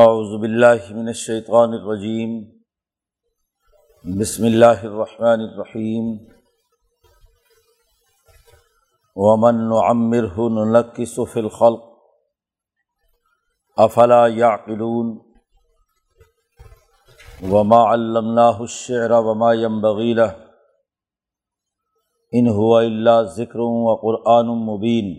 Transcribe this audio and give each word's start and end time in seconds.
اعوذ 0.00 0.30
باللہ 0.40 0.84
من 0.90 1.08
الشیطان 1.08 1.72
الرجیم 1.72 2.30
بسم 4.04 4.44
اللہ 4.44 4.84
الرحمن 4.90 5.40
الرحیم 5.46 6.06
ومن 9.16 9.58
نعمره 9.72 10.46
ننکس 10.54 11.12
فی 11.32 11.40
الخلق 11.40 11.82
افلا 13.78 14.20
یعقلون 14.36 15.10
وما 17.50 17.82
علمناه 17.90 18.62
الشعر 18.62 19.16
وما 19.28 19.50
ينبغي 19.54 20.14
له 20.14 20.30
ان 22.32 22.48
هو 22.54 22.72
الا 22.78 23.18
ذکر 23.36 23.66
وقرآن 23.90 24.56
مبین 24.70 25.12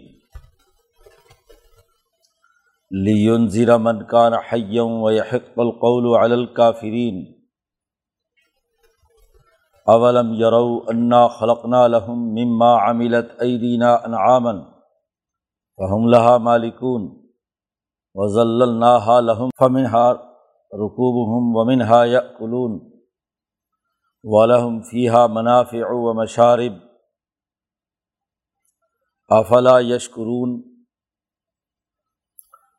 لیونذر 2.93 3.77
من 3.77 4.03
کان 4.07 4.33
حیم 4.49 5.01
و 5.03 5.11
یحق 5.11 5.59
القول 5.59 6.05
علی 6.17 6.33
الکافرین 6.33 7.35
اولم 9.87 10.33
یرو 10.33 10.85
انا 10.89 11.27
خلقنا 11.27 11.87
لهم 11.87 12.17
مما 12.17 12.77
عملت 12.79 13.41
ایدینا 13.41 13.95
انعاما 13.97 14.53
فهم 15.77 16.07
لها 16.07 16.37
مالکون 16.37 17.07
وزللناها 18.15 19.19
لهم 19.19 19.49
فمنها 19.59 20.19
رکوبهم 20.73 21.55
ومنها 21.55 22.05
یأکلون 22.05 22.91
ولهم 24.23 24.81
فیها 24.81 25.27
منافع 25.27 25.91
ومشارب 25.91 26.73
افلا 29.29 29.81
یشکرون 29.81 30.72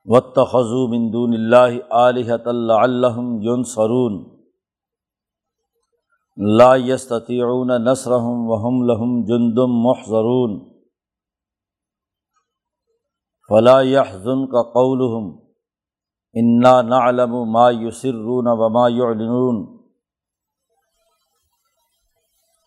وطخو 0.07 0.89
مندون 0.89 1.35
اللہ 1.35 1.95
علیحت 1.95 2.47
اللہ 2.47 3.19
یون 3.41 3.65
سرون 3.65 4.35
لا 6.59 6.77
یستعون 6.77 7.71
نسرحم 7.85 8.51
وحم 8.51 8.83
لہم 8.83 9.25
جندم 9.25 9.73
محضرون. 9.73 10.75
فلا 13.49 13.81
يحزن 13.81 14.47
کا 14.47 14.63
قولہم. 14.63 15.39
انا 16.35 16.83
نعلم 16.83 17.53
ما 17.53 17.71
یسرون 17.71 18.45
وما 18.47 18.89
يعلنون 18.89 19.79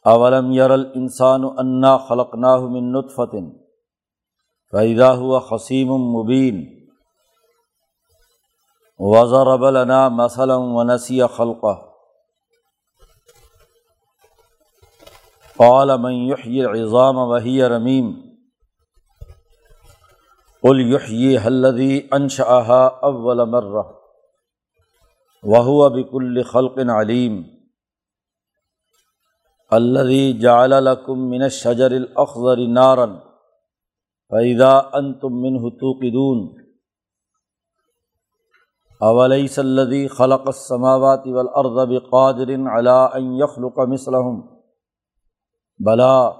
اولم 0.06 0.52
یر 0.52 0.70
الانسان 0.70 1.44
انا 1.44 1.98
خلقناه 1.98 2.59
من 2.59 2.92
نطفة 2.92 3.52
فإذا 4.72 5.11
هو 5.11 5.39
خصیم 5.39 5.88
مبین. 5.88 6.77
وضرب 9.00 9.64
لنا 9.64 10.09
مثلا 10.09 10.56
ونسی 10.56 11.22
خلقہ 11.28 11.73
قال 15.58 16.02
من 16.02 16.12
يحيي 16.12 16.66
العظام 16.66 17.17
وهي 17.17 17.67
رميم 17.67 18.38
قل 20.64 20.94
يحييها 20.94 21.48
الذي 21.48 22.09
انشأها 22.14 23.00
اول 23.04 23.50
مرة 23.50 24.00
وهو 25.44 25.89
بكل 25.89 26.44
خلق 26.44 26.76
عليم 26.80 27.58
الذي 29.73 30.39
جعل 30.39 30.86
لكم 30.86 31.20
من 31.20 31.44
الشجر 31.44 31.92
الأخضر 31.92 32.59
نارا 32.59 33.23
فإذا 34.30 34.92
أنتم 34.95 35.34
منه 35.34 35.70
توقدون 35.70 36.67
اولی 39.02 39.48
صلی 39.48 40.08
خلق 40.08 40.48
السماوات 40.48 41.28
والارض 41.28 41.90
بقادر 41.90 42.67
على 42.67 43.09
ان 43.16 43.36
يخلق 43.36 43.80
مثلهم؟ 43.80 44.50
بلا 45.80 46.34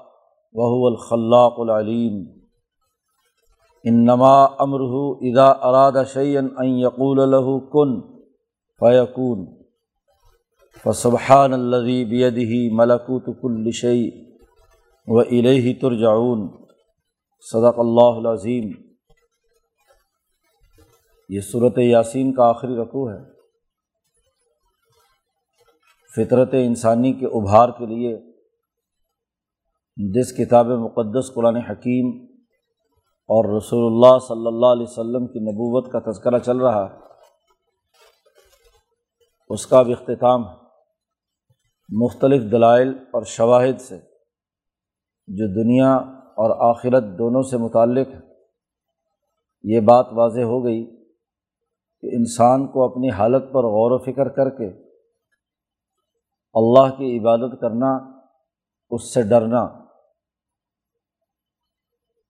وهو 0.54 0.88
الخلاق 0.88 1.60
العلیم 1.60 2.44
انما 3.88 4.64
امره 4.64 5.20
اذا 5.22 5.60
اراد 5.64 6.04
شيئا 6.04 6.40
ان 6.40 6.66
يقول 6.66 7.32
له 7.32 7.60
كن 7.60 8.02
فيكون. 8.80 9.58
فسبحان 10.72 11.54
الذي 11.54 12.06
بيده 12.06 12.76
ملكوت 12.76 13.30
كل 13.42 13.74
شيء 13.74 14.14
وإليه 15.08 15.80
ترجعون. 15.80 16.68
صدق 17.52 17.80
اللہ 17.80 18.18
العظیم 18.18 18.87
یہ 21.30 21.42
صورت 21.42 21.78
یاسین 21.78 22.34
کا 22.34 22.50
آخری 22.50 22.76
رقوع 22.76 23.12
ہے۔ 23.12 23.38
فطرت 26.16 26.50
انسانی 26.54 27.14
کے 27.14 27.26
ابھار 27.26 27.70
کے 27.70 27.86
لیے 27.86 28.18
جس 29.98 30.32
کتاب 30.34 30.66
مقدس 30.66 31.34
قرآن 31.34 31.56
حکیم 31.56 32.26
اور 33.30 33.58
رسول 33.58 33.94
اللہ 33.94 34.20
صلی 34.20 34.48
اللہ 34.48 34.66
علیہ 34.66 34.86
وسلم 34.90 35.28
کی 35.28 35.40
نبوت 35.40 35.92
کا 35.92 36.00
تذکرہ 36.12 36.40
چل 36.40 36.58
رہا 36.58 36.86
ہے، 36.86 36.98
اس 39.50 39.68
کا 39.68 39.82
بھی 39.82 39.94
اختتام 39.94 40.42
مختلف 41.90 42.52
دلائل 42.52 42.90
اور 42.90 43.24
شواہد 43.24 43.82
سے 43.82 43.98
جو 45.28 45.64
دنیا 45.64 45.94
اور 46.38 46.76
آخرت 46.76 47.04
دونوں 47.04 47.42
سے 47.42 47.58
متعلق 47.58 48.08
ہے 48.08 48.20
یہ 49.64 49.80
بات 49.80 50.08
واضح 50.12 50.42
ہو 50.42 50.66
گئی۔ 50.66 50.97
کہ 52.02 52.08
انسان 52.08 52.68
کو 52.68 52.84
اپنی 52.84 53.10
حالت 53.10 53.44
پر 53.44 53.64
غور 53.64 53.92
و 53.92 53.98
فکر 53.98 54.30
کر 54.30 54.50
کے 54.50 54.88
اللہ 56.54 56.96
کی 56.98 57.20
عبادت 57.20 57.62
کرنا، 57.62 57.98
اس 58.90 59.14
سے 59.14 59.22
ڈرنا 59.22 59.62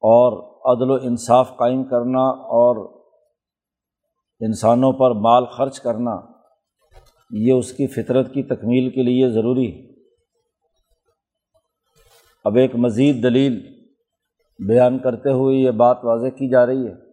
اور 0.04 0.34
عدل 0.72 0.92
و 0.92 0.94
انصاف 0.94 1.58
قائم 1.58 1.84
کرنا 1.84 2.24
اور 2.30 3.04
انسانوں 4.40 4.94
پر 4.94 5.12
مال 5.12 5.46
خرچ 5.46 5.80
کرنا، 5.80 6.22
یہ 7.32 7.54
اس 7.54 7.74
کی 7.74 7.88
فطرت 7.88 8.34
کی 8.34 8.44
تکمیل 8.44 8.90
کے 8.90 9.04
لیے 9.04 9.30
ضروری 9.30 9.72
ہے۔ 9.74 9.88
اب 12.46 12.56
ایک 12.56 12.76
مزید 12.76 13.24
دلیل 13.24 13.78
بیان 14.68 15.00
کرتے 15.00 15.32
ہوئے 15.32 15.58
یہ 15.58 15.72
بات 15.72 15.98
واضح 16.04 16.28
کی 16.28 16.50
جا 16.50 16.66
رہی 16.66 16.88
ہے۔ 16.88 17.07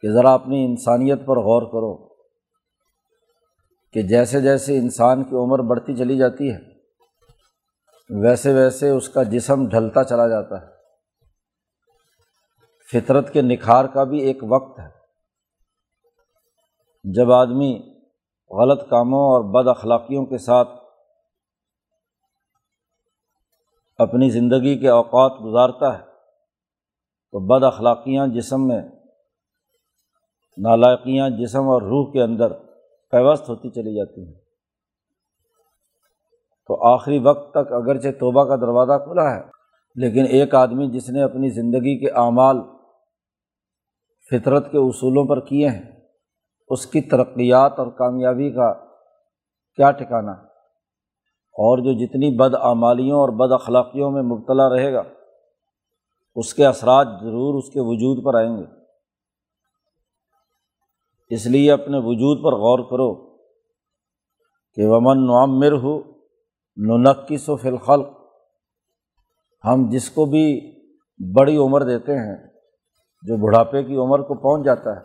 کہ 0.00 0.12
ذرا 0.12 0.32
اپنی 0.32 0.64
انسانیت 0.64 1.18
پر 1.26 1.36
غور 1.36 1.62
کرو 1.62 2.08
کہ 3.92 4.02
جیسے 4.02 4.40
جیسے 4.40 4.78
انسان 4.78 5.24
کی 5.24 5.36
عمر 5.36 5.58
بڑھتی 5.58 5.96
چلی 5.96 6.18
جاتی 6.18 6.52
ہے، 6.52 6.58
ویسے 8.10 8.52
ویسے 8.52 8.90
اس 8.90 9.08
کا 9.08 9.22
جسم 9.22 9.68
ڈھلتا 9.68 10.04
چلا 10.04 10.28
جاتا 10.28 10.60
ہے۔ 10.60 10.66
فطرت 12.92 13.32
کے 13.32 13.42
نکھار 13.42 13.84
کا 13.84 14.04
بھی 14.04 14.18
ایک 14.18 14.38
وقت 14.48 14.78
ہے۔ 14.78 14.88
جب 17.04 17.32
آدمی 17.32 17.94
غلط 18.50 18.90
کاموں 18.90 19.20
اور 19.20 19.44
بد 19.54 19.68
اخلاقیوں 19.68 20.26
کے 20.26 20.38
ساتھ 20.38 20.68
اپنی 23.98 24.30
زندگی 24.30 24.78
کے 24.78 24.88
اوقات 24.88 25.32
گزارتا 25.44 25.98
ہے، 25.98 26.04
تو 27.32 27.38
بد 27.46 27.64
اخلاقیاں 27.64 28.26
جسم 28.26 28.68
میں 28.68 28.82
نالائقیاں 30.58 31.30
جسم 31.30 31.68
اور 31.68 31.82
روح 31.82 32.12
کے 32.12 32.22
اندر 32.22 32.52
پیوست 33.12 33.48
ہوتی 33.48 33.70
چلی 33.70 33.94
جاتی 33.96 34.24
ہیں۔ 34.26 34.34
تو 36.68 36.84
آخری 36.84 37.18
وقت 37.18 37.50
تک 37.50 37.72
اگرچہ 37.72 38.08
توبہ 38.08 38.44
کا 38.44 38.56
دروازہ 38.56 38.98
کھلا 39.04 39.30
ہے، 39.36 39.42
لیکن 39.96 40.24
ایک 40.30 40.54
آدمی 40.54 40.90
جس 40.90 41.08
نے 41.10 41.22
اپنی 41.22 41.50
زندگی 41.50 41.98
کے 41.98 42.10
اعمال 42.10 42.56
فطرت 44.30 44.70
کے 44.72 44.78
اصولوں 44.78 45.24
پر 45.24 45.40
کیے 45.40 45.68
ہیں، 45.68 46.00
اس 46.68 46.86
کی 46.86 47.00
ترقیات 47.00 47.78
اور 47.78 47.86
کامیابی 47.86 48.50
کا 48.50 48.72
کیا 49.78 49.90
ٹھکانا 49.90 50.32
اور 51.56 51.78
جو 51.78 51.92
جتنی 51.92 52.36
بد 52.36 52.54
اعمالیوں 52.54 53.20
اور 53.20 53.28
بد 53.28 53.52
اخلاقیوں 53.52 54.10
میں 54.10 54.22
مبتلا 54.22 54.68
رہے 54.68 54.92
گا، 54.92 55.02
اس 56.36 56.54
کے 56.54 56.66
اثرات 56.66 57.06
ضرور 57.06 57.58
اس 57.58 57.70
کے 57.70 57.80
وجود 57.80 58.24
پر 58.24 58.34
آئیں 58.34 58.56
گے۔ 58.56 58.77
اس 61.30 61.46
لیے 61.46 61.72
اپنے 61.72 61.98
وجود 61.98 62.38
پر 62.44 62.52
غور 62.52 62.78
کرو 62.78 63.38
کہ 64.76 64.86
ومن 64.86 65.26
نعمر 65.26 65.72
ہو 65.72 66.18
ننقص 66.76 67.48
و 67.48 67.56
فلخل 67.56 68.02
ہم 69.64 69.88
جس 69.88 70.10
کو 70.10 70.24
بھی 70.24 70.74
بڑی 71.34 71.56
عمر 71.56 71.82
دیتے 71.82 72.12
ہیں، 72.12 72.36
جو 73.22 73.46
بڑھاپے 73.46 73.84
کی 73.84 73.96
عمر 73.96 74.18
کو 74.18 74.34
پہنچ 74.34 74.64
جاتا 74.64 74.96
ہے، 74.96 75.00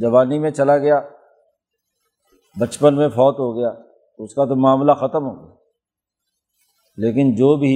جوانی 0.00 0.38
میں 0.38 0.50
چلا 0.50 0.78
گیا، 0.78 1.00
بچپن 2.60 2.96
میں 2.96 3.08
فوت 3.08 3.38
ہو 3.38 3.56
گیا، 3.56 3.68
اس 4.18 4.34
کا 4.34 4.44
تو 4.44 4.56
معاملہ 4.56 4.92
ختم 4.92 5.24
ہو 5.24 5.46
گیا۔ 5.46 5.54
لیکن 6.96 7.34
جو 7.34 7.56
بھی 7.56 7.74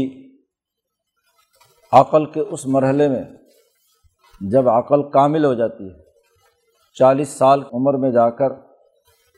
عقل 1.92 2.24
کے 2.26 2.40
اس 2.40 2.66
مرحلے 2.66 3.08
میں 3.08 3.24
جب 4.40 4.68
عقل 4.68 5.10
کامل 5.10 5.44
ہو 5.44 5.54
جاتی 5.54 5.84
ہے 5.84 6.09
چالیس 7.00 7.28
سال 7.28 7.62
عمر 7.72 7.94
میں 7.94 8.10
جا 8.10 8.30
کر 8.30 8.52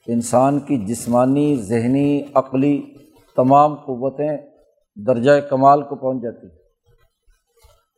انسان 0.06 0.61
کی 0.61 0.76
جسمانی، 0.76 1.56
ذہنی، 1.56 2.23
عقلی 2.35 2.94
تمام 3.37 3.75
قوتیں 3.75 4.37
درجۂ 4.97 5.31
کمال 5.50 5.82
کو 5.82 5.97
پہنچ 5.97 6.23
جاتی 6.23 6.47
ہیں۔ 6.47 6.56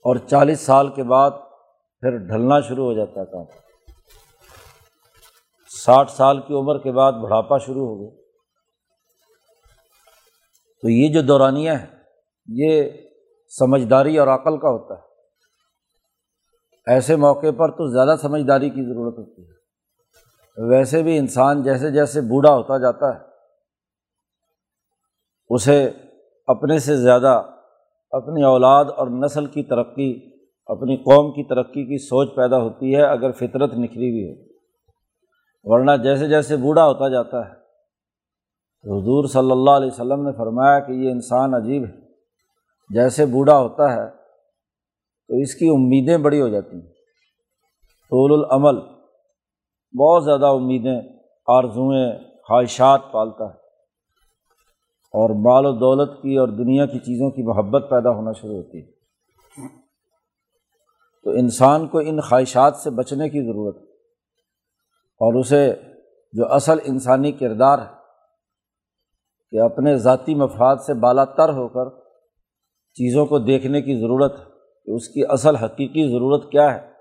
اور 0.04 0.16
چالیس 0.16 0.60
سال 0.60 0.88
کے 0.88 1.02
بعد 1.02 1.30
پھر 2.00 2.16
ڈھلنا 2.16 2.60
شروع 2.60 2.84
ہو 2.84 2.92
جاتا 2.92 3.24
تھا 3.24 3.44
ساٹھ 5.84 6.10
سال 6.10 6.40
کی 6.40 6.54
عمر 6.54 6.78
کے 6.78 6.92
بعد 6.92 7.12
بڑھاپا 7.12 7.58
شروع 7.58 7.86
ہو 7.86 8.00
گیا۔ 8.00 8.22
تو 10.82 10.88
یہ 10.88 11.08
جو 11.08 11.22
دورانیہ 11.22 11.70
ہے 11.70 11.86
یہ 12.46 12.90
سمجھداری 13.58 14.18
اور 14.18 14.28
عقل 14.28 14.58
کا 14.58 14.68
ہوتا 14.68 14.94
ہے۔ 14.94 15.14
ایسے 16.86 17.16
موقع 17.16 17.50
پر 17.58 17.70
تو 17.70 17.92
زیادہ 17.92 18.18
سمجھداری 18.18 18.70
کی 18.70 18.82
ضرورت 18.82 19.18
ہوتی 19.18 19.48
ہے۔ 19.48 19.53
ویسے 20.58 21.02
بھی 21.02 21.18
انسان 21.18 21.62
جیسے 21.62 21.90
جیسے 21.90 22.20
بوڑھا 22.20 22.54
ہوتا 22.54 22.78
جاتا 22.78 23.14
ہے، 23.14 23.20
اسے 25.50 25.90
اپنے 26.46 26.78
سے 26.78 26.96
زیادہ 26.96 27.42
اپنی 28.12 28.42
اولاد 28.42 28.84
اور 28.96 29.06
نسل 29.06 29.46
کی 29.46 29.62
ترقی، 29.62 30.10
اپنی 30.66 30.96
قوم 30.96 31.32
کی 31.32 31.44
ترقی 31.44 31.84
کی 31.84 31.98
سوچ 31.98 32.34
پیدا 32.36 32.58
ہوتی 32.58 32.94
ہے 32.96 33.02
اگر 33.02 33.32
فطرت 33.32 33.74
نکھری 33.74 34.10
ہوئی 34.10 34.24
ہو۔ 34.28 34.54
ورنہ 35.64 35.90
جیسے 36.02 36.28
جیسے 36.28 36.56
بوڑھا 36.56 36.86
ہوتا 36.86 37.08
جاتا 37.08 37.44
ہے، 37.46 37.52
حضور 38.84 39.28
صلی 39.28 39.50
اللہ 39.50 39.70
علیہ 39.70 39.86
وسلم 39.86 40.22
نے 40.22 40.32
فرمایا 40.32 40.78
کہ 40.80 40.92
یہ 40.92 41.10
انسان 41.10 41.54
عجیب 41.54 41.84
ہے۔ 41.84 42.00
جیسے 42.90 43.26
بوڑھا 43.26 43.58
ہوتا 43.58 43.92
ہے 43.92 44.08
تو 45.28 45.36
اس 45.36 45.54
کی 45.54 45.68
امیدیں 45.68 46.16
بڑی 46.18 46.40
ہو 46.40 46.48
جاتی 46.48 46.76
ہیں۔ 46.76 46.92
طول 48.10 48.32
العمل 48.32 48.93
بہت 49.98 50.24
زیادہ 50.24 50.46
امیدیں، 50.46 51.00
آرزوئیں، 51.46 52.12
خواہشات 52.48 53.00
پالتا 53.12 53.44
ہے۔ 53.44 53.64
اور 55.12 55.30
مال 55.30 55.66
و 55.66 55.72
دولت 55.72 56.22
کی 56.22 56.36
اور 56.36 56.48
دنیا 56.48 56.86
کی 56.86 56.98
چیزوں 56.98 57.30
کی 57.30 57.42
محبت 57.42 57.86
پیدا 57.90 58.10
ہونا 58.10 58.32
شروع 58.32 58.56
ہوتی 58.56 58.78
ہے۔ 58.78 58.90
تو 61.24 61.30
انسان 61.30 61.88
کو 61.88 61.98
ان 61.98 62.20
خواہشات 62.20 62.76
سے 62.76 62.90
بچنے 62.90 63.28
کی 63.28 63.40
ضرورت 63.40 63.76
ہے۔ 63.76 63.92
اور 64.98 65.34
اسے 65.34 65.74
جو 66.32 66.52
اصل 66.52 66.78
انسانی 66.84 67.32
کردار 67.32 67.78
ہے 67.78 67.92
کہ 69.50 69.60
اپنے 69.60 69.96
ذاتی 69.96 70.34
مفاد 70.34 70.76
سے 70.76 70.94
بالا 70.94 71.24
تر 71.24 71.48
ہو 71.48 71.68
کر 71.68 72.00
چیزوں 72.94 73.26
کو 73.26 73.38
دیکھنے 73.38 73.82
کی 73.82 73.94
ضرورت 73.94 74.38
ہے 74.38 74.44
کہ 74.84 74.90
اس 74.90 75.08
کی 75.08 75.22
اصل 75.28 75.56
حقیقی 75.56 76.08
ضرورت 76.08 76.52
کیا 76.52 76.74
ہے۔ 76.74 76.93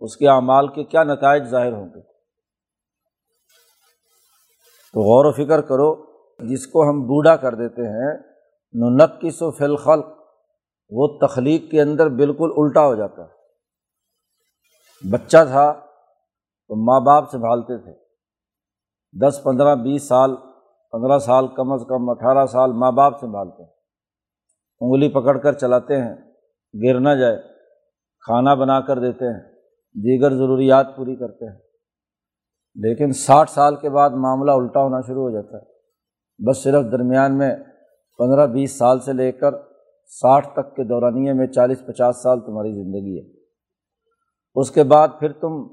اس 0.00 0.16
کے 0.16 0.28
اعمال 0.28 0.68
کے 0.68 0.84
کیا 0.84 1.04
نتائج 1.04 1.44
ظاہر 1.44 1.72
ہوں 1.72 1.86
گے؟ 1.86 2.00
تو 4.92 5.00
غور 5.00 5.24
و 5.24 5.32
فکر 5.32 5.60
کرو، 5.60 6.04
جس 6.38 6.66
کو 6.66 6.90
ہم 6.90 7.00
بوڑھا 7.00 7.36
کر 7.36 7.54
دیتے 7.54 7.82
ہیں 7.82 8.30
نقص 8.96 9.42
و 9.42 9.50
فلخل 9.50 10.00
وہ 10.90 11.18
تخلیق 11.26 11.70
کے 11.70 11.82
اندر 11.82 12.08
بالکل 12.08 12.50
الٹا 12.56 12.86
ہو 12.86 12.94
جاتا 12.94 13.22
ہے۔ 13.22 13.40
بچہ 15.10 15.36
تھا، 15.48 15.72
تو 16.68 16.84
ماں 16.84 17.00
باپ 17.00 17.30
سنبھالتے 17.30 17.78
تھے۔ 17.78 17.92
دس، 19.26 19.40
پندرہ، 19.44 19.74
بیس 19.74 20.08
سال، 20.08 20.36
پندرہ 20.92 21.18
سال 21.18 21.48
کم 21.48 21.72
از 21.72 21.80
کم 21.88 22.10
اٹھارہ 22.10 22.46
سال 22.46 22.72
ماں 22.72 22.92
باپ 22.92 23.20
سنبھالتے 23.20 23.62
ہیں۔ 23.62 23.70
انگلی 24.80 25.08
پکڑ 25.08 25.38
کر 25.38 25.52
چلاتے 25.52 25.96
ہیں، 25.96 26.14
گر 26.82 27.00
نہ 27.00 27.20
جائے، 27.20 27.36
کھانا 28.20 28.54
بنا 28.54 28.80
کر 28.80 28.98
دیتے 28.98 29.24
ہیں۔ 29.24 29.49
دیگر 29.94 30.34
ضروریات 30.34 30.86
پوری 30.96 31.16
کرتے 31.16 31.46
ہیں۔ 31.46 31.58
لیکن 32.74 33.12
ساٹھ 33.12 33.50
سال 33.50 33.76
کے 33.76 33.90
بعد 33.90 34.10
معاملہ 34.10 34.50
الٹا 34.50 34.82
ہونا 34.82 35.00
شروع 35.00 35.22
ہو 35.22 35.30
جاتا 35.30 35.56
ہے۔ 35.56 35.62
بس 36.48 36.62
صرف 36.62 36.92
درمیان 36.92 37.38
میں 37.38 37.56
پندرہ 38.18 38.46
بیس 38.46 38.78
سال 38.78 39.00
سے 39.00 39.12
لے 39.12 39.32
کر 39.32 39.50
ساٹھ 40.06 40.48
تک 40.52 40.76
کے 40.76 40.84
دورانیے 40.84 41.32
میں 41.32 41.46
چالیس 41.46 41.86
پچاس 41.86 42.22
سال 42.22 42.40
تمہاری 42.40 42.72
زندگی 42.72 43.18
ہے۔ 43.18 43.40
اس 44.54 44.70
کے 44.70 44.82
بعد 44.82 45.08
پھر 45.18 45.32
تم 45.32 45.66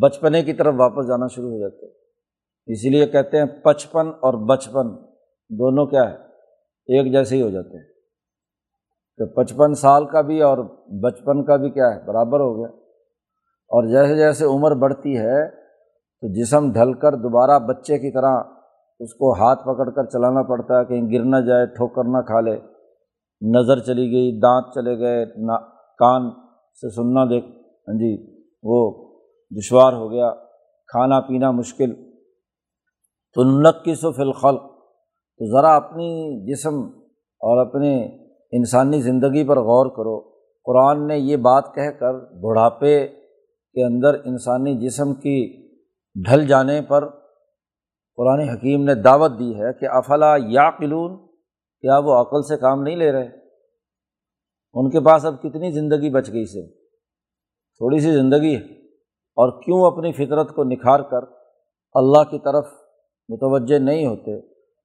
بچپنے 0.00 0.42
کی 0.42 0.52
طرف 0.52 0.74
واپس 0.78 1.08
جانا 1.08 1.26
شروع 1.26 1.50
ہو 1.50 1.60
جاتے 1.60 1.86
اسی 2.66 2.88
لیے 2.88 3.06
کہتے 3.06 3.38
ہیں 3.38 3.44
پچپن 3.44 4.08
اور 4.08 4.34
بچپن 4.34 4.96
دونوں 5.50 5.86
کیا 5.86 6.10
ہے؟ 6.10 6.16
ایک 6.86 7.12
جیسے 7.12 7.36
ہی 7.36 7.42
ہو 7.42 7.50
جاتے 7.50 7.76
ہیں۔ 7.76 7.92
کہ 9.18 9.24
پچپن 9.24 9.74
سال 9.74 10.06
کا 10.06 10.20
بھی 10.20 10.42
اور 10.42 10.58
بچپن 11.02 11.44
کا 11.44 11.56
بھی 11.56 11.70
کیا 11.70 11.94
ہے؟ 11.94 12.04
برابر 12.04 12.40
ہو 12.40 12.58
گیا۔ 12.58 12.77
اور 13.68 13.84
جیسے 13.84 14.16
جیسے 14.16 14.44
عمر 14.44 14.74
بڑھتی 14.74 15.18
ہے 15.18 15.50
تو 16.20 16.32
جسم 16.32 16.72
ڈھل 16.72 16.92
کر 16.92 17.12
دوبارہ 17.12 17.58
بچے 17.58 17.98
کی 17.98 18.12
طرح 18.12 18.42
اس 19.00 19.14
کو 19.14 19.32
ہاتھ 19.32 19.62
پکڑ 19.62 19.90
کر 19.90 20.04
چلانا 20.04 20.42
پڑتا 20.42 20.80
ہے، 20.80 20.84
کہیں 20.84 21.12
گر 21.12 21.24
نہ 21.24 21.36
جائے، 21.36 21.66
ٹھوکر 21.66 22.04
نہ 22.04 22.22
کھا 22.22 22.40
لے، 22.40 22.56
نظر 23.42 23.78
چلی 23.78 24.12
گئی، 24.12 24.40
دانت 24.40 24.74
چلے 24.74 24.98
گئے، 24.98 25.24
نا، 25.24 25.58
کان 25.98 26.30
سے 26.80 26.90
سننا 26.90 27.24
دیکھ 27.24 27.46
ہاں 27.88 27.98
جی 27.98 28.42
وہ 28.62 29.08
دشوار 29.58 29.92
ہو 29.92 30.10
گیا، 30.10 30.30
کھانا 30.86 31.20
پینا 31.20 31.50
مشکل۔ 31.50 31.94
تو 33.34 33.42
نقص 33.44 34.04
و 34.04 34.12
فلخل 34.12 34.58
تو 35.38 35.58
ذرا 35.58 35.76
اپنی 35.76 36.40
جسم 36.52 36.80
اور 37.40 37.66
اپنے 37.66 38.04
انسانی 38.52 39.00
زندگی 39.00 39.44
پر 39.48 39.58
غور 39.58 39.86
کرو۔ 39.86 40.20
قرآن 40.64 41.06
نے 41.06 41.18
یہ 41.18 41.36
بات 41.36 41.74
کہہ 41.74 41.90
کر 42.00 42.40
بڑھاپے 42.40 43.17
کے 43.78 43.84
اندر 43.84 44.14
انسانی 44.24 44.74
جسم 44.78 45.14
کی 45.24 45.38
ڈھل 46.16 46.46
جانے 46.46 46.80
پر 46.88 47.08
قرآن 48.18 48.40
حکیم 48.48 48.84
نے 48.84 48.94
دعوت 49.02 49.32
دی 49.38 49.50
ہے 49.56 49.72
کہ 49.80 49.88
افلا 49.96 50.30
یا 50.50 50.68
قلون 50.78 51.16
کیا 51.84 51.98
وہ 52.04 52.14
عقل 52.14 52.42
سے 52.42 52.56
کام 52.60 52.82
نہیں 52.82 52.96
لے 52.96 53.10
رہے؟ 53.12 53.28
ان 54.74 54.88
کے 54.90 55.00
پاس 55.06 55.24
اب 55.24 55.34
کتنی 55.42 55.70
زندگی 55.72 56.10
بچ 56.14 56.30
گئی 56.32 56.44
سے؟ 56.46 56.62
تھوڑی 57.80 57.98
سی 58.00 58.12
زندگی 58.12 58.54
ہے، 58.54 58.62
اور 59.38 59.52
کیوں 59.60 59.78
اپنی 59.86 60.12
فطرت 60.12 60.54
کو 60.54 60.64
نکھار 60.64 61.00
کر 61.10 61.28
اللہ 61.94 62.24
کی 62.30 62.38
طرف 62.44 62.72
متوجہ 63.28 63.78
نہیں 63.80 64.06
ہوتے؟ 64.06 64.40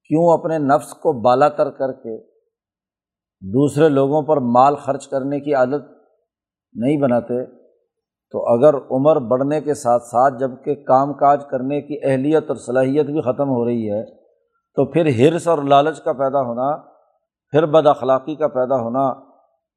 کیوں 0.09 0.27
اپنے 0.33 0.57
نفس 0.65 0.93
کو 1.01 1.13
بالا 1.21 1.49
تر 1.57 1.69
کر 1.79 1.91
کے 2.03 2.17
دوسرے 3.41 3.89
لوگوں 3.89 4.21
پر 4.21 4.41
مال 4.53 4.75
خرچ 4.85 5.07
کرنے 5.07 5.39
کی 5.39 5.53
عادت 5.55 5.91
نہیں 6.75 6.97
بناتے؟ 6.97 7.43
تو 8.33 8.45
اگر 8.47 8.75
عمر 8.91 9.19
بڑھنے 9.19 9.61
کے 9.61 9.73
ساتھ 9.73 10.03
ساتھ 10.03 10.39
جبکہ 10.39 10.75
کام 10.75 11.13
کاج 11.13 11.43
کرنے 11.51 11.81
کی 11.81 11.97
اہلیت 12.03 12.43
اور 12.47 12.55
صلاحیت 12.55 13.05
بھی 13.05 13.21
ختم 13.21 13.49
ہو 13.49 13.65
رہی 13.65 13.91
ہے، 13.91 14.05
تو 14.77 14.85
پھر 14.91 15.07
حرص 15.07 15.47
اور 15.47 15.57
لالچ 15.57 16.01
کا 16.01 16.13
پیدا 16.13 16.41
ہونا، 16.41 16.77
پھر 17.53 17.65
بد 17.65 17.87
اخلاقی 17.87 18.35
کا 18.35 18.47
پیدا 18.47 18.75
ہونا 18.75 19.03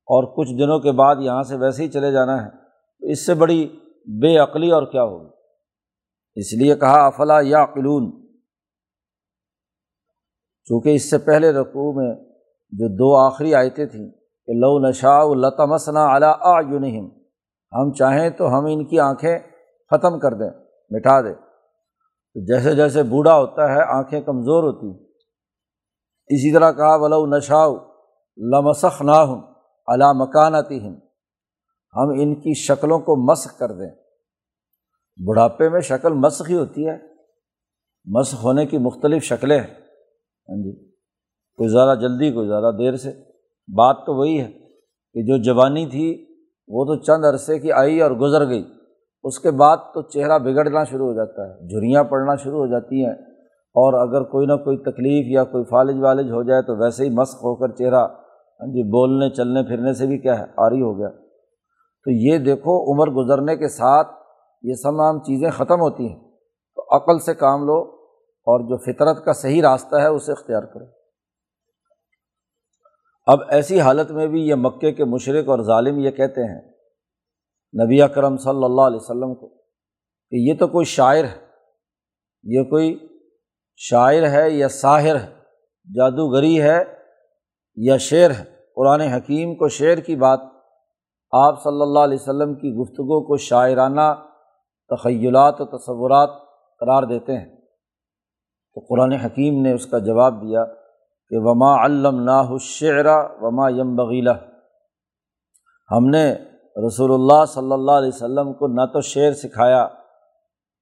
اور 0.08 0.24
کچھ 0.36 0.52
دنوں 0.58 0.78
کے 0.78 0.92
بعد 0.92 1.16
یہاں 1.20 1.42
سے 1.42 1.56
ویسے 1.56 1.82
ہی 1.82 1.88
چلے 1.88 2.12
جانا 2.12 2.44
ہے۔ 2.44 2.50
تو 2.50 3.06
اس 3.06 3.26
سے 3.26 3.34
بڑی 3.34 3.68
بے 4.20 4.36
عقلی 4.38 4.70
اور 4.70 4.82
کیا 4.82 5.02
ہوگی؟ 5.02 5.28
اس 6.36 6.52
لیے 6.52 6.74
کہا، 6.74 7.06
افلا 7.06 7.38
یا 7.42 7.66
قلون 7.66 8.10
چونکہ 10.64 10.94
اس 10.94 11.10
سے 11.10 11.18
پہلے 11.18 11.52
رقوع 11.52 11.92
میں 11.92 12.14
جو 12.70 12.88
دو 12.88 13.16
آخری 13.16 13.54
آیتیں 13.54 13.86
تھیں، 13.86 14.10
کہ 14.46 14.52
لو 14.52 14.88
نشا 14.88 15.18
لتمسنا 15.34 16.04
اعلیٰ 16.06 16.34
آ 16.40 16.60
نہیں 16.60 17.10
ہم 17.80 17.92
چاہیں 17.92 18.30
تو 18.30 18.48
ہم 18.48 18.64
ان 18.64 18.86
کی 18.86 19.00
آنکھیں 19.00 19.38
ختم 19.90 20.18
کر 20.18 20.34
دیں 20.34 20.50
مٹا 20.90 21.20
دیں۔ 21.20 21.34
تو 22.34 22.44
جیسے 22.44 22.74
جیسے 22.74 23.02
بوڑھا 23.02 23.38
ہوتا 23.38 23.72
ہے، 23.72 23.82
آنکھیں 23.82 24.20
کمزور 24.20 24.64
ہوتی 24.64 25.04
اسی 26.28 26.52
طرح 26.52 26.72
کہا، 26.72 26.94
ولو 26.94 27.26
نشاؤ 27.26 27.76
لمسخ 28.36 29.02
نہ 29.02 29.10
ہوں 29.10 29.40
علا 29.88 30.12
مکانتی 30.12 30.86
ہم 30.86 30.94
ہم 31.96 32.08
ان 32.20 32.34
کی 32.34 32.54
شکلوں 32.54 32.98
کو 32.98 33.32
مسخ 33.32 33.58
کر 33.58 33.72
دیں۔ 33.72 33.90
بڑھاپے 35.26 35.68
میں 35.68 35.80
شکل 35.80 36.12
مسخ 36.12 36.50
ہی 36.50 36.56
ہوتی 36.56 36.88
ہے۔ 36.88 36.96
مسخ 38.04 38.44
ہونے 38.44 38.66
کی 38.66 38.78
مختلف 38.78 39.22
شکلیں 39.22 39.60
ہیں۔ 39.60 39.66
ہاں 39.66 40.62
جی۔ 40.62 40.90
کوئی 41.56 41.68
زیادہ 41.68 41.98
جلدی، 41.98 42.32
کوئی 42.32 42.48
زیادہ 42.48 42.74
دیر 42.78 42.96
سے۔ 42.96 43.10
بات 43.68 43.96
تو 43.96 44.14
وہی 44.14 44.40
ہے 44.40 44.52
کہ 45.14 45.22
جو 45.22 45.42
جوانی 45.42 45.86
تھی 45.86 46.35
وہ 46.68 46.84
تو 46.84 46.96
چند 47.02 47.24
عرصے 47.24 47.58
کی 47.58 47.72
آئی 47.72 48.02
اور 48.02 48.10
گزر 48.10 48.48
گئی۔ 48.48 48.64
اس 49.24 49.38
کے 49.38 49.50
بعد 49.50 49.76
تو 49.94 50.02
چہرہ 50.02 50.38
بگڑنا 50.38 50.84
شروع 50.84 51.06
ہو 51.06 51.12
جاتا 51.12 51.42
ہے، 51.42 51.68
جھریاں 51.68 52.04
پڑنا 52.04 52.34
شروع 52.34 52.58
ہو 52.58 52.66
جاتی 52.66 53.04
ہیں۔ 53.04 53.14
اور 53.78 54.08
اگر 54.08 54.22
کوئی 54.22 54.46
نہ 54.46 54.52
کوئی 54.52 54.76
تکلیف 54.76 55.26
یا 55.28 55.44
کوئی 55.44 55.64
فالج 55.64 56.02
والج 56.02 56.30
ہو 56.30 56.42
جائے 56.42 56.62
تو 56.62 56.76
ویسے 56.76 57.04
ہی 57.04 57.10
مسق 57.10 57.34
ہو 57.34 57.56
کر 57.56 57.68
چہرہ 57.68 58.06
ہاں 58.60 58.66
جی 58.66 58.82
بولنے، 58.82 59.30
چلنے، 59.30 59.62
پھرنے 59.62 59.92
سے 59.92 60.06
بھی 60.06 60.18
کیا 60.18 60.38
ہے، 60.38 60.44
آری 60.56 60.82
ہو 60.82 60.98
گیا۔ 60.98 61.08
تو 62.04 62.10
یہ 62.10 62.38
دیکھو، 62.38 62.92
عمر 62.92 63.10
گزرنے 63.10 63.56
کے 63.56 63.68
ساتھ 63.68 64.08
یہ 64.62 64.72
تمام 64.82 65.18
چیزیں 65.18 65.50
ختم 65.50 65.80
ہوتی 65.80 66.08
ہیں۔ 66.08 66.20
تو 66.76 66.96
عقل 66.96 67.18
سے 67.18 67.34
کام 67.34 67.64
لو 67.64 67.78
اور 68.18 68.60
جو 68.60 68.76
فطرت 68.76 69.24
کا 69.24 69.32
صحیح 69.32 69.62
راستہ 69.62 69.96
ہے، 69.96 70.06
اسے 70.06 70.32
اختیار 70.32 70.62
کرو۔ 70.62 70.84
اب 73.26 73.38
ایسی 73.48 73.80
حالت 73.80 74.10
میں 74.10 74.26
بھی 74.26 74.48
یہ 74.48 74.54
مکے 74.54 74.92
کے 74.92 75.04
مشرق 75.04 75.48
اور 75.48 75.58
ظالم 75.58 75.98
یہ 75.98 76.10
کہتے 76.10 76.44
ہیں، 76.44 76.70
نبی 77.84 78.02
اکرم 78.02 78.36
صلی 78.36 78.64
اللہ 78.64 78.80
علیہ 78.80 78.96
وسلم 78.96 79.34
کو، 79.34 79.48
کہ 80.30 80.36
یہ 80.36 80.54
تو 80.58 80.68
کوئی 80.68 80.84
شاعر 80.84 81.24
ہے، 81.24 81.46
یہ 82.42 82.62
کوئی 82.62 83.08
شاعر 83.76 84.28
ہے 84.28 84.50
یا 84.50 84.68
ساحر 84.68 85.16
ہے، 85.16 85.36
جادوگری 85.94 86.62
ہے 86.62 86.84
یا 87.76 87.96
شعر 87.96 88.30
ہے، 88.30 88.44
قرآن 88.76 89.00
حکیم 89.00 89.54
کو 89.54 89.68
شعر 89.68 89.96
کی 89.96 90.16
بات، 90.16 90.40
آپ 91.32 91.62
صلی 91.62 91.82
اللہ 91.82 91.98
علیہ 91.98 92.18
وسلم 92.20 92.54
کی 92.54 92.72
گفتگو 92.72 93.26
کو 93.26 93.36
شاعرانہ 93.36 94.14
تخیلات 94.90 95.60
و 95.60 95.64
تصورات 95.64 96.30
قرار 96.80 97.02
دیتے 97.02 97.38
ہیں۔ 97.38 97.56
تو 98.74 98.80
قرآن 98.88 99.12
حکیم 99.12 99.62
نے 99.62 99.72
اس 99.72 99.86
کا 99.86 99.98
جواب 99.98 100.42
دیا۔ 100.42 100.64
کہ 101.30 101.36
وما 101.38 101.84
علم 101.84 102.22
نا 102.22 102.42
شعرا 102.60 103.26
وما 103.40 103.68
یم 103.68 103.96
بغیلا 103.96 104.32
ہم 105.90 106.06
نے 106.06 106.34
رسول 106.86 107.12
اللہ 107.14 107.44
صلی 107.44 107.72
اللہ 107.72 107.92
علیہ 107.92 108.08
وسلم 108.08 108.52
کو 108.52 108.66
نہ 108.66 108.86
تو 108.92 109.00
شعر 109.00 109.32
سکھایا 109.32 109.82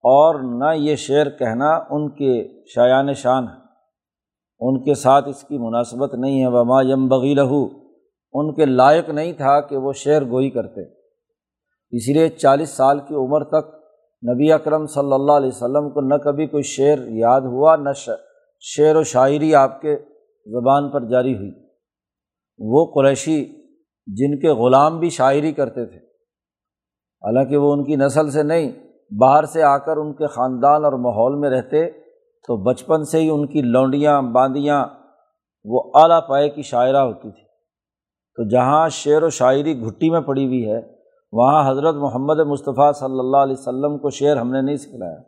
اور 0.02 0.34
نہ 0.58 0.76
یہ 0.76 0.96
شعر 0.96 1.26
کہنا 1.38 1.70
ان 1.90 2.10
کے 2.10 2.62
شایان 2.74 3.12
شان 3.12 3.44
ہے۔ 3.44 3.64
ان 4.60 4.82
کے 4.82 4.94
ساتھ 4.94 5.28
اس 5.28 5.42
کی 5.42 5.58
مناسبت 5.58 6.14
نہیں 6.14 6.42
ہے۔ 6.42 6.46
وما 6.46 6.82
یم 6.82 7.08
بغیلہ 7.08 7.68
ان 8.32 8.54
کے 8.54 8.64
لائق 8.64 9.08
نہیں 9.08 9.32
تھا 9.32 9.60
کہ 9.60 9.76
وہ 9.76 9.92
شعر 9.92 10.22
گوئی 10.22 10.50
کرتے۔ 10.50 10.82
اسی 11.90 12.12
لیے 12.12 12.28
چالیس 12.28 12.70
سال 12.70 12.98
کی 12.98 13.14
عمر 13.14 13.44
تک 13.44 13.74
نبی 14.34 14.52
اکرم 14.52 14.86
صلی 14.86 15.12
اللہ 15.12 15.32
علیہ 15.32 15.48
وسلم 15.48 15.90
کو 15.90 16.00
نہ 16.00 16.14
کبھی 16.14 16.46
کوئی 16.46 16.62
شعر 16.62 16.98
یاد 16.98 17.40
ہوا، 17.40 17.76
نہ 17.76 17.90
شعر 18.60 18.96
و 18.96 19.02
شاعری 19.02 19.54
آپ 19.54 19.80
کے 19.80 19.96
زبان 20.46 20.90
پر 20.90 21.04
جاری 21.04 21.36
ہوئی۔ 21.36 21.52
وہ 22.58 22.92
قریشی 22.94 23.44
جن 24.06 24.38
کے 24.40 24.48
غلام 24.48 24.98
بھی 24.98 25.10
شاعری 25.10 25.52
کرتے 25.52 25.86
تھے۔ 25.86 25.98
حالانکہ 27.24 27.56
وہ 27.56 27.72
ان 27.72 27.84
کی 27.84 27.96
نسل 27.96 28.30
سے 28.30 28.42
نہیں، 28.42 28.72
باہر 29.20 29.44
سے 29.44 29.62
آ 29.62 29.78
کر 29.78 29.96
ان 29.96 30.12
کے 30.12 30.26
خاندان 30.26 30.84
اور 30.84 30.92
ماحول 30.92 31.38
میں 31.38 31.50
رہتے، 31.50 31.90
تو 32.46 32.56
بچپن 32.56 33.04
سے 33.04 33.20
ہی 33.20 33.28
ان 33.28 33.46
کی 33.46 33.62
لونڈیاں، 33.62 34.22
باندیاں، 34.22 34.86
وہ 35.64 35.92
اعلیٰ 35.94 36.20
پائے 36.28 36.48
کی 36.48 36.62
شاعرہ 36.62 36.96
ہوتی 36.96 37.30
تھی۔ 37.30 37.44
تو 38.36 38.48
جہاں 38.48 38.88
شعر 38.88 39.22
و 39.22 39.28
شاعری 39.28 39.80
گھٹی 39.80 40.10
میں 40.10 40.20
پڑی 40.20 40.46
ہوئی 40.46 40.70
ہے، 40.70 40.80
وہاں 41.32 41.70
حضرت 41.70 41.94
محمد 41.94 42.40
مصطفیٰ 42.40 42.92
صلی 42.92 43.18
اللہ 43.18 43.36
علیہ 43.36 43.54
وسلم 43.58 43.98
کو 43.98 44.10
شعر 44.10 44.36
ہم 44.36 44.50
نے 44.50 44.60
نہیں 44.60 44.76
سکھلایا۔ 44.76 45.20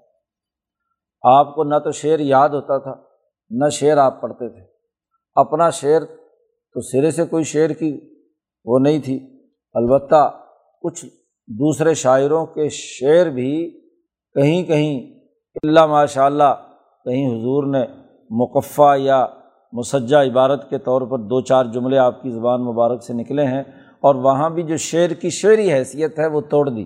آپ 1.22 1.54
کو 1.54 1.64
نہ 1.64 1.78
تو 1.78 1.90
شعر 1.90 2.18
یاد 2.18 2.48
ہوتا 2.48 2.78
تھا، 2.78 2.94
نہ 3.50 3.68
شعر 3.68 3.96
آپ 3.96 4.20
پڑھتے 4.20 4.48
تھے۔ 4.48 4.75
اپنا 5.36 5.70
شعر 5.70 6.00
تو 6.74 6.80
سرے 6.80 7.10
سے 7.10 7.24
کوئی 7.24 7.44
شعر 7.44 7.70
کی 7.70 8.00
وہ 8.64 8.78
نہیں 8.78 8.98
تھی۔ 8.98 9.40
البتہ 9.74 10.42
کچھ 10.82 11.06
دوسرے 11.46 11.94
شاعروں 11.94 12.46
کے 12.46 12.68
شعر 12.68 13.26
بھی 13.26 13.80
کہیں 14.34 14.62
کہیں 14.62 15.20
اللہ 15.62 15.86
ماشاء 15.86 16.24
اللہ 16.24 16.54
کہیں 17.04 17.26
حضور 17.26 17.66
نے 17.66 17.84
مقفع 18.30 18.96
یا 18.98 19.26
مسجہ 19.72 20.16
عبارت 20.16 20.70
کے 20.70 20.78
طور 20.78 21.02
پر 21.02 21.18
دو 21.18 21.40
چار 21.40 21.64
جملے 21.64 21.98
آپ 21.98 22.22
کی 22.22 22.30
زبان 22.30 22.64
مبارک 22.64 23.02
سے 23.02 23.12
نکلے 23.12 23.44
ہیں 23.44 23.62
اور 24.00 24.14
وہاں 24.14 24.50
بھی 24.50 24.62
جو 24.62 24.76
شعر 24.76 25.10
کی 25.10 25.30
شعری 25.30 25.72
حیثیت 25.72 26.18
ہے 26.18 26.26
وہ 26.26 26.40
توڑ 26.40 26.70
دی۔ 26.70 26.84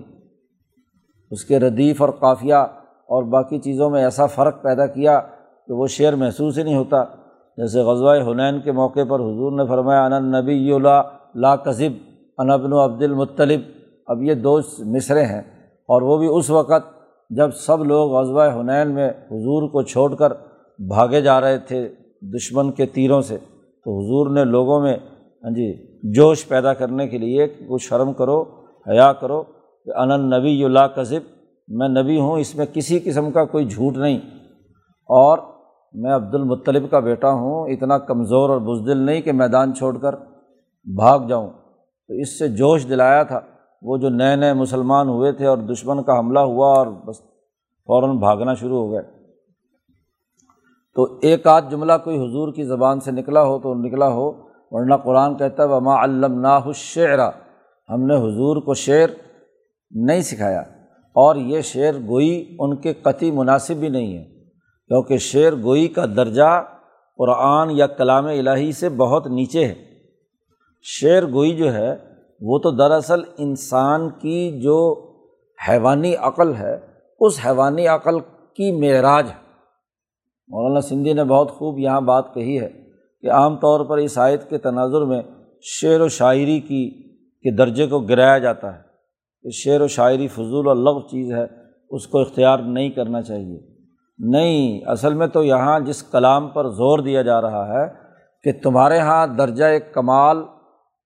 اس 1.31 1.45
کے 1.45 1.59
ردیف 1.59 2.01
اور 2.01 2.09
قافیہ 2.09 2.53
اور 2.53 3.23
باقی 3.23 3.59
چیزوں 3.59 3.89
میں 3.89 4.03
ایسا 4.03 4.25
فرق 4.25 4.63
پیدا 4.63 4.85
کیا 4.85 5.19
کہ 5.67 5.73
وہ 5.73 5.87
شعر 5.87 6.13
محسوس 6.13 6.57
ہی 6.57 6.63
نہیں 6.63 6.77
ہوتا۔ 6.77 7.20
جیسے 7.61 7.81
غزوہ 7.81 8.31
حنین 8.31 8.61
کے 8.61 8.71
موقع 8.71 8.99
پر 9.09 9.19
حضور 9.19 9.51
نے 9.51 9.65
فرمایا 9.67 10.05
ان 10.05 10.31
نبی 10.31 10.71
اللہ 10.71 11.01
لا 11.35 11.55
کذب 11.55 11.91
انبن 12.37 12.73
و 12.73 12.85
عبد 12.85 13.03
المطلب۔ 13.03 13.59
اب 14.07 14.23
یہ 14.23 14.33
دو 14.33 14.59
مصرے 14.79 15.25
ہیں 15.25 15.41
اور 15.89 16.01
وہ 16.01 16.17
بھی 16.17 16.27
اس 16.31 16.49
وقت 16.49 16.87
جب 17.29 17.51
سب 17.51 17.83
لوگ 17.83 18.11
غزوہ 18.11 18.59
حنین 18.59 18.91
میں 18.91 19.09
حضور 19.09 19.69
کو 19.69 19.81
چھوڑ 19.81 20.15
کر 20.15 20.33
بھاگے 20.79 21.21
جا 21.21 21.41
رہے 21.41 21.57
تھے 21.57 21.89
دشمن 22.21 22.71
کے 22.71 22.85
تیروں 22.85 23.21
سے، 23.21 23.37
تو 23.85 23.99
حضور 23.99 24.29
نے 24.29 24.43
لوگوں 24.43 24.81
میں 24.81 24.97
ہاں 25.43 25.51
جی 25.51 25.73
جوش 26.13 26.47
پیدا 26.47 26.73
کرنے 26.73 27.07
کے 27.07 27.17
لیے 27.17 27.47
کہ 27.47 27.65
کچھ 27.67 27.83
شرم 27.83 28.13
کرو، 28.13 28.41
حیا 28.87 29.13
کرو 29.13 29.43
کہ 29.85 29.91
ان 29.97 30.29
نبی 30.29 30.65
اللہ 30.65 30.87
کذب، 30.95 31.23
میں 31.67 31.89
نبی 31.89 32.19
ہوں، 32.19 32.39
اس 32.39 32.55
میں 32.55 32.65
کسی 32.73 32.99
قسم 32.99 33.31
کا 33.31 33.45
کوئی 33.45 33.65
جھوٹ 33.65 33.97
نہیں۔ 33.97 34.17
اور 35.09 35.37
میں 35.93 36.15
عبد 36.15 36.35
المطلب 36.35 36.91
کا 36.91 36.99
بیٹا 36.99 37.31
ہوں، 37.31 37.67
اتنا 37.67 37.97
کمزور 37.97 38.49
اور 38.49 38.59
بزدل 38.59 38.97
نہیں 38.97 39.21
کہ 39.21 39.31
میدان 39.31 39.73
چھوڑ 39.73 39.97
کر 39.97 40.15
بھاگ 40.95 41.19
جاؤں۔ 41.27 41.49
تو 42.07 42.13
اس 42.13 42.39
سے 42.39 42.47
جوش 42.47 42.89
دلایا 42.89 43.23
تھا۔ 43.23 43.39
وہ 43.81 43.97
جو 43.97 44.09
نئے 44.09 44.35
نئے 44.35 44.53
مسلمان 44.53 45.09
ہوئے 45.09 45.31
تھے 45.31 45.45
اور 45.45 45.57
دشمن 45.57 46.03
کا 46.03 46.19
حملہ 46.19 46.39
ہوا 46.39 46.67
اور 46.67 46.87
بس 46.87 47.21
فوراً 47.85 48.17
بھاگنا 48.17 48.53
شروع 48.53 48.85
ہو 48.85 48.91
گئے۔ 48.91 49.01
تو 50.95 51.17
ایک 51.21 51.47
آدھ 51.47 51.65
جملہ 51.71 51.93
کوئی 52.03 52.17
حضور 52.17 52.53
کی 52.53 52.63
زبان 52.63 52.99
سے 52.99 53.11
نکلا 53.11 53.43
ہو 53.43 53.59
تو 53.59 53.73
نکلا 53.73 54.07
ہو، 54.07 54.31
ورنہ 54.71 54.95
قرآن 54.95 55.37
کہتا 55.37 55.63
ہے، 55.63 55.67
وما 55.67 56.03
علم 56.03 56.39
نا 56.39 56.59
شعرا 56.75 57.29
ہم 57.89 58.05
نے 58.05 58.15
حضور 58.15 58.61
کو 58.61 58.73
شعر 58.73 59.07
نہیں 59.91 60.21
سکھایا 60.21 60.61
اور 61.13 61.35
یہ 61.35 61.61
شعر 61.61 61.93
گوئی 62.07 62.55
ان 62.59 62.75
کے 62.75 62.93
قطعی 62.93 63.31
مناسب 63.31 63.75
بھی 63.75 63.89
نہیں 63.89 64.17
ہے۔ 64.17 64.40
کیونکہ 64.91 65.17
شعر 65.17 65.53
گوئی 65.63 65.87
کا 65.87 66.05
درجہ 66.05 66.63
قرآن 67.17 67.71
یا 67.71 67.87
کلام 67.87 68.25
الہی 68.25 68.71
سے 68.71 68.89
بہت 68.89 69.27
نیچے 69.27 69.65
ہے۔ 69.65 69.75
شعر 70.81 71.23
گوئی 71.31 71.55
جو 71.55 71.73
ہے، 71.73 71.95
وہ 72.41 72.59
تو 72.59 72.71
دراصل 72.71 73.19
انسان 73.37 74.09
کی 74.09 74.61
جو 74.61 75.07
حیوانی 75.69 76.15
عقل 76.15 76.55
ہے، 76.55 76.77
اس 77.19 77.39
حیوانی 77.45 77.87
عقل 77.87 78.19
کی 78.53 78.79
معراج 78.79 79.27
ہے۔ 79.29 79.35
مولانا 80.47 80.81
سندھی 80.81 81.13
نے 81.13 81.23
بہت 81.23 81.51
خوب 81.51 81.79
یہاں 81.79 82.01
بات 82.01 82.33
کہی 82.33 82.59
ہے 82.59 82.69
کہ 83.21 83.31
عام 83.31 83.55
طور 83.55 83.85
پر 83.85 83.97
اس 83.97 84.17
آیت 84.17 84.49
کے 84.49 84.57
تناظر 84.57 85.01
میں 85.01 85.21
شعر 85.61 85.99
و 85.99 86.07
شاعری 86.07 86.59
کی، 86.59 86.89
کے 87.17 87.55
درجے 87.55 87.87
کو 87.87 87.99
گرایا 87.99 88.37
جاتا 88.37 88.75
ہے۔ 88.75 88.81
کہ 89.43 89.49
شعر 89.49 89.81
و 89.81 89.87
شاعری 89.87 90.27
فضول 90.27 90.67
و 90.67 90.73
لغ 90.73 91.07
چیز 91.07 91.31
ہے، 91.31 91.45
اس 91.89 92.07
کو 92.07 92.21
اختیار 92.21 92.59
نہیں 92.59 92.89
کرنا 92.89 93.21
چاہیے۔ 93.21 93.70
نہیں، 94.29 94.81
اصل 94.85 95.13
میں 95.13 95.27
تو 95.27 95.43
یہاں 95.43 95.79
جس 95.79 96.03
کلام 96.03 96.47
پر 96.47 96.69
زور 96.69 96.99
دیا 96.99 97.21
جا 97.21 97.41
رہا 97.41 97.67
ہے 97.67 97.87
کہ 98.43 98.51
تمہارے 98.63 98.97
یہاں 98.97 99.27
درجۂ 99.27 99.63
کمال، 99.93 100.43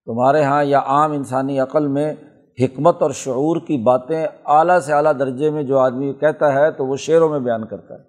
تمہارے 0.06 0.42
یہاں 0.42 0.64
یا 0.64 0.80
عام 0.80 1.12
انسانی 1.12 1.60
عقل 1.60 1.88
میں 1.88 2.14
حکمت 2.62 3.02
اور 3.02 3.12
شعور 3.12 3.58
کی 3.58 3.78
باتیں 3.78 4.28
اعلیٰ 4.46 4.80
سے 4.80 4.94
اعلیٰ 4.94 5.12
درجے 5.20 5.50
میں 5.50 5.64
جو 5.64 5.80
آدمی 5.80 6.14
کہتا 6.14 6.54
ہے 6.54 6.72
تو 6.72 6.86
وہ 6.86 6.96
شعروں 6.96 7.30
میں 7.30 7.40
بیان 7.40 7.66
کرتا 7.66 7.94
ہے 7.94 8.00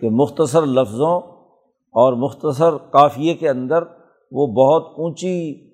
کہ 0.00 0.08
مختصر 0.10 0.66
لفظوں 0.66 1.20
اور 1.94 2.12
مختصر 2.12 2.76
قافیے 2.76 3.34
کے 3.34 3.48
اندر 3.48 3.82
وہ 4.32 4.46
بہت 4.46 4.92
اونچی 4.96 5.68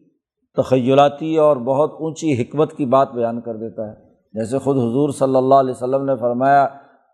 تخیلاتی 0.56 1.37
اور 1.37 1.56
بہت 1.56 1.92
اونچی 2.00 2.42
حکمت 2.42 2.73
کی 2.73 2.87
بات 2.87 3.12
بیان 3.12 3.40
کر 3.40 3.56
دیتا 3.56 3.90
ہے۔ 3.90 3.94
جیسے 4.32 4.59
خود 4.59 4.76
حضور 4.76 5.11
صلی 5.11 5.37
اللہ 5.37 5.54
علیہ 5.54 5.71
وسلم 5.71 6.04
نے 6.04 6.16
فرمایا 6.16 6.66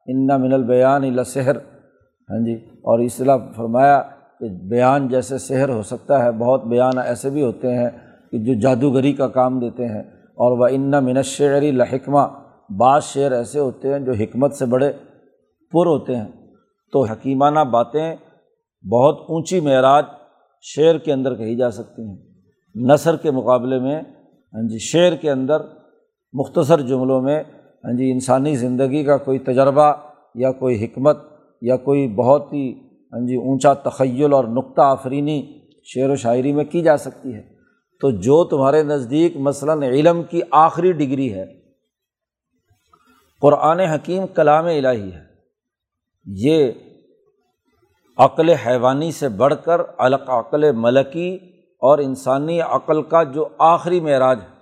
انا 0.09 0.37
من 0.37 0.53
البیان 0.53 1.03
لسحر 1.03 1.57
ہاں 2.31 2.45
جی 2.45 2.55
اور 2.55 2.99
اصلاح 2.99 3.37
فرمایا 3.57 4.03
کہ 4.41 4.49
بیان 4.49 5.09
جیسے 5.09 5.39
سحر 5.39 5.69
ہو 5.69 5.83
سکتا 5.83 6.25
ہے، 6.25 6.33
بہت 6.33 6.65
بیان 6.65 6.99
ایسے 6.99 7.31
بھی 7.31 7.43
ہوتے 7.43 7.75
ہیں 7.75 7.91
کہ 8.31 8.39
جو 8.39 8.61
جادوگری 8.61 9.13
کا 9.13 9.29
کام 9.29 9.59
دیتے 9.59 9.87
ہیں۔ 9.87 10.03
اور 10.13 10.59
وہ 10.59 10.67
ان 10.71 10.91
من 10.91 11.23
شعری 11.23 11.71
لحکمہ 11.71 12.27
بعض 12.79 13.05
شعر 13.05 13.33
ایسے 13.33 13.61
ہوتے 13.61 13.93
ہیں 13.93 13.99
جو 13.99 14.13
حکمت 14.13 14.55
سے 14.55 14.65
بڑے 14.65 14.93
پر 15.73 15.87
ہوتے 15.87 16.17
ہیں۔ 16.17 16.29
تو 16.93 17.05
حکیمانہ 17.05 17.61
باتیں 17.61 18.17
بہت 18.91 19.21
اونچی 19.29 19.61
معراج 19.61 20.05
شعر 20.63 20.99
کے 20.99 21.13
اندر 21.13 21.35
کہی 21.35 21.57
جا 21.57 21.71
سکتی 21.71 22.03
ہیں۔ 22.03 22.17
نثر 22.75 23.17
کے 23.17 23.31
مقابلے 23.31 23.79
میں 23.79 24.01
ہاں 24.55 24.69
جی 24.69 24.79
شعر 24.79 25.17
کے 25.17 25.31
اندر 25.31 25.61
مختصر 26.33 26.81
جملوں 26.81 27.21
میں 27.21 27.43
ہاں 27.85 27.93
جی 27.93 28.11
انسانی 28.13 28.55
زندگی 28.57 29.05
کا 29.05 29.17
کوئی 29.17 29.39
تجربہ 29.39 29.93
یا 30.35 30.53
کوئی 30.53 30.85
حکمت 30.85 31.19
یا 31.63 31.77
کوئی 31.77 32.09
بہت 32.09 32.53
ہی 32.53 32.73
ہاں 33.13 33.27
جی 33.27 33.37
اونچا 33.37 33.73
تخیل 33.75 34.33
اور 34.33 34.45
نقطہ 34.45 34.81
آفرینی 34.81 35.43
شعر 35.85 36.11
و 36.11 36.17
شاعری 36.17 36.53
میں 36.53 36.65
کی 36.65 36.83
جا 36.83 36.97
سکتی 36.97 37.35
ہے۔ 37.35 37.43
تو 38.01 38.11
جو 38.11 38.45
تمہارے 38.45 38.83
نزدیک 38.83 39.37
مثلاً 39.37 39.83
علم 39.83 40.23
کی 40.23 40.41
آخری 40.51 40.93
ڈگری 40.93 41.33
ہے، 41.35 41.45
قرآن 43.43 43.81
حکیم 43.81 44.27
کلام 44.27 44.65
الہی 44.65 45.13
ہے، 45.13 45.23
یہ 46.27 46.73
عقل 48.19 48.49
حیوانی 48.49 49.11
سے 49.13 49.29
بڑھ 49.29 49.55
کر 49.65 49.81
الق 49.99 50.31
عقل 50.31 50.71
ملکی 50.73 51.33
اور 51.83 51.99
انسانی 51.99 52.61
عقل 52.61 53.03
کا 53.03 53.23
جو 53.23 53.49
آخری 53.59 54.01
معراج 54.01 54.39
ہے۔ 54.43 54.58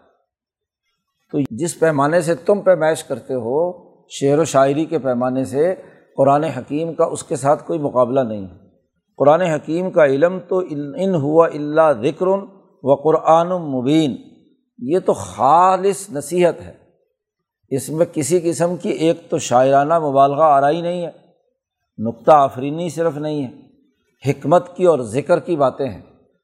تو 1.44 1.56
جس 1.56 1.78
پیمانے 1.80 2.20
سے 2.20 2.34
تم 2.34 2.60
پیمائش 2.60 3.04
کرتے 3.04 3.34
ہو، 3.34 3.72
شعر 4.08 4.38
و 4.38 4.44
شاعری 4.44 4.84
کے 4.84 4.98
پیمانے 4.98 5.44
سے 5.44 5.74
قرآن 6.16 6.44
حکیم 6.44 6.94
کا 6.94 7.04
اس 7.04 7.22
کے 7.22 7.36
ساتھ 7.36 7.66
کوئی 7.66 7.78
مقابلہ 7.78 8.20
نہیں 8.20 8.42
ہے۔ 8.42 8.54
قرآن 9.16 9.40
حکیم 9.40 9.90
کا 9.90 10.04
علم 10.04 10.38
تو 10.48 10.62
ان 10.96 11.14
ہوا 11.14 11.46
اللہ 11.46 11.92
ذکر 12.02 12.26
و 12.82 12.94
قرآن 12.94 13.48
مبین۔ 13.48 14.16
یہ 14.78 14.98
تو 14.98 15.12
خالص 15.12 16.10
نصیحت 16.10 16.60
ہے۔ 16.60 16.72
اس 17.68 17.88
میں 17.88 18.06
کسی 18.12 18.40
قسم 18.40 18.76
کی 18.76 18.88
ایک 18.88 19.30
تو 19.30 19.38
شاعرانہ 19.38 19.98
مبالغہ 19.98 20.42
آ 20.42 20.60
رہا 20.60 20.70
ہی 20.70 20.80
نہیں 20.80 21.06
ہے۔ 21.06 21.10
نقطہ 21.98 22.30
آفرینی 22.30 22.88
صرف 22.88 23.16
نہیں 23.16 23.42
ہے۔ 23.44 23.52
حکمت 24.30 24.76
کی 24.76 24.84
اور 24.84 24.98
ذکر 24.98 25.40
کی 25.40 25.56
باتیں 25.56 25.88
ہیں۔ 25.88 26.02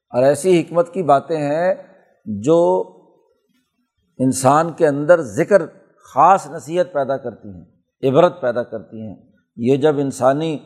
اور 0.09 0.23
ایسی 0.23 0.61
حکمت 0.61 0.93
کی 0.93 1.03
باتیں 1.03 1.37
ہیں 1.37 1.73
جو 2.25 2.83
انسان 4.17 4.71
کے 4.71 4.87
اندر 4.87 5.21
ذکر 5.21 5.61
خاص 6.13 6.47
نصیحت 6.51 6.93
پیدا 6.93 7.17
کرتی 7.17 7.49
ہیں، 7.49 7.65
عبرت 8.09 8.41
پیدا 8.41 8.63
کرتی 8.63 9.01
ہیں۔ 9.01 9.15
یہ 9.55 9.77
جب 9.77 9.99
انسانی 9.99 10.57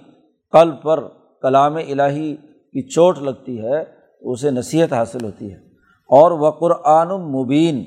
قلب 0.51 0.83
پر 0.83 1.03
کلام 1.41 1.75
الہی 1.75 2.35
کی 2.35 2.89
چوٹ 2.89 3.17
لگتی 3.17 3.63
ہے، 3.63 3.83
اسے 4.21 4.51
نصیحت 4.51 4.93
حاصل 4.93 5.25
ہوتی 5.25 5.51
ہے۔ 5.51 5.57
اور 6.09 6.31
وہ 6.31 6.51
قرآن 6.51 7.07
مبین، 7.07 7.79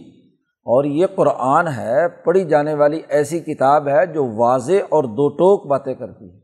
اور 0.61 0.85
یہ 0.85 1.07
قرآن 1.15 1.69
ہے، 1.69 2.09
پڑھی 2.09 2.45
جانے 2.45 2.75
والی 2.75 3.03
ایسی 3.09 3.41
کتاب 3.41 3.89
ہے 3.89 4.07
جو 4.07 4.27
واضح 4.27 4.73
اور 4.89 5.05
دو 5.05 5.29
ٹوک 5.29 5.67
باتیں 5.67 5.95
کرتی 5.95 6.35
ہے۔ 6.35 6.41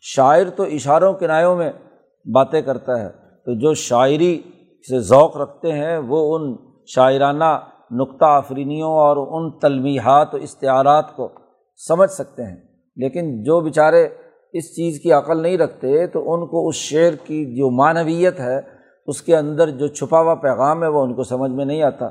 شاعر 0.00 0.50
تو 0.56 0.62
اشاروں 0.62 1.14
کنایوں 1.14 1.56
میں 1.56 1.72
باتیں 2.32 2.62
کرتا 2.62 3.00
ہے، 3.00 3.08
تو 3.44 3.58
جو 3.58 3.74
شاعری 3.74 4.42
سے 4.90 5.00
ذوق 5.00 5.36
رکھتے 5.36 5.72
ہیں، 5.72 5.98
وہ 5.98 6.38
ان 6.38 6.56
شاعرانہ 6.86 7.60
نقطہ 7.90 8.24
آفرینیوں 8.24 8.90
اور 8.90 9.16
ان 9.16 9.58
تلمیحات 9.58 10.34
و 10.34 10.36
اشتہارات 10.36 11.16
کو 11.16 11.28
سمجھ 11.88 12.10
سکتے 12.10 12.42
ہیں۔ 12.42 12.56
لیکن 12.96 13.42
جو 13.42 13.60
بیچارے 13.60 14.08
اس 14.52 14.76
چیز 14.76 15.00
کی 15.00 15.12
عقل 15.12 15.42
نہیں 15.42 15.58
رکھتے، 15.58 16.06
تو 16.06 16.34
ان 16.34 16.46
کو 16.46 16.68
اس 16.68 16.74
شعر 16.74 17.12
کی 17.12 17.56
جو 17.56 17.70
معنویت 17.70 18.40
ہے، 18.40 18.60
اس 19.06 19.22
کے 19.22 19.36
اندر 19.36 19.70
جو 19.70 19.86
چھپا 19.86 20.20
ہوا 20.20 20.34
پیغام 20.34 20.82
ہے، 20.82 20.88
وہ 20.88 21.02
ان 21.02 21.14
کو 21.14 21.22
سمجھ 21.22 21.50
میں 21.50 21.64
نہیں 21.64 21.82
آتا۔ 21.82 22.08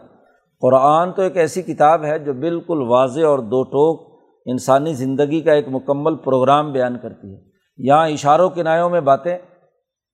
قرآن 0.61 1.11
تو 1.11 1.21
ایک 1.21 1.37
ایسی 1.37 1.61
کتاب 1.61 2.03
ہے 2.03 2.19
جو 2.19 2.33
بالکل 2.33 2.81
واضح 2.81 3.25
اور 3.25 3.39
دو 3.39 3.63
ٹوک 3.63 4.19
انسانی 4.45 4.93
زندگی 4.93 5.41
کا 5.41 5.53
ایک 5.53 5.65
مکمل 5.71 6.15
پروگرام 6.15 6.71
بیان 6.71 6.97
کرتی 7.01 7.35
ہے۔ 7.35 7.39
یہاں 7.77 8.07
اشاروں 8.07 8.49
کنایوں 8.49 8.89
میں 8.89 9.01
باتیں 9.01 9.37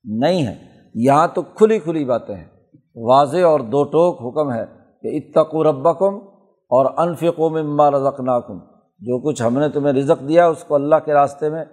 نہیں 0.03 0.47
ہیں، 0.47 0.55
یہاں 0.95 1.27
تو 1.33 1.41
کھلی 1.41 1.79
کھلی 1.79 2.05
باتیں 2.05 2.35
ہیں۔ 2.35 2.45
واضح 2.95 3.37
اور 3.37 3.59
دو 3.59 3.83
ٹوک 3.83 4.21
حکم 4.21 4.53
ہے۔ 4.53 4.82
کہ 5.03 5.07
اتقو 5.07 5.63
ربکم 5.63 6.15
اور 6.69 6.85
انفقو 6.97 7.49
مما 7.49 7.91
رزقناکم۔ 7.91 8.59
جو 8.99 9.19
کچھ 9.19 9.41
ہم 9.43 9.59
نے 9.59 9.69
تمہیں 9.69 9.93
رزق 9.93 10.27
دیا 10.27 10.47
اس 10.47 10.63
کو 10.67 10.75
اللہ 10.75 10.95
کے 11.05 11.13
راستے 11.13 11.49
میں 11.49 11.65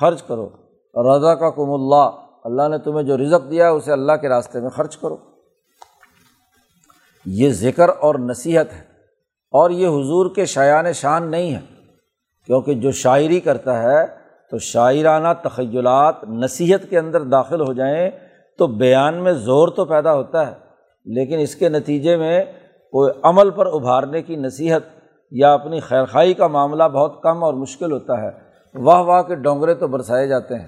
خرچ 0.00 0.22
کرو۔ 0.22 0.48
رضا 0.96 1.34
کا 1.34 1.50
کم 1.50 1.70
اللہ۔ 1.70 2.10
اللہ 2.44 2.68
نے 2.68 2.78
تمہیں 2.78 3.02
جو 3.02 3.16
رزق 3.16 3.50
دیا 3.50 3.70
اسے 3.70 3.92
اللہ 3.92 4.12
کے 4.12 4.28
راستے 4.28 4.60
میں 4.60 4.70
خرچ 4.70 4.96
کرو۔ 4.96 5.16
یہ 7.26 7.50
ذکر 7.50 7.88
اور 7.88 8.14
نصیحت 8.14 8.72
ہے۔ 8.72 8.80
اور 9.50 9.70
یہ 9.70 9.86
حضور 9.86 10.34
کے 10.34 10.46
شایان 10.46 10.92
شان 10.92 11.30
نہیں 11.30 11.54
ہے۔ 11.54 11.60
کیونکہ 12.46 12.74
جو 12.74 12.92
شاعری 12.92 13.40
کرتا 13.40 13.82
ہے، 13.82 14.06
تو 14.50 14.58
شاعرانہ 14.58 15.28
تخیلات 15.42 16.24
نصیحت 16.24 16.90
کے 16.90 16.98
اندر 16.98 17.20
داخل 17.20 17.60
ہو 17.60 17.72
جائیں، 17.72 18.10
تو 18.58 18.66
بیان 18.66 19.14
میں 19.14 19.32
زور 19.32 19.68
تو 19.68 19.84
پیدا 19.84 20.14
ہوتا 20.14 20.46
ہے۔ 20.46 20.54
لیکن 21.04 21.38
اس 21.38 21.54
کے 21.54 21.68
نتیجے 21.68 22.16
میں 22.16 22.44
کوئی 22.96 23.12
عمل 23.22 23.50
پر 23.50 23.66
ابھارنے 23.66 24.22
کی 24.22 24.36
نصیحت 24.36 24.80
یا 25.30 25.54
اپنی 25.54 25.80
خیرخائی 25.80 26.34
کا 26.34 26.46
معاملہ 26.46 26.84
بہت 26.84 27.22
کم 27.22 27.44
اور 27.44 27.54
مشکل 27.54 27.92
ہوتا 27.92 28.22
ہے۔ 28.22 28.30
واہ 28.74 29.00
واہ 29.00 29.22
کے 29.22 29.34
ڈونگرے 29.34 29.74
تو 29.74 29.88
برسائے 29.88 30.26
جاتے 30.26 30.54
ہیں۔ 30.54 30.66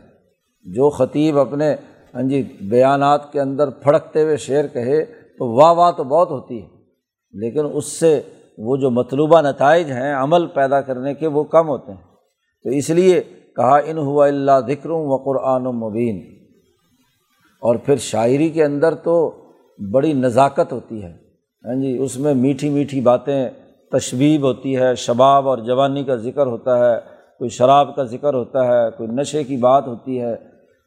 جو 0.64 0.90
خطیب 0.90 1.38
اپنے 1.38 1.76
ہاں 2.14 2.22
جی 2.22 2.42
بیانات 2.42 3.32
کے 3.32 3.40
اندر 3.40 3.70
پھڑکتے 3.70 4.22
ہوئے 4.22 4.36
شعر 4.36 4.66
کہے 4.66 5.04
تو 5.04 5.56
واہ 5.56 5.72
واہ 5.72 5.90
تو 5.90 6.04
بہت 6.04 6.30
ہوتی 6.30 6.62
ہے۔ 6.62 6.68
لیکن 7.32 7.60
اس 7.72 7.84
سے 7.84 8.20
وہ 8.58 8.76
جو 8.76 8.90
مطلوبہ 8.90 9.40
نتائج 9.40 9.90
ہیں 9.90 10.14
عمل 10.14 10.46
پیدا 10.46 10.80
کرنے 10.80 11.14
کے 11.14 11.26
وہ 11.26 11.44
کم 11.44 11.68
ہوتے 11.68 11.92
ہیں۔ 11.92 12.02
تو 12.64 12.70
اس 12.70 12.90
لیے 12.90 13.22
کہا، 13.56 13.76
ان 13.76 13.98
ہوا 13.98 14.26
اللہ 14.26 14.60
ذکر 14.66 14.90
و 14.90 15.16
قرآن 15.16 15.66
و 15.66 15.72
مبین۔ 15.72 16.16
اور 17.60 17.76
پھر 17.76 17.96
شاعری 17.96 18.48
کے 18.48 18.64
اندر 18.64 18.94
تو 18.94 19.34
بڑی 19.92 20.12
نزاکت 20.12 20.72
ہوتی 20.72 21.02
ہے۔ 21.02 21.27
ہاں 21.64 21.74
جی 21.74 21.96
اس 21.98 22.18
میں 22.18 22.34
میٹھی 22.34 22.70
میٹھی 22.70 23.00
باتیں 23.00 23.48
تشبیب 23.92 24.42
ہوتی 24.42 24.76
ہے، 24.76 24.94
شباب 24.94 25.48
اور 25.48 25.58
جوانی 25.58 26.04
کا 26.04 26.16
ذکر 26.16 26.46
ہوتا 26.46 26.78
ہے، 26.78 26.98
کوئی 27.38 27.50
شراب 27.50 27.96
کا 27.96 28.04
ذکر 28.04 28.34
ہوتا 28.34 28.64
ہے، 28.66 28.90
کوئی 28.90 29.08
نشے 29.08 29.44
کی 29.44 29.56
بات 29.56 29.86
ہوتی 29.86 30.20
ہے 30.20 30.32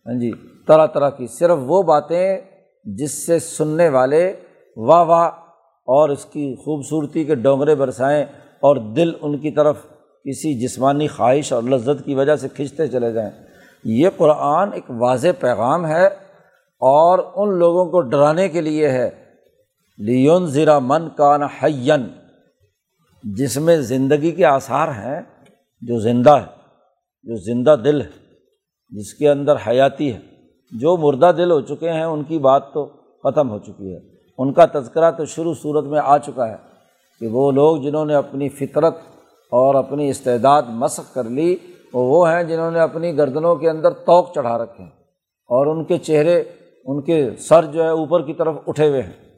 ہاں 0.06 0.20
جی 0.20 0.32
طرح 0.68 0.86
طرح 0.86 1.10
کی، 1.10 1.28
صرف 1.28 1.58
وہ 1.66 1.84
باتیں 1.84 2.42
جس 2.86 3.26
سے 3.26 3.40
سننے 3.40 3.90
والے 3.90 4.34
واہ 4.78 5.04
واہ 5.04 5.28
اور 5.88 6.10
اس 6.10 6.26
کی 6.26 6.56
خوبصورتی 6.56 7.24
کے 7.24 7.36
ڈونگرے 7.36 7.76
برسائیں 7.76 8.24
اور 8.60 8.76
دل 8.76 9.12
ان 9.22 9.38
کی 9.38 9.52
طرف 9.52 9.78
کسی 10.26 10.54
جسمانی 10.60 11.08
خواہش 11.08 11.54
اور 11.54 11.64
لذت 11.64 12.06
کی 12.06 12.16
وجہ 12.16 12.36
سے 12.36 12.48
کھنچتے 12.48 12.88
چلے 12.88 13.12
جائیں۔ 13.12 13.30
یہ 13.84 14.10
قرآن 14.18 14.74
ایک 14.74 14.84
واضح 14.90 15.28
پیغام 15.40 15.86
ہے 15.86 16.06
اور 16.82 17.20
ان 17.36 17.58
لوگوں 17.60 17.86
کو 17.86 18.02
ڈرانے 18.02 18.50
کے 18.50 18.62
لیے 18.62 18.90
ہے۔ 18.90 19.10
لیون 20.06 20.48
زیرا 20.48 20.80
من 20.80 21.10
کان 21.10 21.44
حین 21.44 22.08
جس 23.24 23.58
میں 23.58 23.78
زندگی 23.78 24.32
کے 24.32 24.46
آثار 24.46 24.88
ہیں، 24.88 25.22
جو 25.82 26.00
زندہ 26.00 26.30
ہے، 26.30 26.46
جو 27.24 27.36
زندہ 27.36 27.76
دل 27.84 28.02
ہے، 28.02 28.10
جس 28.90 29.14
کے 29.14 29.30
اندر 29.30 29.56
حیاتی 29.68 30.14
ہے۔ 30.14 30.20
جو 30.72 30.98
مردہ 30.98 31.32
دل 31.38 31.52
ہو 31.52 31.62
چکے 31.62 31.90
ہیں، 31.90 32.04
ان 32.04 32.24
کی 32.24 32.40
بات 32.40 32.74
تو 32.74 32.86
ختم 33.24 33.50
ہو 33.50 33.60
چکی 33.60 33.94
ہے۔ 33.94 34.00
ان 34.38 34.54
کا 34.54 34.66
تذکرہ 34.66 35.12
تو 35.12 35.26
شروع 35.26 35.54
صورت 35.54 35.86
میں 35.86 36.00
آ 36.04 36.18
چکا 36.18 36.50
ہے 36.50 36.56
کہ 37.20 37.28
وہ 37.28 37.52
لوگ 37.52 37.78
جنہوں 37.78 38.06
نے 38.06 38.16
اپنی 38.16 38.50
فطرت 38.50 38.98
اور 39.52 39.76
اپنی 39.76 40.10
استعداد 40.10 40.64
مسق 40.68 41.14
کر 41.14 41.24
لی 41.24 41.56
وہ 41.94 42.04
وہ 42.04 42.30
ہیں 42.30 42.44
جنہوں 42.44 42.72
نے 42.72 42.80
اپنی 42.80 43.18
گردنوں 43.18 43.56
کے 43.56 43.70
اندر 43.70 43.92
توق 43.92 44.34
چڑھا 44.36 44.58
رکھے 44.58 44.84
ہیں، 44.84 44.92
اور 45.50 45.68
ان 45.68 45.84
کے 45.84 45.98
چہرے، 45.98 46.44
ان 46.86 47.02
کے 47.02 47.30
سر 47.40 47.66
جو 47.66 47.84
ہے، 47.84 47.90
اوپر 47.90 48.22
کی 48.22 48.34
طرف 48.34 48.56
اٹھے 48.68 48.90
ہوئے 48.90 49.02
ہیں۔ 49.02 49.31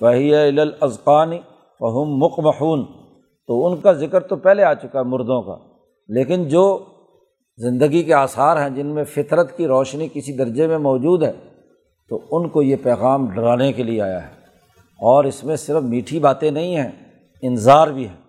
فہی 0.00 0.34
الازقانی 0.34 1.38
فہم 1.80 2.16
مقمحون 2.16 2.84
تو 3.46 3.66
ان 3.66 3.76
کا 3.76 3.92
ذکر 3.92 4.20
تو 4.20 4.36
پہلے 4.36 4.64
آ 4.64 4.74
چکا 4.74 4.98
ہے 4.98 5.04
مردوں 5.04 5.42
کا۔ 5.42 5.56
لیکن 6.08 6.48
جو 6.48 6.78
زندگی 7.56 8.02
کے 8.02 8.14
آثار 8.14 8.62
ہیں، 8.62 8.70
جن 8.70 8.86
میں 8.86 9.04
فطرت 9.04 9.56
کی 9.56 9.66
روشنی 9.66 10.08
کسی 10.12 10.32
درجے 10.32 10.66
میں 10.66 10.78
موجود 10.78 11.22
ہے، 11.22 11.32
تو 12.08 12.20
ان 12.30 12.48
کو 12.48 12.62
یہ 12.62 12.76
پیغام 12.82 13.26
ڈرانے 13.26 13.72
کے 13.72 13.82
لیے 13.82 14.02
آیا 14.02 14.22
ہے۔ 14.22 14.30
اور 15.00 15.24
اس 15.24 15.44
میں 15.44 15.56
صرف 15.56 15.82
میٹھی 15.82 16.18
باتیں 16.18 16.50
نہیں 16.50 16.76
ہیں 16.76 16.90
انظار 17.42 17.88
بھی 17.88 18.08
ہے 18.08 18.24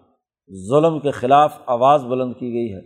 ظلم 0.70 1.00
کے 1.00 1.12
خلاف 1.12 1.54
آواز 1.66 2.04
بلند 2.04 2.34
کی 2.40 2.54
گئی 2.54 2.74
ہے۔ 2.74 2.80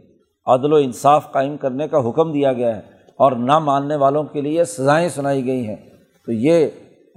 عدل 0.46 0.74
و 0.74 0.76
انصاف 0.76 1.32
قائم 1.32 1.58
کرنے 1.58 1.88
کا 1.88 2.10
حکم 2.10 2.32
دیا 2.32 2.54
گیا 2.54 2.76
ہے۔ 2.76 2.82
اور 3.18 3.32
نہ 3.32 3.60
ماننے 3.60 3.96
والوں 3.96 4.24
کے 4.24 4.42
لیے 4.42 4.64
سزائیں 4.64 5.10
سنائی 5.10 5.46
گئی 5.46 5.68
ہیں۔ 5.68 5.76
تو 6.26 6.32
یہ 6.32 6.68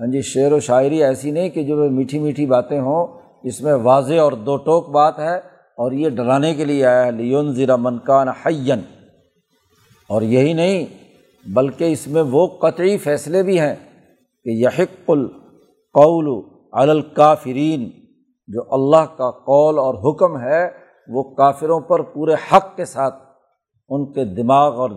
ہاں 0.02 0.10
جی 0.10 0.20
شعر 0.20 0.52
و 0.52 0.58
شاعری 0.60 1.02
ایسی 1.04 1.30
نہیں 1.30 1.48
کہ 1.48 1.62
جو 1.62 1.76
میٹھی 1.90 2.18
میٹھی 2.18 2.46
باتیں 2.46 2.78
ہوں، 2.80 3.06
اس 3.42 3.60
میں 3.60 3.74
واضح 3.74 4.20
اور 4.20 4.32
دو 4.46 4.56
ٹوک 4.56 4.88
بات 4.88 5.18
ہے 5.18 5.34
اور 5.78 5.92
یہ 5.92 6.08
ڈرانے 6.08 6.54
کے 6.54 6.64
لیے 6.64 6.86
آیا 6.86 7.04
ہے 7.06 7.10
لیون 7.10 7.52
زیرا 7.54 7.76
منکان 7.76 8.28
حین 8.28 8.80
اور 10.10 10.22
یہی 10.22 10.52
نہیں، 10.52 10.86
بلکہ 11.44 11.92
اس 11.92 12.06
میں 12.06 12.22
وہ 12.30 12.46
قطعی 12.46 12.96
فیصلے 12.98 13.42
بھی 13.42 13.58
ہیں 13.60 13.74
کہ 14.46 14.50
یحق 14.56 15.10
القول 15.10 16.28
الکافرین۔ 16.72 17.88
جو 18.48 18.62
اللہ 18.70 19.04
کا 19.16 19.30
قول 19.30 19.78
اور 19.78 19.94
حکم 19.94 20.40
ہے، 20.40 20.62
وہ 21.08 21.22
کافروں 21.34 21.80
پر 21.80 22.02
پورے 22.02 22.34
حق 22.52 22.76
کے 22.76 22.84
ساتھ 22.84 23.22
ان 23.90 24.12
کے 24.12 24.24
دماغ 24.34 24.80
اور 24.80 24.90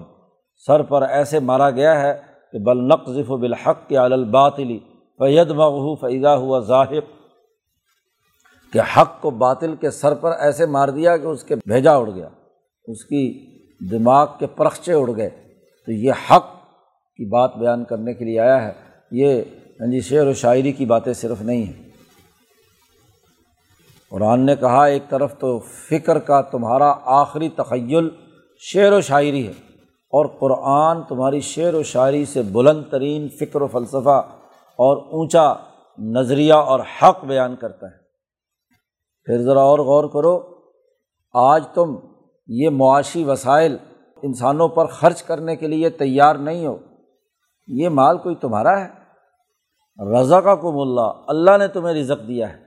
سر 0.67 0.83
پر 0.83 1.01
ایسے 1.01 1.39
مارا 1.39 1.69
گیا 1.69 2.01
ہے 2.01 2.13
کہ 2.53 2.59
بل 2.59 2.83
نقذف 2.87 3.31
و 3.31 3.37
بالحق 3.37 3.87
کے 3.87 3.97
الباطلی 3.97 4.79
فید 5.19 5.51
مغو 5.51 5.95
فیضا 5.95 6.35
ہوا 6.35 6.59
ظاہر 6.59 6.99
کہ 8.73 8.79
حق 8.97 9.21
کو 9.21 9.29
باطل 9.29 9.75
کے 9.75 9.91
سر 9.91 10.13
پر 10.13 10.31
ایسے 10.39 10.65
مار 10.65 10.89
دیا 10.89 11.15
کہ 11.17 11.27
اس 11.27 11.43
کے 11.43 11.55
بھیجا 11.55 11.95
اڑ 11.95 12.09
گیا، 12.09 12.27
اس 12.87 13.03
کی 13.05 13.23
دماغ 13.91 14.27
کے 14.39 14.47
پرخچے 14.47 14.93
اڑ 14.93 15.09
گئے۔ 15.17 15.29
تو 15.87 15.91
یہ 15.91 16.11
حق 16.29 16.45
کی 17.19 17.25
بات 17.25 17.55
بیان 17.57 17.83
کرنے 17.83 18.13
کے 18.13 18.25
لیے 18.25 18.39
آیا 18.39 18.61
ہے۔ 18.63 18.71
یہ 19.11 19.41
ہاں 19.81 19.91
جی 19.91 19.99
شعر 20.01 20.27
و 20.27 20.33
شاعری 20.33 20.71
کی 20.71 20.85
باتیں 20.85 21.13
صرف 21.13 21.41
نہیں 21.41 21.63
ہیں۔ 21.63 21.83
قرآن 24.11 24.45
نے 24.45 24.55
کہا، 24.55 24.83
ایک 24.85 25.09
طرف 25.09 25.37
تو 25.39 25.57
فکر 25.89 26.19
کا 26.19 26.41
تمہارا 26.41 26.93
آخری 27.13 27.49
تخیل 27.49 28.09
شعر 28.61 28.91
و 28.91 29.01
شاعری 29.01 29.47
ہے، 29.47 29.53
اور 30.13 30.25
قرآن 30.39 31.01
تمہاری 31.03 31.39
شعر 31.41 31.73
و 31.73 31.83
شاعری 31.83 32.25
سے 32.25 32.41
بلند 32.41 32.83
ترین 32.89 33.27
فکر 33.39 33.61
و 33.61 33.67
فلسفہ 33.67 34.21
اور 34.77 34.97
اونچا 34.97 35.53
نظریہ 35.97 36.53
اور 36.53 36.79
حق 36.79 37.25
بیان 37.25 37.55
کرتا 37.55 37.87
ہے۔ 37.87 38.05
پھر 39.25 39.41
ذرا 39.41 39.61
اور 39.61 39.79
غور 39.79 40.09
کرو، 40.09 40.55
آج 41.33 41.67
تم 41.73 41.95
یہ 42.47 42.69
معاشی 42.69 43.23
وسائل 43.23 43.77
انسانوں 44.23 44.67
پر 44.67 44.85
خرچ 44.85 45.23
کرنے 45.23 45.55
کے 45.55 45.67
لیے 45.67 45.89
تیار 45.89 46.35
نہیں 46.35 46.67
ہو۔ 46.67 46.77
یہ 47.67 47.89
مال 47.89 48.17
کوئی 48.17 48.35
تمہارا 48.35 48.85
ہے؟ 48.85 49.05
رضا 50.19 50.41
کا 50.41 50.55
کم 50.55 50.79
اللہ 50.79 51.11
اللہ 51.27 51.57
نے 51.57 51.67
تمہیں 51.67 51.95
رزق 51.95 52.27
دیا 52.27 52.53
ہے۔ 52.53 52.59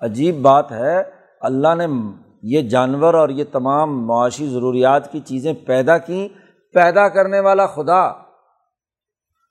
عجیب 0.00 0.42
بات 0.42 0.72
ہے، 0.72 1.02
اللہ 1.40 1.74
نے 1.74 1.86
یہ 2.42 2.68
جانور 2.68 3.14
اور 3.14 3.28
یہ 3.28 3.44
تمام 3.52 4.06
معاشی 4.06 4.48
ضروریات 4.48 5.12
کی 5.12 5.20
چیزیں 5.20 5.52
پیدا 5.66 5.98
کیں۔ 5.98 6.28
پیدا 6.74 7.08
کرنے 7.08 7.40
والا 7.40 7.66
خدا، 7.66 8.02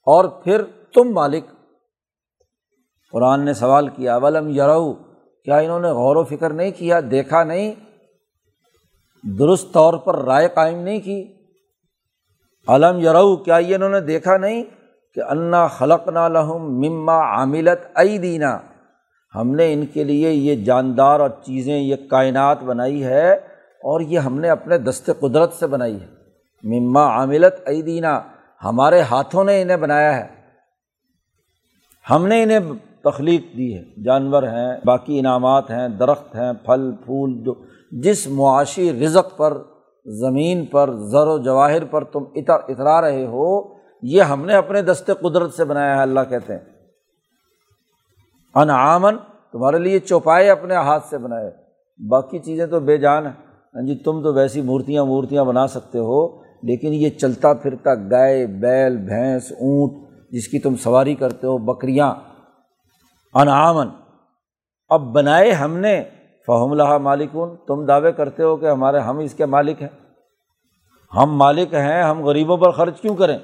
اور 0.05 0.25
پھر 0.25 0.63
تم 0.93 1.13
مالک۔ 1.13 1.45
قرآن 3.13 3.45
نے 3.45 3.53
سوال 3.53 3.87
کیا 3.87 4.17
ولم 4.17 4.49
یرو، 4.49 4.93
کیا 5.45 5.57
انہوں 5.57 5.79
نے 5.79 5.87
غور 5.87 6.15
و 6.15 6.23
فکر 6.23 6.53
نہیں 6.53 6.71
کیا، 6.71 6.99
دیکھا 7.11 7.43
نہیں؟ 7.43 7.73
درست 9.23 9.73
طور 9.73 9.93
پر 9.93 10.23
رائے 10.23 10.47
قائم 10.53 10.79
نہیں 10.79 10.99
کی۔ 10.99 11.33
علم 12.67 12.99
یرو، 12.99 13.35
کیا 13.35 13.57
یہ 13.57 13.75
انہوں 13.75 13.89
نے 13.89 13.99
دیکھا 13.99 14.37
نہیں 14.37 14.63
کہ 15.13 15.21
انا 15.29 15.67
خلق 15.67 16.07
نہ 16.07 16.19
لہم 16.19 16.79
مما 16.79 17.17
عاملت 17.17 17.85
ائی 17.95 18.17
دینا 18.17 18.59
ہم 19.35 19.55
نے 19.55 19.73
ان 19.73 19.85
کے 19.85 20.03
لیے 20.03 20.31
یہ 20.31 20.55
جاندار 20.55 21.19
اور 21.19 21.29
چیزیں، 21.29 21.77
یہ 21.77 21.95
کائنات 22.09 22.63
بنائی 22.63 23.03
ہے 23.03 23.33
اور 23.83 24.01
یہ 24.01 24.19
ہم 24.19 24.39
نے 24.39 24.49
اپنے 24.49 24.77
دست 24.77 25.09
قدرت 25.19 25.53
سے 25.53 25.67
بنائی 25.67 26.01
ہے۔ 26.01 26.07
مما 26.63 27.05
عاملت 27.05 27.61
ائی 27.65 27.81
دینا 27.81 28.21
ہمارے 28.63 29.01
ہاتھوں 29.01 29.43
نے 29.43 29.61
انہیں 29.61 29.77
بنایا 29.77 30.17
ہے۔ 30.17 30.27
ہم 32.09 32.27
نے 32.27 32.43
انہیں 32.43 32.59
تخلیق 33.03 33.57
دی 33.57 33.77
ہے۔ 33.77 34.03
جانور 34.03 34.43
ہیں، 34.43 34.77
باقی 34.85 35.19
انعامات 35.19 35.71
ہیں، 35.71 35.87
درخت 35.87 36.35
ہیں، 36.35 36.53
پھل، 36.53 36.91
پھول، 37.05 37.43
جو 37.43 37.53
جس 37.91 38.27
معاشی 38.27 39.05
رزق 39.05 39.37
پر، 39.37 39.57
زمین 40.05 40.65
پر، 40.65 40.91
زر 40.91 41.27
و 41.27 41.37
جواہر 41.37 41.85
پر 41.85 42.03
تم 42.03 42.23
اترا 42.35 43.01
رہے 43.01 43.25
ہو، 43.25 43.73
یہ 44.01 44.21
ہم 44.21 44.45
نے 44.45 44.53
اپنے 44.53 44.81
دست 44.81 45.11
قدرت 45.21 45.53
سے 45.53 45.65
بنایا 45.65 45.97
ہے، 45.97 46.01
اللہ 46.01 46.19
کہتے 46.29 46.53
ہیں۔ 46.53 46.59
انعامن 48.55 49.17
تمہارے 49.51 49.77
لیے 49.77 49.99
چوپائے 49.99 50.49
اپنے 50.49 50.75
ہاتھ 50.75 51.05
سے 51.05 51.17
بنائے۔ 51.17 51.51
باقی 52.09 52.39
چیزیں 52.39 52.67
تو 52.67 52.79
بے 52.79 52.97
جان 52.97 53.25
ہیں۔ 53.25 53.33
ہاں 53.75 53.87
جی 53.87 53.95
تم 53.95 54.23
تو 54.23 54.33
ویسی 54.33 54.61
مورتیاں 54.61 55.05
مورتیاں 55.05 55.43
بنا 55.43 55.67
سکتے 55.67 55.99
ہو، 55.99 56.41
لیکن 56.63 56.93
یہ 56.93 57.09
چلتا 57.09 57.53
پھرتا 57.53 57.95
گائے، 57.95 58.47
بیل، 58.47 58.97
بھینس، 58.97 59.51
اونٹ، 59.51 59.93
جس 60.31 60.47
کی 60.47 60.59
تم 60.59 60.75
سواری 60.75 61.15
کرتے 61.15 61.47
ہو، 61.47 61.57
بکریاں 61.57 62.13
انعامن 63.33 63.87
اب 64.89 65.01
بنائے 65.01 65.51
ہم 65.51 65.77
نے 65.77 66.03
فہم 66.47 66.71
اللہ 66.71 66.97
مالکون 66.97 67.57
تم 67.67 67.85
دعوے 67.85 68.11
کرتے 68.11 68.43
ہو 68.43 68.57
کہ 68.57 68.69
ہمارے 68.69 68.99
ہم 68.99 69.17
اس 69.17 69.33
کے 69.33 69.45
مالک 69.45 69.81
ہیں۔ 69.81 69.89
ہم 71.15 71.37
مالک 71.37 71.73
ہیں، 71.73 72.03
ہم 72.03 72.25
غریبوں 72.25 72.57
پر 72.57 72.71
خرچ 72.71 73.01
کیوں 73.01 73.15
کریں؟ 73.15 73.39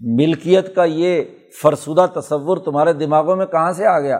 ملکیت 0.00 0.74
کا 0.74 0.84
یہ 0.84 1.22
فرسودہ 1.62 2.20
تصور 2.20 2.56
تمہارے 2.56 2.92
دماغوں 2.92 3.36
میں 3.36 3.46
کہاں 3.46 3.72
سے 3.72 3.86
آ 3.86 4.00
گیا؟ 4.00 4.18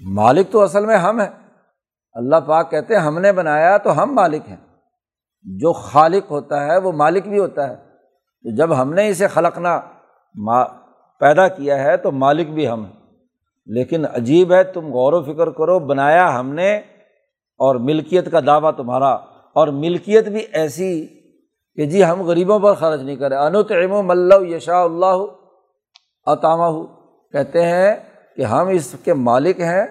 مالک 0.00 0.50
تو 0.50 0.60
اصل 0.60 0.86
میں 0.86 0.96
ہم 0.96 1.20
ہیں۔ 1.20 1.48
اللہ 2.12 2.36
پاک 2.36 2.70
کہتے 2.70 2.94
ہیں، 2.94 3.00
ہم 3.00 3.18
نے 3.18 3.32
بنایا 3.32 3.76
تو 3.76 4.02
ہم 4.02 4.14
مالک 4.14 4.48
ہیں۔ 4.48 4.56
جو 5.44 5.72
خالق 5.72 6.30
ہوتا 6.30 6.66
ہے، 6.66 6.78
وہ 6.78 6.92
مالک 6.92 7.28
بھی 7.28 7.38
ہوتا 7.38 7.68
ہے۔ 7.68 7.76
تو 8.42 8.56
جب 8.56 8.82
ہم 8.82 8.94
نے 8.94 9.08
اسے 9.08 9.28
خلقنا 9.28 9.80
پیدا 11.18 11.48
کیا 11.48 11.82
ہے 11.82 11.96
تو 11.96 12.12
مالک 12.12 12.50
بھی 12.50 12.68
ہم 12.68 12.84
ہیں۔ 12.84 12.92
لیکن 13.66 14.04
عجیب 14.06 14.52
ہے، 14.52 14.64
تم 14.64 14.92
غور 14.92 15.12
و 15.12 15.22
فکر 15.22 15.50
کرو، 15.50 15.78
بنایا 15.78 16.40
ہم 16.40 16.54
نے 16.54 16.76
اور 17.58 17.74
ملکیت 17.74 18.30
کا 18.30 18.40
دعویٰ 18.46 18.76
تمہارا۔ 18.76 19.14
اور 19.48 19.68
ملکیت 19.68 20.28
بھی 20.28 20.46
ایسی 20.52 21.06
کہ 21.74 21.84
جی 21.84 22.04
ہم 22.04 22.22
غریبوں 22.22 22.58
پر 22.58 22.74
خرچ 22.74 23.00
نہیں 23.00 23.16
کریں۔ 23.16 23.36
انت 23.36 23.72
علم 23.72 23.92
و 23.92 24.02
ملّ 24.02 24.54
یشا 24.54 24.82
اللہ 24.82 25.24
عطامہ 26.26 26.62
ہو 26.62 26.86
کہتے 27.32 27.62
ہیں 27.62 27.96
کہ 28.36 28.42
ہم 28.42 28.68
اس 28.68 28.96
کے 29.04 29.14
مالک 29.14 29.60
ہیں 29.60 29.82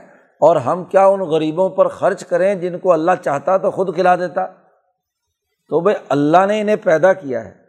اور 0.42 0.56
ہم 0.56 0.84
کیا 0.84 1.06
ان 1.06 1.20
غریبوں 1.20 1.70
پر 1.70 1.88
خرچ 1.88 2.26
کریں 2.26 2.56
جن 2.56 2.80
کو 2.80 2.92
اللہ 2.92 3.12
چاہتا 3.24 3.58
تو 3.58 3.72
خود 3.72 3.96
کھلا 3.96 4.16
دیتا۔ 4.16 4.46
تو 5.70 5.80
بھائی، 5.80 5.98
اللہ 6.10 6.46
نے 6.46 6.62
انہیں 6.62 6.76
پیدا 6.76 7.14
کیا 7.14 7.46
ہے۔ 7.46 7.67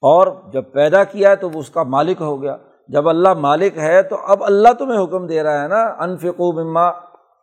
اور 0.00 0.26
جب 0.52 0.64
پیدا 0.72 1.04
کیا 1.04 1.30
ہے 1.30 1.36
تو 1.36 1.50
وہ 1.50 1.60
اس 1.60 1.70
کا 1.70 1.82
مالک 1.82 2.20
ہو 2.20 2.42
گیا۔ 2.42 2.56
جب 2.88 3.08
اللہ 3.08 3.34
مالک 3.34 3.78
ہے 3.78 4.02
تو 4.02 4.16
اب 4.22 4.44
اللہ 4.44 4.68
تمہیں 4.78 5.04
حکم 5.04 5.26
دے 5.26 5.42
رہا 5.42 5.62
ہے 5.62 5.68
نا۔ 5.68 5.84
انفقو 5.98 6.52
مما 6.52 6.90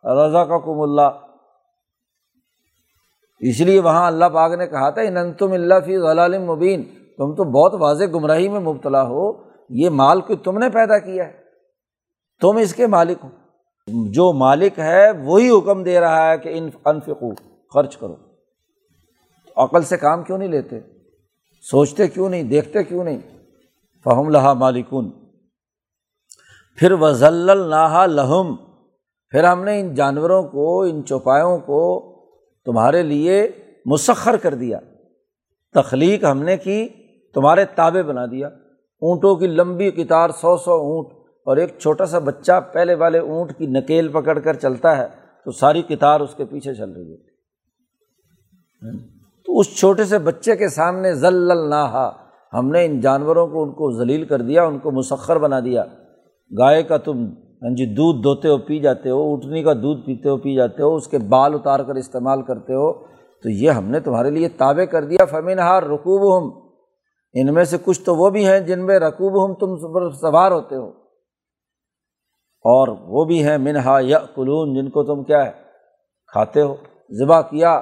رضا 0.04 0.44
کا 0.44 0.58
کم 0.58 0.80
اللہ۔ 0.80 1.10
اس 3.40 3.60
لیے 3.60 3.80
وہاں 3.80 4.06
اللہ 4.06 4.24
پاک 4.24 4.52
نے 4.52 4.66
کہا 4.66 4.90
تھا، 4.90 5.02
ان 5.02 5.32
تم 5.32 5.52
اللہ 5.52 5.74
فی 5.86 5.96
غلال 5.96 6.38
مبین۔ 6.38 6.82
تم 7.16 7.34
تو 7.34 7.44
بہت 7.44 7.74
واضح 7.74 8.04
گمراہی 8.14 8.48
میں 8.48 8.60
مبتلا 8.60 9.02
ہو۔ 9.02 9.32
یہ 9.68 9.90
مال 9.90 10.20
کو 10.20 10.36
تم 10.36 10.58
نے 10.58 10.70
پیدا 10.70 10.98
کیا 10.98 11.26
ہے۔ 11.26 11.32
تم 12.40 12.56
اس 12.56 12.74
کے 12.74 12.86
مالک 12.86 13.18
ہو۔ 13.24 13.28
جو 14.10 14.32
مالک 14.32 14.78
ہے 14.78 15.10
وہی 15.10 15.58
حکم 15.58 15.82
دے 15.82 16.00
رہا 16.00 16.30
ہے 16.30 16.38
کہ 16.38 16.48
انفقو، 16.48 17.34
خرچ 17.74 17.96
کرو۔ 17.96 18.16
عقل 19.56 19.82
سے 19.82 19.96
کام 19.96 20.22
کیوں 20.22 20.38
نہیں 20.38 20.48
لیتے؟ 20.48 20.80
سوچتے 21.70 22.08
کیوں 22.08 22.28
نہیں، 22.28 22.42
دیکھتے 22.42 22.84
کیوں 22.84 23.04
نہیں؟ 23.04 23.18
فہم 24.04 24.28
لہا 24.28 24.52
مالکن 24.52 25.10
پھر 26.78 26.92
وزل 26.92 27.70
نہا 27.70 28.06
لہم 28.06 28.56
پھر 29.30 29.44
ہم 29.44 29.64
نے 29.64 29.80
ان 29.80 29.94
جانوروں 29.94 30.42
کو، 30.42 30.82
ان 30.82 31.04
چوپایوں 31.04 31.58
کو 31.58 32.02
تمہارے 32.64 33.02
لیے 33.02 33.48
مسخر 33.86 34.36
کر 34.36 34.54
دیا۔ 34.54 34.78
تخلیق 35.74 36.24
ہم 36.24 36.42
نے 36.42 36.56
کی، 36.56 36.88
تمہارے 37.34 37.64
تابے 37.64 38.02
بنا 38.02 38.26
دیا۔ 38.26 38.46
اونٹوں 39.00 39.36
کی 39.36 39.46
لمبی 39.46 39.90
کتار 39.90 40.30
سو 40.30 40.56
سو 40.56 40.72
اونٹ 40.72 41.08
اور 41.46 41.56
ایک 41.56 41.78
چھوٹا 41.78 42.06
سا 42.06 42.18
بچہ 42.18 42.60
پہلے 42.72 42.94
والے 42.94 43.18
اونٹ 43.18 43.58
کی 43.58 43.66
نکیل 43.66 44.08
پکڑ 44.08 44.38
کر 44.38 44.54
چلتا 44.54 44.96
ہے 44.96 45.06
تو 45.44 45.50
ساری 45.50 45.82
کتار 45.82 46.20
اس 46.20 46.34
کے 46.34 46.44
پیچھے 46.44 46.74
چل 46.74 46.92
رہی 46.92 47.12
ہے۔ 47.12 47.16
تو 49.46 49.58
اس 49.58 49.76
چھوٹے 49.78 50.04
سے 50.04 50.18
بچے 50.18 50.56
کے 50.56 50.68
سامنے 50.68 51.14
ذل 51.14 51.70
نہا 51.70 52.12
ہم 52.52 52.70
نے 52.70 52.84
ان 52.84 53.00
جانوروں 53.00 53.46
کو 53.46 53.62
ان 53.62 53.72
کو 53.72 53.98
ذلیل 53.98 54.24
کر 54.24 54.42
دیا، 54.42 54.64
ان 54.64 54.78
کو 54.78 54.90
مسخر 54.90 55.38
بنا 55.38 55.60
دیا۔ 55.60 55.84
گائے 56.58 56.82
کا 56.82 56.96
تم 56.96 57.26
ہاں 57.62 57.74
جی 57.74 57.94
دودھ 57.94 58.22
دھوتے 58.22 58.48
ہو، 58.48 58.58
پی 58.58 58.78
جاتے 58.78 59.10
ہو، 59.10 59.34
اٹھنی 59.34 59.62
کا 59.62 59.72
دودھ 59.72 60.06
پیتے 60.06 60.28
ہو، 60.28 60.36
پی 60.36 60.54
جاتے 60.54 60.82
ہو، 60.82 60.94
اس 60.94 61.08
کے 61.08 61.18
بال 61.18 61.54
اتار 61.54 61.80
کر 61.80 61.94
استعمال 61.94 62.42
کرتے 62.42 62.72
ہو، 62.72 62.92
تو 63.42 63.50
یہ 63.50 63.70
ہم 63.70 63.84
نے 63.84 64.00
تمہارے 64.00 64.30
لیے 64.30 64.48
تابع 64.48 64.84
کر 64.84 65.04
دیا۔ 65.04 65.24
فمین 65.24 65.58
ہار 65.58 65.82
رقوب 65.82 66.38
ہم 66.38 66.66
ان 67.32 67.54
میں 67.54 67.64
سے 67.64 67.76
کچھ 67.84 68.00
تو 68.00 68.14
وہ 68.14 68.30
بھی 68.30 68.46
ہیں 68.46 68.60
جن 68.60 68.86
میں 68.86 68.98
رقوب 68.98 69.46
ہم 69.46 69.54
تم 69.54 69.76
سوار 70.12 70.50
ہوتے 70.50 70.76
ہو۔ 70.76 70.88
اور 72.64 72.88
وہ 72.88 73.24
بھی 73.24 73.44
ہیں۔ 73.44 73.58
منہا 73.58 73.98
یا 74.00 74.18
قلون 74.18 74.74
جن 74.74 74.90
کو 74.90 75.04
تم 75.04 75.24
کیا 75.24 75.46
ہے، 75.46 75.50
کھاتے 76.26 76.60
ہو۔ 76.60 76.74
ذبح 77.12 77.40
کیا۔ 77.40 77.80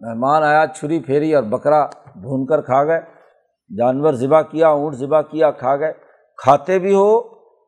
مہمان 0.00 0.42
آیا، 0.42 0.66
چھری 0.66 1.00
پھیری 1.00 1.34
اور 1.34 1.42
بکرا 1.42 1.86
بھون 2.16 2.46
کر 2.46 2.60
کھا 2.60 2.84
گئے۔ 2.84 3.00
جانور 3.78 4.12
ذبح 4.12 4.42
کیا، 4.42 4.68
اونٹ 4.68 4.96
ذبح 4.96 5.20
کیا، 5.20 5.50
کھا 5.50 5.76
گئے۔ 5.76 5.92
کھاتے 6.36 6.78
بھی 6.78 6.94
ہو 6.94 7.18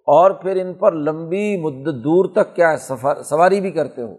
اور 0.07 0.31
پھر 0.31 0.57
ان 0.57 0.75
پر 0.75 0.93
لمبی 0.93 1.57
مدت 1.57 2.05
دور 2.05 2.25
تک 2.33 2.57
کیا 2.57 2.73
ہے، 2.73 2.77
سفر، 2.77 3.23
سواری 3.23 3.61
بھی 3.61 3.71
کرتے 3.71 4.03
ہو۔ 4.03 4.17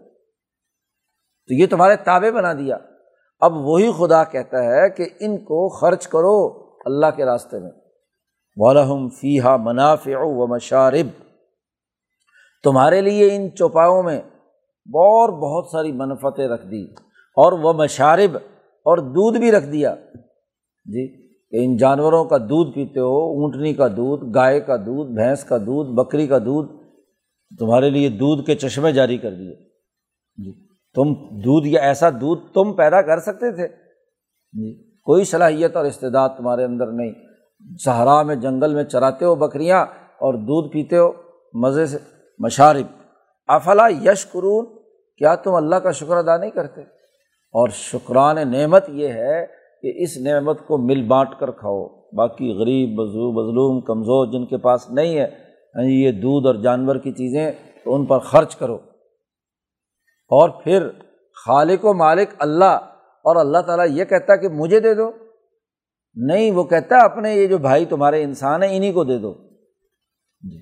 تو 1.48 1.54
یہ 1.54 1.66
تمہارے 1.66 1.96
تابے 1.96 2.32
بنا 2.32 2.52
دیا۔ 2.52 2.76
اب 3.40 3.52
وہی 3.54 3.92
خدا 3.98 4.24
کہتا 4.24 4.64
ہے 4.64 4.90
کہ 4.90 5.08
ان 5.20 5.38
کو 5.38 5.68
خرچ 5.68 6.08
کرو 6.08 6.66
اللہ 6.84 7.06
کے 7.16 7.24
راستے 7.24 7.58
میں۔ 7.58 7.70
والم 8.56 9.08
فی 9.08 9.40
ہا 9.40 9.56
منافع 9.56 10.10
و 10.14 10.46
مشارب 10.46 11.22
تمہارے 12.62 13.00
لیے 13.00 13.36
ان 13.36 13.54
چوپاؤں 13.54 14.02
میں 14.02 14.20
اور 14.86 15.28
بہت 15.28 15.70
ساری 15.72 15.92
منفتیں 15.92 16.48
رکھ 16.48 16.66
دی۔ 16.66 17.09
اور 17.36 17.52
وہ 17.52 17.72
مشارب 17.72 18.36
اور 18.84 18.98
دودھ 18.98 19.38
بھی 19.38 19.52
رکھ 19.52 19.66
دیا۔ 19.66 19.94
جی 20.84 21.28
کہ 21.50 21.64
ان 21.64 21.76
جانوروں 21.76 22.24
کا 22.24 22.36
دودھ 22.38 22.74
پیتے 22.74 23.00
ہو، 23.00 23.42
اونٹنی 23.42 23.74
کا 23.74 23.88
دودھ، 23.88 24.24
گائے 24.34 24.60
کا 24.60 24.76
دودھ، 24.76 25.10
بھینس 25.10 25.44
کا 25.44 25.58
دودھ، 25.58 25.90
بکری 25.90 26.26
کا 26.26 26.38
دودھ، 26.38 26.72
تمہارے 27.58 27.90
لیے 27.90 28.08
دودھ 28.08 28.46
کے 28.46 28.54
چشمے 28.54 28.92
جاری 28.92 29.18
کر 29.18 29.30
دیے۔ 29.30 29.54
جی 30.36 30.68
تم 30.94 31.12
دودھ 31.40 31.68
یا 31.68 31.80
ایسا 31.80 32.10
دودھ 32.10 32.52
تم 32.54 32.72
پیدا 32.72 33.02
کر 33.02 33.18
سکتے 33.18 33.52
تھے۔ 33.52 33.68
جی 34.52 34.90
کوئی 35.00 35.24
صلاحیت 35.24 35.76
اور 35.76 35.84
استعداد 35.84 36.28
تمہارے 36.28 36.64
اندر 36.64 36.86
نہیں۔ 36.86 37.12
صحرا 37.84 38.22
میں، 38.22 38.36
جنگل 38.36 38.74
میں 38.74 38.84
چراتے 38.84 39.24
ہو 39.24 39.34
بکریاں 39.34 39.86
اور 39.96 40.34
دودھ 40.34 40.72
پیتے 40.72 40.96
ہو، 40.96 41.12
مزے 41.54 41.86
سے۔ 41.86 41.98
مشارب، 42.38 42.86
افلا 43.48 43.88
یش 43.88 44.30
قرون 44.30 44.66
کیا 45.18 45.34
تم 45.34 45.54
اللہ 45.54 45.76
کا 45.76 45.90
شکر 45.90 46.16
ادا 46.16 46.36
نہیں 46.36 46.50
کرتے؟ 46.50 46.99
اور 47.52 47.68
شکران 47.68 48.52
نعمت 48.52 48.84
یہ 48.88 49.08
ہے 49.08 49.46
کہ 49.82 50.02
اس 50.02 50.16
نعمت 50.16 50.66
کو 50.66 50.78
مل 50.78 51.02
بانٹ 51.02 51.28
کر 51.38 51.50
کھاؤ۔ 51.50 51.86
باقی 52.12 52.52
غریب، 52.52 52.88
مظلوم 53.38 53.80
کمزور 53.80 54.32
جن 54.32 54.46
کے 54.46 54.56
پاس 54.56 54.90
نہیں 54.90 55.18
ہے 55.18 55.28
یعنی 55.74 56.04
یہ 56.04 56.12
دودھ 56.12 56.46
اور 56.46 56.54
جانور 56.54 56.96
کی 56.96 57.12
چیزیں، 57.12 57.52
تو 57.84 57.94
ان 57.94 58.06
پر 58.06 58.18
خرچ 58.18 58.56
کرو۔ 58.56 58.74
اور 60.28 60.48
پھر 60.48 60.88
خالق 61.46 61.84
و 61.84 61.94
مالک 61.94 62.28
اللہ، 62.38 62.78
اور 63.24 63.36
اللہ 63.36 63.58
تعالیٰ 63.58 63.86
یہ 63.90 64.04
کہتا 64.04 64.32
ہے 64.32 64.38
کہ 64.38 64.48
مجھے 64.48 64.80
دے 64.80 64.94
دو۔ 64.94 65.10
نہیں، 66.14 66.50
وہ 66.50 66.64
کہتا 66.64 67.04
اپنے 67.04 67.34
یہ 67.34 67.46
جو 67.46 67.58
بھائی 67.58 67.84
تمہارے 67.84 68.22
انسان 68.22 68.62
ہیں 68.62 68.76
انہیں 68.76 68.92
کو 68.92 69.04
دے 69.04 69.18
دو۔ 69.18 69.34
جی۔ 70.50 70.58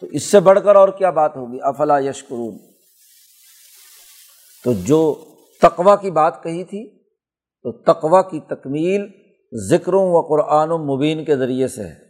تو 0.00 0.06
اس 0.06 0.22
سے 0.22 0.40
بڑھ 0.40 0.60
کر 0.64 0.76
اور 0.76 0.88
کیا 0.88 1.10
بات 1.10 1.36
ہوگی؟ 1.36 1.58
افلا 1.62 1.98
یشکرون۔ 1.98 2.58
تو 4.64 4.72
جو 4.72 5.24
تقوا 5.62 5.96
کی 5.96 6.10
بات 6.10 6.42
کہی 6.42 6.64
تھی، 6.64 6.98
تو 7.62 7.72
تقوا 7.72 8.22
کی 8.22 8.40
تکمیل 8.40 9.06
ذکروں 9.70 10.12
و 10.12 10.20
قرآن 10.20 10.70
و 10.70 10.78
مبین 10.78 11.24
کے 11.24 11.36
ذریعے 11.36 11.68
سے 11.68 11.82
ہے۔ 11.82 12.08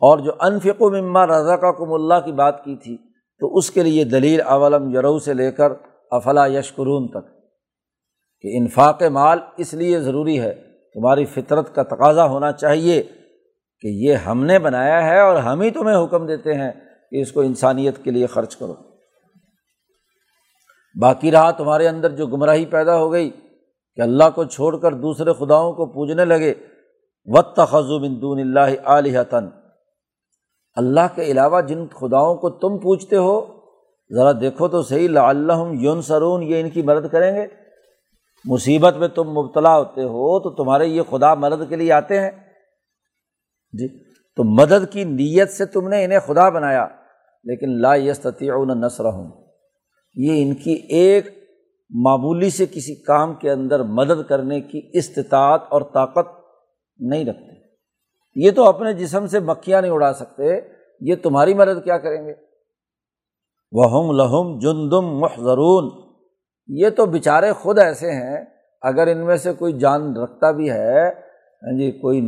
اور 0.00 0.18
جو 0.18 0.32
انفق 0.40 0.82
و 0.82 0.90
مما 0.90 1.26
رضا 1.26 1.56
کا 1.56 1.72
کم 1.72 1.92
اللہ 1.92 2.14
کی 2.24 2.32
بات 2.32 2.64
کی 2.64 2.76
تھی، 2.76 2.96
تو 3.38 3.56
اس 3.56 3.70
کے 3.70 3.82
لیے 3.82 4.04
دلیل 4.04 4.40
اولم 4.40 4.94
یرو 4.94 5.18
سے 5.18 5.34
لے 5.34 5.52
کر 5.52 5.72
افلا 6.10 6.46
یشکرون 6.46 7.08
تک۔ 7.08 7.34
کہ 8.40 8.56
انفاق 8.56 9.02
مال 9.02 9.38
اس 9.56 9.74
لیے 9.74 10.00
ضروری 10.00 10.40
ہے، 10.40 10.54
تمہاری 10.94 11.24
فطرت 11.24 11.74
کا 11.74 11.82
تقاضا 11.82 12.26
ہونا 12.26 12.52
چاہیے 12.52 13.02
کہ 13.80 13.88
یہ 13.88 14.14
ہم 14.14 14.44
نے 14.44 14.58
بنایا 14.58 15.06
ہے 15.06 15.20
اور 15.20 15.36
ہم 15.36 15.60
ہی 15.60 15.70
تمہیں 15.70 16.04
حکم 16.04 16.26
دیتے 16.26 16.54
ہیں 16.54 16.72
کہ 17.10 17.20
اس 17.20 17.32
کو 17.32 17.40
انسانیت 17.40 18.04
کے 18.04 18.10
لیے 18.10 18.26
خرچ 18.26 18.56
کرو۔ 18.56 18.93
باقی 21.00 21.30
رہا 21.30 21.50
تمہارے 21.50 21.88
اندر 21.88 22.10
جو 22.10 22.26
گمراہی 22.26 22.66
پیدا 22.66 22.96
ہو 22.96 23.12
گئی 23.12 23.30
کہ 23.30 24.00
اللہ 24.00 24.30
کو 24.34 24.44
چھوڑ 24.44 24.76
کر 24.78 24.92
دوسرے 24.92 25.32
خداؤں 25.32 25.72
کو 25.72 25.86
پوجنے 25.86 26.24
لگے 26.24 26.54
وط 27.26 27.58
بن 28.00 28.20
دون 28.22 28.40
اللہ 28.40 28.88
علیہ 28.88 29.22
تن 29.30 29.48
اللہ 30.76 31.14
کے 31.14 31.22
علاوہ 31.22 31.60
جن 31.60 31.86
خداؤں 31.86 32.36
کو 32.36 32.50
تم 32.50 32.78
پوچھتے 32.78 33.16
ہو، 33.16 33.40
ذرا 34.10 34.32
دیکھو 34.40 34.68
تو 34.68 34.82
صحیح 34.82 35.08
لا 35.08 35.28
اللہ 35.28 35.72
یون 35.80 36.02
سرون 36.02 36.42
یہ 36.42 36.60
ان 36.60 36.70
کی 36.70 36.82
مدد 36.82 37.12
کریں 37.12 37.34
گے۔ 37.36 37.46
مصیبت 38.44 38.96
میں 38.96 39.08
تم 39.08 39.30
مبتلا 39.30 39.76
ہوتے 39.78 40.02
ہو 40.02 40.40
تو 40.40 40.50
تمہارے 40.50 40.86
یہ 40.86 41.02
خدا 41.10 41.34
مدد 41.34 41.68
کے 41.68 41.76
لیے 41.76 41.92
آتے 41.92 42.20
ہیں۔ 42.20 42.30
جی 43.72 43.88
تو 44.36 44.44
مدد 44.44 44.92
کی 44.92 45.04
نیت 45.04 45.50
سے 45.50 45.66
تم 45.66 45.88
نے 45.88 46.04
انہیں 46.04 46.18
خدا 46.26 46.48
بنایا، 46.48 46.86
لیکن 47.44 47.80
لا 47.80 47.94
یستتی 47.94 48.48
نسر 48.74 49.04
ہوں 49.04 49.43
یہ 50.14 50.42
ان 50.42 50.54
کی 50.54 50.72
ایک 50.72 51.28
معمولی 51.90 52.50
سے 52.50 52.66
کسی 52.66 52.94
کام 52.94 53.34
کے 53.34 53.50
اندر 53.50 53.82
مدد 53.82 54.28
کرنے 54.28 54.60
کی 54.60 54.80
استطاعت 54.92 55.60
اور 55.68 55.82
طاقت 55.82 56.28
نہیں 56.98 57.24
رکھتے۔ 57.24 57.52
یہ 58.34 58.50
تو 58.50 58.64
اپنے 58.64 58.92
جسم 58.92 59.26
سے 59.26 59.40
مکھیاں 59.40 59.82
نہیں 59.82 59.92
اڑا 59.92 60.12
سکتے، 60.12 60.60
یہ 61.00 61.14
تمہاری 61.22 61.54
مدد 61.54 61.84
کیا 61.84 61.98
کریں 61.98 62.26
گے؟ 62.26 62.34
وہ 63.72 63.90
ہم 63.90 64.10
لہم 64.16 64.58
جندم 64.58 65.18
محضرون 65.18 65.90
یہ 66.68 66.88
تو 66.90 67.06
بیچارے 67.06 67.52
خود 67.52 67.78
ایسے 67.78 68.10
ہیں، 68.10 68.44
اگر 68.82 69.06
ان 69.06 69.24
میں 69.26 69.36
سے 69.36 69.52
کوئی 69.52 69.72
جان 69.72 70.16
رکھتا 70.16 70.50
بھی 70.50 70.70
ہے 70.70 71.08
ہاں 71.08 71.78
جی 71.78 71.90
کوئی 71.90 72.20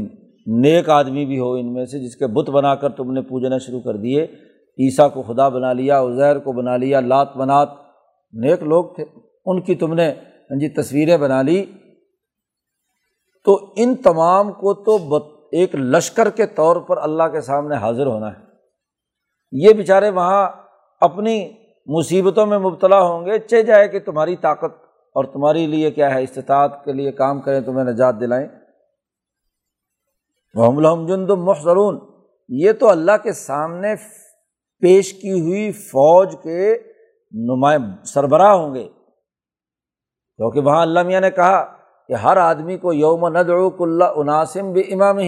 نیک 0.46 0.88
آدمی 0.88 1.24
بھی 1.24 1.38
ہو 1.38 1.52
ان 1.52 1.72
میں 1.72 1.84
سے 1.84 1.98
جس 1.98 2.16
کے 2.16 2.26
بت 2.26 2.50
بنا 2.50 2.74
کر 2.74 2.88
تم 2.88 3.12
نے 3.12 3.22
پوجنا 3.22 3.58
شروع 3.58 3.80
کر 3.80 3.96
دیے 3.96 4.26
عیسیٰ 4.78 5.12
کو 5.12 5.22
خدا 5.22 5.48
بنا 5.48 5.72
لیا 5.72 6.02
عزیر 6.02 6.38
کو 6.38 6.52
بنا 6.52 6.76
لیا، 6.76 7.00
لات 7.00 7.36
بنات، 7.36 7.68
نیک 8.32 8.62
لوگ 8.62 8.84
تھے۔ 8.84 9.04
ان 9.46 9.62
کی 9.62 9.74
تم 9.74 9.94
نے 9.94 10.10
ہاں 10.50 10.58
جی 10.58 10.68
تصویریں 10.68 11.16
بنا 11.16 11.42
لی۔ 11.42 11.64
تو 13.44 13.72
ان 13.76 13.96
تمام 13.96 14.52
کو 14.52 14.74
تو 14.74 14.98
ایک 15.52 15.74
لشکر 15.74 16.30
کے 16.30 16.46
طور 16.46 16.76
پر 16.76 16.96
اللہ 16.96 17.22
کے 17.22 17.40
سامنے 17.40 17.74
حاضر 17.76 18.06
ہونا 18.06 18.32
ہے۔ 18.32 18.44
یہ 19.52 19.72
بیچارے 19.72 20.10
وہاں 20.10 20.48
اپنی 21.00 21.48
مصیبتوں 21.86 22.46
میں 22.46 22.58
مبتلا 22.58 23.02
ہوں 23.02 23.26
گے۔ 23.26 23.38
چہ 23.38 23.62
جائے 23.62 23.88
کہ 23.88 24.00
تمہاری 24.00 24.36
طاقت 24.36 24.84
اور 25.14 25.24
تمہاری 25.24 25.66
لیے 25.66 25.90
کیا 25.90 26.14
ہے؟ 26.14 26.22
استطاعت 26.22 26.84
کے 26.84 26.92
لیے 26.92 27.12
کام 27.12 27.40
کریں 27.40 27.60
تمہیں 27.60 27.84
نجات 27.84 28.20
دلائیں۔ 28.20 28.48
محمد 30.54 30.78
الحم 30.78 31.06
جند 31.06 31.30
محضرون۔ 31.30 32.00
یہ 32.48 32.72
تو 32.72 32.88
اللہ 32.88 33.12
کے 33.22 33.32
سامنے 33.32 33.96
پیش 34.80 35.12
کی 35.12 35.40
ہوئی 35.40 35.72
فوج 35.72 36.34
کے 36.42 36.74
نمایاں 37.32 38.04
سربراہ 38.04 38.52
ہوں 38.52 38.74
گے۔ 38.74 38.88
کیونکہ 40.36 40.60
وہاں 40.60 40.82
اللہ 40.82 41.02
میاں 41.02 41.20
نے 41.20 41.30
کہا 41.30 41.64
کہ 42.08 42.12
ہر 42.12 42.36
آدمی 42.36 42.76
کو 42.76 42.92
یوم 42.92 43.28
ندعوک 43.28 43.82
اللہ 43.82 44.04
عناسم 44.04 44.72
بھی 44.72 44.92
امام 44.92 45.18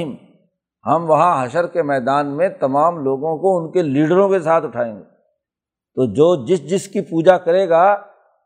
ہم 0.86 1.10
وہاں 1.10 1.44
حشر 1.44 1.66
کے 1.66 1.82
میدان 1.82 2.36
میں 2.36 2.48
تمام 2.48 2.98
لوگوں 2.98 3.38
کو 3.38 3.58
ان 3.58 3.72
کے 3.72 3.82
لیڈروں 3.82 4.28
کے 4.28 4.38
ساتھ 4.38 4.64
اٹھائیں 4.64 4.98
گے۔ 4.98 5.02
تو 5.94 6.06
جو 6.06 6.46
جس 6.46 6.70
جس 6.70 6.88
کی 6.88 7.00
پوجا 7.00 7.38
کرے 7.38 7.68
گا، 7.68 7.96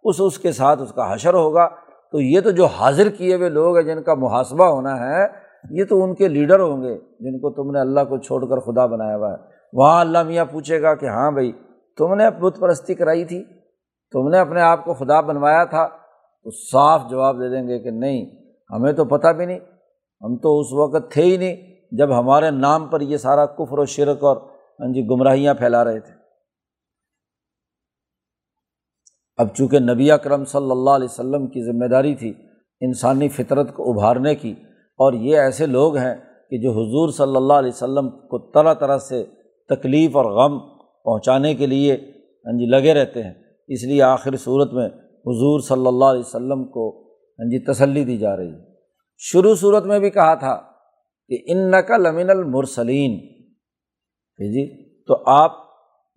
اس 0.04 0.16
اس 0.18 0.38
کے 0.38 0.52
ساتھ 0.52 0.82
اس 0.82 0.92
کا 0.92 1.14
حشر 1.14 1.34
ہوگا۔ 1.34 1.68
تو 2.12 2.20
یہ 2.20 2.40
تو 2.40 2.50
جو 2.50 2.66
حاضر 2.66 3.08
کیے 3.08 3.34
ہوئے 3.34 3.48
لوگ 3.48 3.76
ہیں، 3.76 3.94
جن 3.94 4.02
کا 4.02 4.14
محاسبہ 4.14 4.64
ہونا 4.64 5.00
ہے، 5.00 5.26
یہ 5.70 5.84
تو 5.84 6.04
ان 6.04 6.14
کے 6.14 6.28
لیڈر 6.28 6.60
ہوں 6.60 6.82
گے، 6.82 6.98
جن 6.98 7.38
کو 7.38 7.50
تم 7.50 7.70
نے 7.70 7.80
اللہ 7.80 8.00
کو 8.00 8.18
چھوڑ 8.18 8.46
کر 8.46 8.58
خدا 8.58 8.86
بنایا 8.86 9.16
ہوا 9.16 9.32
ہے۔ 9.32 9.51
وہاں 9.72 10.00
اللہ 10.00 10.22
میاں 10.22 10.44
پوچھے 10.44 10.80
گا 10.82 10.94
کہ 10.94 11.06
ہاں 11.08 11.30
بھائی، 11.30 11.52
تم 11.98 12.14
نے 12.14 12.28
بت 12.40 12.58
پرستی 12.60 12.94
کرائی 12.94 13.24
تھی، 13.24 13.42
تم 14.14 14.28
نے 14.28 14.38
اپنے 14.38 14.60
آپ 14.62 14.84
کو 14.84 14.94
خدا 14.94 15.20
بنوایا 15.20 15.64
تھا، 15.66 15.86
تو 16.46 16.50
صاف 16.52 17.10
جواب 17.10 17.40
دے 17.40 17.48
دیں 17.48 17.66
گے 17.68 17.78
کہ 17.78 17.90
نہیں، 17.92 18.24
ہمیں 18.70 18.92
تو 18.92 19.04
پتہ 19.06 19.32
بھی 19.36 19.46
نہیں، 19.46 19.58
ہم 20.22 20.36
تو 20.38 20.58
اس 20.60 20.72
وقت 20.74 21.10
تھے 21.12 21.22
ہی 21.22 21.36
نہیں 21.36 21.56
جب 21.92 22.18
ہمارے 22.18 22.50
نام 22.50 22.88
پر 22.90 23.00
یہ 23.02 23.16
سارا 23.16 23.46
کفر 23.56 23.78
و 23.78 23.84
شرک 23.94 24.24
اور 24.24 24.36
ہاں 24.80 24.92
جی 24.94 25.02
گمراہیاں 25.08 25.54
پھیلا 25.54 25.84
رہے 25.84 26.00
تھے۔ 26.00 26.14
اب 29.38 29.54
چونکہ 29.56 29.78
نبی 29.80 30.10
اکرم 30.10 30.44
صلی 30.44 30.70
اللہ 30.70 30.90
علیہ 30.90 31.08
وسلم 31.10 31.46
کی 31.46 31.62
ذمہ 31.64 31.86
داری 31.88 32.14
تھی 32.14 32.32
انسانی 32.82 33.28
فطرت 33.28 33.74
کو 33.74 33.90
ابھارنے 33.90 34.34
کی، 34.34 34.54
اور 35.00 35.12
یہ 35.12 35.38
ایسے 35.38 35.66
لوگ 35.66 35.96
ہیں 35.96 36.14
کہ 36.50 36.58
جو 36.62 36.70
حضور 36.72 37.12
صلی 37.16 37.36
اللہ 37.36 37.60
علیہ 37.62 37.70
وسلم 37.70 38.10
کو 38.30 38.38
طرح 38.54 38.74
طرح 38.74 38.98
سے 39.00 39.22
تکلیف 39.68 40.16
اور 40.16 40.24
غم 40.24 40.58
پہنچانے 41.04 41.54
کے 41.54 41.66
لیے 41.66 41.94
ہاں 42.46 42.58
جی 42.58 42.66
لگے 42.66 42.94
رہتے 42.94 43.22
ہیں۔ 43.22 43.34
اس 43.68 43.84
لیے 43.84 44.02
آخر 44.02 44.36
صورت 44.36 44.72
میں 44.72 44.86
حضور 45.26 45.60
صلی 45.60 45.86
اللہ 45.86 46.04
علیہ 46.04 46.20
وسلم 46.20 46.64
کو 46.64 47.02
ہاں 47.10 47.50
جی 47.50 47.72
تسلی 47.72 48.04
دی 48.04 48.18
جا 48.18 48.36
رہی 48.36 48.48
ہے۔ 48.48 48.58
شروع 49.18 49.54
صورت 49.54 49.84
میں 49.84 49.98
بھی 49.98 50.10
کہا 50.10 50.34
تھا 50.34 50.60
کہ 51.28 51.38
ان 51.46 51.70
نقل 51.70 52.06
امین 52.06 52.30
المرسلین 52.30 53.18
جی 54.38 54.92
تو 55.04 55.16
آپ 55.26 55.52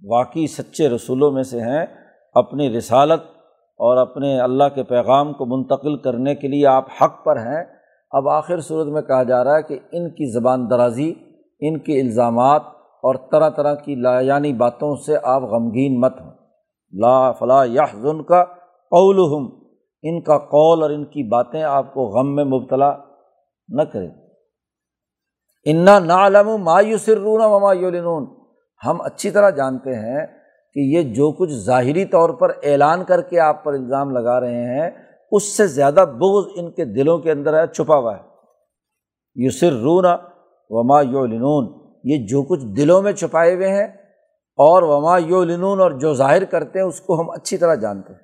واقعی 0.10 0.48
سچے 0.48 0.90
رسولوں 0.90 1.32
میں 1.32 1.44
سے 1.44 1.60
ہیں۔ 1.60 1.86
اپنی 2.34 2.78
رسالت 2.78 3.22
اور 3.78 3.98
اپنے 3.98 4.40
اللہ 4.40 4.64
کے 4.76 4.84
پیغام 4.84 5.34
کو 5.34 5.46
منتقل 5.46 5.98
کرنے 5.98 6.36
کے 6.36 6.48
لیے 6.48 6.68
آپ 6.68 6.86
حق 7.02 7.26
پر 7.26 7.36
ہیں۔ 7.38 7.64
اب 8.12 8.30
آخر 8.30 8.60
صورت 8.60 8.88
میں 8.88 9.02
کہا 9.02 9.24
جا 9.24 9.44
رہا 9.44 9.58
ہے 9.58 9.64
کہ 9.64 9.80
ان 9.92 10.10
کی 10.10 10.32
زبان 10.34 10.70
درازی، 10.70 11.14
ان 11.60 11.80
کے 11.80 12.02
الزامات 12.02 12.62
اور 13.06 13.16
طرح 13.32 13.50
طرح 13.50 13.76
کی 13.76 13.96
لا 13.96 14.20
یعنی 14.20 14.54
باتوں 14.54 14.96
سے 14.96 15.16
آپ 15.24 15.42
غمگین 15.42 16.00
مت 16.00 16.22
ہوں۔ 16.22 16.32
لا 16.92 17.32
فلاں 17.32 17.66
یا 17.66 17.86
کا 18.28 18.44
قول 18.92 19.20
ان 20.04 20.22
کا 20.22 20.38
قول 20.38 20.82
اور 20.82 20.90
ان 20.90 21.06
کی 21.06 21.30
باتیں 21.30 21.64
آپ 21.64 21.94
کو 21.94 22.02
غم 22.02 22.36
میں 22.36 22.44
مبتلا 22.44 22.98
نہ 23.68 23.82
کریں۔ 23.82 24.10
انا 25.66 26.00
نالم 26.00 26.58
مایوسرون 26.58 27.42
و 27.44 27.60
مایولنون 27.60 28.28
ہم 28.86 29.02
اچھی 29.02 29.32
طرح 29.32 29.50
جانتے 29.50 29.90
ہیں 29.90 30.28
کہ 30.74 30.80
یہ 30.80 31.02
جو 31.02 31.32
کچھ 31.32 31.52
ظاہری 31.52 32.06
طور 32.06 32.30
پر 32.30 32.52
اعلان 32.64 33.04
کر 33.04 33.22
کے 33.22 33.40
آپ 33.40 33.64
پر 33.64 33.74
الزام 33.74 34.10
لگا 34.10 34.40
رہے 34.40 34.82
ہیں، 34.82 34.92
اس 35.32 35.58
سے 35.58 35.68
زیادہ 35.68 36.06
بغض 36.20 36.46
ان 36.56 36.72
کے 36.72 36.86
دلوں 36.86 37.18
کے 37.18 37.32
اندر 37.32 37.54
ہے، 37.60 37.68
چھپا 37.68 37.96
ہوا 37.96 38.18
ہے۔ 38.18 38.22
یوسر 39.36 39.72
رونا 39.72 40.18
وما 40.70 41.02
یو 41.02 41.26
یہ 42.06 42.28
جو 42.28 42.44
کچھ 42.44 42.66
دلوں 42.78 43.02
میں 43.02 43.14
چھپائے 43.14 43.56
ہوئے 43.56 43.70
ہیں 43.70 43.88
اور 44.58 44.84
وما 44.84 45.18
یو 45.18 45.44
لنون 45.44 45.80
اور 45.80 45.92
جو 45.92 46.14
ظاہر 46.14 46.46
کرتے 46.46 46.80
ہیں 46.80 46.86
اس 46.86 47.02
کو 47.02 47.22
ہم 47.22 47.30
اچھی 47.30 47.58
طرح 47.58 47.76
جانتے 47.76 48.14
ہیں۔ 48.14 48.20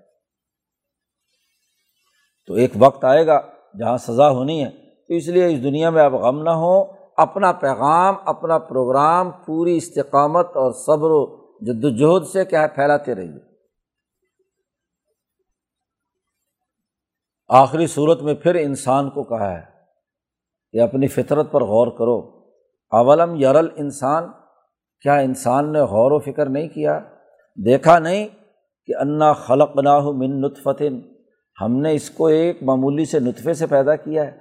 تو 2.48 2.54
ایک 2.54 2.72
وقت 2.80 3.06
آئے 3.06 3.28
گا 3.28 3.42
جہاں 3.80 3.98
سزا 3.98 4.30
ہونی 4.30 4.66
ہے۔ 4.66 4.70
تو 5.08 5.14
اس 5.14 5.28
لیے 5.28 5.46
اس 5.46 5.64
دنیا 5.64 5.90
میں 5.90 6.04
اب 6.04 6.14
غم 6.14 6.44
نہ 6.44 6.50
ہو 6.50 6.84
اپنا 7.18 7.52
پیغام، 7.52 8.16
اپنا 8.26 8.58
پروگرام، 8.58 9.32
پوری 9.32 9.78
استقامت 9.78 10.46
اور 10.46 10.72
صبر 10.72 11.10
و 11.12 11.42
جدوجہد 11.60 12.28
سے 12.28 12.46
کیا 12.46 12.68
پھیلاتے 12.68 13.16
رہیے۔ 13.16 13.52
آخری 17.48 17.88
صورت 17.88 18.22
میں 18.22 18.34
پھر 18.34 18.56
انسان 18.56 19.10
کو 19.10 19.24
کہا 19.24 19.52
ہے 19.52 19.62
کہ 20.72 20.82
اپنی 20.82 21.08
فطرت 21.08 21.52
پر 21.52 21.62
غور 21.62 21.88
کرو۔ 21.88 22.41
اولم 22.92 23.36
یرل 23.36 23.68
انسان، 23.76 24.24
کیا 25.02 25.16
انسان 25.16 25.74
نے 25.74 25.82
غور 25.82 26.12
و 26.12 26.20
فکر 26.20 26.50
نہیں 26.50 26.68
کیا؟ 26.68 27.00
دیکھا 27.66 28.00
نہیں 28.00 28.28
کہ 28.86 28.96
انا 28.96 29.34
خلق 29.34 29.78
نہ 29.78 30.00
من 30.00 30.42
نطفتن، 30.42 31.02
ہم 31.62 31.78
نے 31.78 31.94
اس 31.94 32.10
کو 32.10 32.28
ایک 32.28 32.64
معمولی 32.64 33.06
سے 33.06 33.20
نطفے 33.20 33.54
سے 33.54 33.68
پیدا 33.68 33.96
کیا 33.96 34.26
ہے۔ 34.26 34.38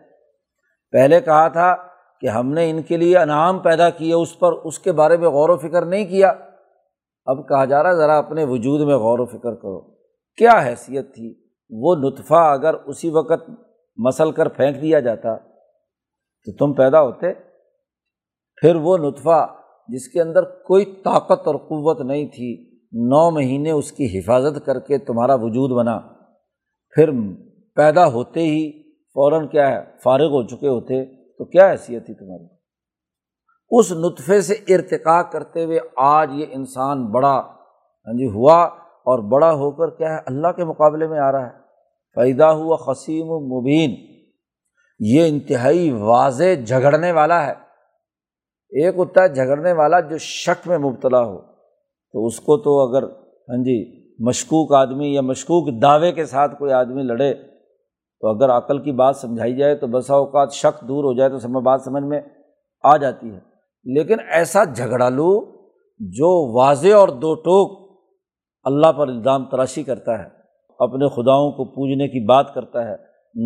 پہلے 0.91 1.21
کہا 1.21 1.49
تھا 1.49 1.77
کہ 2.21 2.27
ہم 2.27 2.53
نے 2.53 2.71
ان 2.71 2.83
کے 2.83 2.97
لیے 2.97 3.19
انعام 3.19 3.59
پیدا 3.59 3.91
کیے، 3.91 4.15
اس 4.15 4.39
پر 4.39 4.53
اس 4.53 4.79
کے 4.79 4.93
بارے 4.93 5.17
میں 5.17 5.29
غور 5.29 5.49
و 5.49 5.57
فکر 5.57 5.85
نہیں 5.85 6.05
کیا۔ 6.05 6.33
اب 7.25 7.49
کہا 7.49 7.65
جا 7.65 7.83
رہا 7.83 7.93
ذرا 7.93 8.19
اپنے 8.19 8.45
وجود 8.45 8.81
میں 8.81 8.97
غور 8.97 9.19
و 9.19 9.27
فکر 9.27 9.55
کرو۔ 9.55 9.81
کیا 10.37 10.63
حیثیت 10.65 11.15
تھی؟ 11.15 11.35
وہ 11.71 11.95
نطفہ 11.95 12.35
اگر 12.35 12.75
اسی 12.75 13.11
وقت 13.11 13.51
مسل 13.97 14.33
کر 14.33 14.49
پھینک 14.49 14.83
دیا 14.83 15.01
جاتا 15.01 15.37
تو 16.45 16.53
تم 16.53 16.73
پیدا 16.73 17.03
ہوتے؟ 17.03 17.50
پھر 18.61 18.75
وہ 18.75 18.99
نطفہ 18.99 19.55
جس 19.89 20.09
کے 20.09 20.21
اندر 20.21 20.43
کوئی 20.43 20.85
طاقت 20.85 21.47
اور 21.47 21.55
قوت 21.55 22.01
نہیں 22.01 22.27
تھی، 22.27 22.79
نو 22.93 23.31
مہینے 23.31 23.71
اس 23.71 23.93
کی 23.93 24.19
حفاظت 24.19 24.67
کر 24.67 24.81
کے 24.81 24.99
تمہارا 24.99 25.35
وجود 25.35 25.71
بنا۔ 25.71 26.01
پھر 26.95 27.11
پیدا 27.75 28.07
ہوتے 28.07 28.41
ہی 28.41 28.83
فوراً 28.93 29.47
کیا 29.47 29.69
ہے، 29.69 29.81
فارغ 30.05 30.27
ہو 30.27 30.43
چکے 30.43 30.69
ہوتے۔ 30.69 31.21
تو 31.39 31.45
کیا 31.45 31.71
حیثیت 31.71 32.07
تھی 32.07 32.15
تمہاری؟ 32.15 32.45
اس 33.71 33.93
نطفے 33.93 34.41
سے 34.41 34.55
ارتقا 34.55 35.23
کرتے 35.23 35.65
ہوئے 35.65 35.79
آج 35.97 36.31
یہ 36.35 36.47
انسان 36.51 37.07
بڑا 37.07 37.41
ہاں 38.07 38.13
جی 38.13 38.27
ہوا 38.27 38.63
اور 39.05 39.19
بڑا 39.19 39.53
ہو 39.53 39.71
کر 39.71 39.91
کیا 39.91 40.15
ہے، 40.15 40.19
اللہ 40.27 40.49
کے 40.49 40.65
مقابلے 40.65 41.07
میں 41.07 41.19
آ 41.19 41.33
رہا 41.33 41.47
ہے۔ 41.47 41.53
فائدہ 42.15 42.45
ہوا 42.45 42.77
قسیم 42.77 43.27
و 43.29 43.41
مبین 43.41 43.95
یہ 45.01 45.29
انتہائی 45.29 45.91
واضح 45.91 46.63
جھگڑنے 46.67 47.13
والا 47.13 47.47
ہے۔ 47.47 47.70
ایک 48.73 48.95
ہوتا 48.97 49.23
ہے 49.23 49.29
جھگڑنے 49.29 49.73
والا 49.73 50.01
جو 50.01 50.19
شک 50.19 50.69
میں 50.69 50.79
مبتلا 50.79 51.25
ہو، 51.25 51.39
تو 52.13 52.27
اس 52.27 52.41
کو 52.41 52.57
تو 52.57 52.89
اگر 52.89 53.03
ہاں 53.03 53.65
جی 53.65 54.01
مشکوک 54.19 54.75
آدمی 54.75 55.15
یا 55.15 55.21
مشکوک 55.21 55.83
دعوے 55.83 56.13
کے 56.13 56.25
ساتھ 56.25 56.59
کوئی 56.59 56.73
آدمی 56.73 57.03
لڑے، 57.03 57.35
تو 58.21 58.29
اگر 58.29 58.51
عقل 58.51 58.79
کی 58.79 58.93
بات 58.93 59.17
سمجھائی 59.17 59.57
جائے 59.57 59.75
تو 59.75 59.87
بسا 59.87 60.15
اوقات 60.15 60.53
شک 60.53 60.89
دور 60.89 61.05
ہو 61.05 61.13
جائے 61.13 61.31
تو 61.31 61.39
سمجھ، 61.39 61.65
بات 61.65 61.83
سمجھ 61.83 62.05
میں 62.05 62.21
آ 62.85 62.97
جاتی 62.97 63.31
ہے۔ 63.31 63.39
لیکن 63.85 64.17
ایسا 64.31 64.65
جھگڑا 64.65 65.09
لو 65.09 65.41
جو 65.99 66.59
واضح 66.59 66.95
اور 66.95 67.09
دو 67.09 67.35
ٹوک 67.35 67.81
اللہ 68.65 68.93
پر 68.93 69.09
الزام 69.09 69.45
تراشی 69.45 69.83
کرتا 69.83 70.19
ہے، 70.19 70.29
اپنے 70.79 71.09
خداؤں 71.09 71.51
کو 71.51 71.65
پوجنے 71.65 72.09
کی 72.09 72.27
بات 72.27 72.55
کرتا 72.55 72.89
ہے۔ 72.89 72.95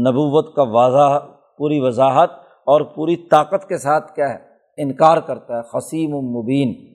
نبوت 0.08 0.54
کا 0.56 0.62
واضح، 0.62 1.26
پوری 1.58 1.80
وضاحت 1.80 2.30
اور 2.66 2.80
پوری 2.80 3.16
طاقت 3.16 3.68
کے 3.68 3.78
ساتھ 3.78 4.14
کیا 4.14 4.34
ہے؟ 4.34 4.53
انکار 4.76 5.16
کرتا 5.18 5.56
ہے 5.56 5.62
قسیم 5.72 6.14
و 6.14 6.20
مبین۔ 6.20 6.94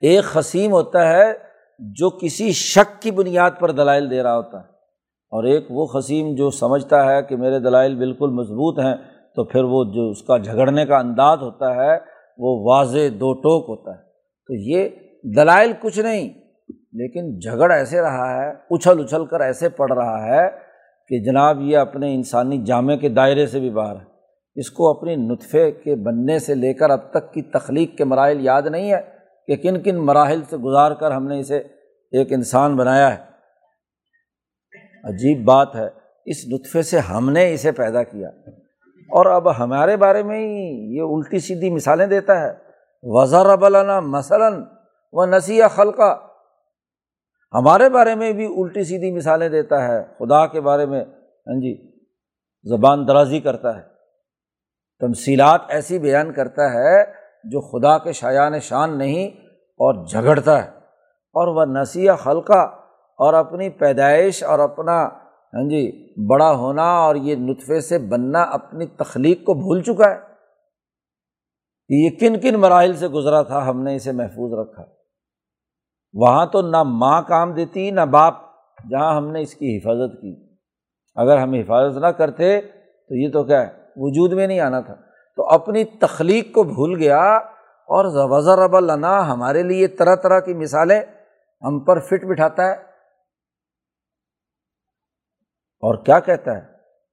ایک 0.00 0.24
قسیم 0.24 0.72
ہوتا 0.72 1.08
ہے 1.08 1.32
جو 1.78 2.10
کسی 2.10 2.52
شک 2.52 3.02
کی 3.02 3.10
بنیاد 3.10 3.50
پر 3.58 3.70
دلائل 3.70 4.10
دے 4.10 4.22
رہا 4.22 4.36
ہوتا 4.36 4.58
ہے۔ 4.60 4.72
اور 5.30 5.44
ایک 5.44 5.66
وہ 5.70 5.86
قسیم 5.86 6.34
جو 6.34 6.50
سمجھتا 6.50 7.12
ہے 7.12 7.22
کہ 7.22 7.36
میرے 7.36 7.58
دلائل 7.58 7.94
بالکل 7.94 8.30
مضبوط 8.30 8.78
ہیں، 8.78 8.94
تو 9.36 9.44
پھر 9.44 9.64
وہ 9.64 9.84
جو 9.84 10.10
اس 10.10 10.22
کا 10.22 10.38
جھگڑنے 10.38 10.86
کا 10.86 10.98
انداز 10.98 11.38
ہوتا 11.42 11.74
ہے، 11.74 11.98
وہ 12.38 12.70
واضح 12.70 13.08
دو 13.20 13.32
ٹوک 13.32 13.68
ہوتا 13.68 13.90
ہے۔ 13.90 14.02
تو 14.46 14.54
یہ 14.54 14.88
دلائل 15.36 15.72
کچھ 15.80 15.98
نہیں، 15.98 16.28
لیکن 16.92 17.38
جھگڑ 17.38 17.72
ایسے 17.72 18.00
رہا 18.00 18.44
ہے، 18.44 18.50
اچھل 18.70 19.04
اچھل 19.04 19.26
کر 19.26 19.40
ایسے 19.40 19.68
پڑ 19.68 19.92
رہا 19.92 20.26
ہے 20.26 20.50
کہ 21.08 21.18
جناب 21.24 21.60
یہ 21.60 21.76
اپنے 21.76 22.14
انسانی 22.14 22.62
جامع 22.62 22.94
کے 22.94 23.08
دائرے 23.08 23.46
سے 23.46 23.60
بھی 23.60 23.70
باہر 23.70 23.96
ہے۔ 23.96 24.11
اس 24.54 24.70
کو 24.70 24.90
اپنی 24.90 25.16
نطفے 25.16 25.72
کے 25.72 25.94
بننے 25.94 26.38
سے 26.38 26.54
لے 26.54 26.74
کر 26.74 26.90
اب 26.90 27.10
تک 27.10 27.32
کی 27.32 27.42
تخلیق 27.42 27.96
کے 27.96 28.04
مراحل 28.04 28.40
یاد 28.40 28.62
نہیں 28.62 28.92
ہے 28.92 29.00
کہ 29.46 29.56
کن 29.56 29.82
کن 29.82 29.96
مراحل 29.96 30.42
سے 30.50 30.56
گزار 30.56 30.92
کر 30.92 31.10
ہم 31.10 31.26
نے 31.26 31.40
اسے 31.40 31.58
ایک 32.10 32.32
انسان 32.32 32.76
بنایا 32.76 33.14
ہے۔ 33.14 33.32
عجیب 35.04 35.44
بات 35.44 35.76
ہے، 35.76 35.88
اس 36.24 36.36
نطفے 36.48 36.82
سے 36.82 36.98
ہم 36.98 37.30
نے 37.30 37.54
اسے 37.54 37.72
پیدا 37.72 38.02
کیا۔ 38.02 38.28
اور 38.88 39.26
اب 39.26 39.58
ہمارے 39.58 39.96
بارے 39.96 40.22
میں 40.22 40.38
ہی 40.38 40.96
یہ 40.96 41.02
الٹی 41.02 41.38
سیدھی 41.38 41.70
مثالیں 41.70 42.06
دیتا 42.06 42.40
ہے۔ 42.40 42.52
وزار 43.02 43.46
ابلانا 43.46 44.00
مثلاً 44.00 44.64
و 45.12 45.26
نسیح 45.26 45.64
خلقہ 45.66 46.18
ہمارے 47.54 47.88
بارے 47.88 48.14
میں 48.14 48.32
بھی 48.32 48.46
الٹی 48.46 48.84
سیدھی 48.84 49.12
مثالیں 49.12 49.48
دیتا 49.48 49.88
ہے۔ 49.88 50.02
خدا 50.18 50.46
کے 50.46 50.60
بارے 50.60 50.86
میں 50.86 51.04
ہاں 51.46 51.60
جی 51.60 51.90
زبان 52.64 53.08
درازی 53.08 53.40
کرتا 53.40 53.76
ہے۔ 53.76 53.91
تمصیلات 55.06 55.60
ایسی 55.68 55.98
بیان 55.98 56.32
کرتا 56.32 56.72
ہے 56.72 57.04
جو 57.44 57.60
خدا 57.60 57.98
کے 57.98 58.12
شایان 58.12 58.60
شان 58.60 58.98
نہیں 58.98 59.26
اور 59.54 60.06
جھگڑتا 60.06 60.64
ہے۔ 60.64 60.68
اور 61.34 61.48
وہ 61.48 61.80
نسیح 61.80 62.12
خلقہ 62.12 62.66
اور 63.18 63.34
اپنی 63.34 63.70
پیدائش 63.70 64.42
اور 64.42 64.58
اپنا 64.58 65.04
ہاں 65.54 65.68
جی 65.68 66.12
بڑا 66.26 66.52
ہونا 66.52 66.82
اور 66.82 67.16
یہ 67.16 67.36
نطفے 67.36 67.80
سے 67.80 67.98
بننا 67.98 68.42
اپنی 68.42 68.86
تخلیق 68.86 69.44
کو 69.44 69.54
بھول 69.54 69.82
چکا 69.82 70.10
ہے۔ 70.10 70.18
کہ 71.88 71.94
یہ 71.94 72.10
کن 72.20 72.40
کن 72.40 72.60
مراحل 72.60 72.94
سے 72.94 73.08
گزرا 73.08 73.42
تھا 73.42 73.66
ہم 73.68 73.82
نے 73.82 73.96
اسے 73.96 74.12
محفوظ 74.12 74.68
رکھا۔ 74.68 74.84
وہاں 76.14 76.46
تو 76.46 76.62
نہ 76.62 76.82
ماں 76.82 77.22
کام 77.22 77.52
دیتی، 77.52 77.90
نہ 77.90 78.00
باپ، 78.00 78.34
جہاں 78.90 79.16
ہم 79.16 79.30
نے 79.30 79.40
اس 79.40 79.54
کی 79.54 79.76
حفاظت 79.76 80.20
کی۔ 80.20 80.46
اگر 81.14 81.38
ہم 81.38 81.54
حفاظت 81.54 81.98
نہ 81.98 82.06
کرتے 82.06 82.60
تو 83.08 83.14
یہ 83.14 83.32
تو 83.32 83.44
کیا 83.44 83.66
ہے؟ 83.66 83.81
وجود 83.96 84.32
میں 84.32 84.46
نہیں 84.46 84.60
آنا 84.60 84.80
تھا۔ 84.80 84.94
تو 85.36 85.48
اپنی 85.48 85.84
تخلیق 85.84 86.54
کو 86.54 86.62
بھول 86.62 86.98
گیا 86.98 87.36
اور 87.86 88.04
وزر 88.14 88.58
رب 88.58 88.76
اللہ 88.76 89.06
ہمارے 89.06 89.62
لیے 89.62 89.88
طرح 89.88 90.16
طرح 90.16 90.40
کی 90.40 90.54
مثالیں 90.54 91.00
ہم 91.62 91.80
پر 91.80 92.00
فٹ 92.00 92.24
بٹھاتا 92.24 92.66
ہے۔ 92.66 92.72
اور 95.80 96.04
کیا 96.04 96.20
کہتا 96.20 96.56
ہے؟ 96.56 96.60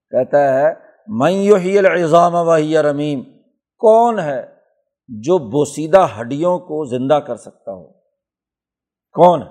کہتا 0.09 0.53
ہے 0.53 0.73
میں 1.07 1.47
الزام 1.47 2.35
وحی 2.35 2.77
رمیم، 2.77 3.23
کون 3.77 4.19
ہے 4.19 4.55
جو 5.07 5.37
بوسیدہ 5.37 6.07
ہڈیوں 6.19 6.59
کو 6.59 6.85
زندہ 6.85 7.13
کر 7.13 7.35
سکتا 7.35 7.71
ہو؟ 7.71 7.93
کون 9.11 9.43
ہے؟ 9.43 9.47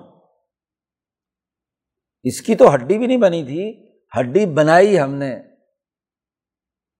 اس 2.23 2.41
کی 2.41 2.55
تو 2.55 2.73
ہڈی 2.73 2.97
بھی 2.97 3.07
نہیں 3.07 3.17
بنی 3.17 3.43
تھی، 3.43 3.89
ہڈی 4.19 4.45
بنائی 4.45 4.99
ہم 4.99 5.13
نے۔ 5.13 5.48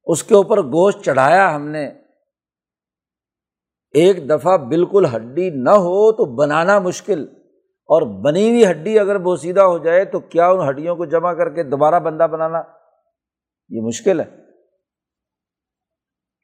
اس 0.10 0.24
کے 0.24 0.36
اوپر 0.36 0.62
گوشت 0.66 1.04
چڑھایا 1.06 1.56
ہم 1.56 1.68
نے۔ 1.68 1.86
ایک 3.96 4.18
دفعہ 4.30 4.58
بالکل 4.70 5.06
ہڈی 5.06 5.50
نہ 5.50 5.76
ہو 5.78 6.12
تو 6.12 6.26
بنانا 6.36 6.78
مشکل، 6.80 7.26
اور 7.90 8.02
بنی 8.24 8.50
ہوئی 8.50 8.66
ہڈی 8.66 8.98
اگر 9.00 9.18
بوسیدہ 9.18 9.62
ہو 9.62 9.78
جائے 9.78 10.04
تو 10.06 10.20
کیا 10.20 10.48
ان 10.48 10.68
ہڈیوں 10.70 10.96
کو 10.96 11.06
جمع 11.06 11.34
کر 11.34 11.50
کے 11.50 11.64
دوبارہ 11.64 12.00
بندہ 12.00 12.28
بنانا؟ 12.32 12.62
یہ 13.72 13.82
مشکل 13.82 14.20
ہے۔ 14.20 14.26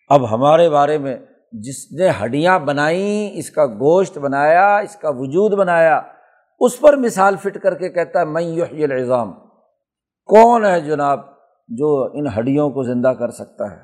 اب 0.09 0.29
ہمارے 0.31 0.69
بارے 0.69 0.97
میں 0.97 1.17
جس 1.63 1.91
نے 1.91 2.09
ہڈیاں 2.23 2.57
بنائیں، 2.59 3.29
اس 3.33 3.49
کا 3.51 3.65
گوشت 3.65 4.17
بنایا، 4.17 4.65
اس 4.77 4.95
کا 4.95 5.09
وجود 5.09 5.53
بنایا، 5.53 6.01
اس 6.61 6.79
پر 6.79 6.97
مثال 6.97 7.35
فٹ 7.35 7.57
کر 7.63 7.75
کے 7.75 7.89
کہتا 7.89 8.19
ہے 8.19 8.25
میں 8.25 8.43
یہ 8.43 8.83
الزام 8.83 9.33
کون 10.29 10.65
ہے 10.65 10.79
جناب؟ 10.81 11.34
جو 11.67 12.07
ان 12.13 12.27
ہڈیوں 12.27 12.69
کو 12.69 12.83
زندہ 12.83 13.07
کر 13.07 13.31
سکتا 13.31 13.71
ہے۔ 13.71 13.77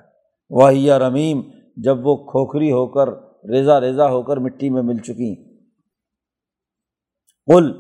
وہی 0.50 0.90
رمیم 0.92 1.42
جب 1.78 2.08
وہ 2.08 2.16
کھوکھری 2.16 2.72
ہو 2.72 2.88
کر 2.88 3.10
ریزا 3.50 3.80
ریزا 3.82 4.10
ہو 4.10 4.22
کر 4.22 4.38
مٹی 4.38 4.70
میں 4.70 4.82
مل 4.82 4.98
چکی 4.98 5.34
قل 7.48 7.72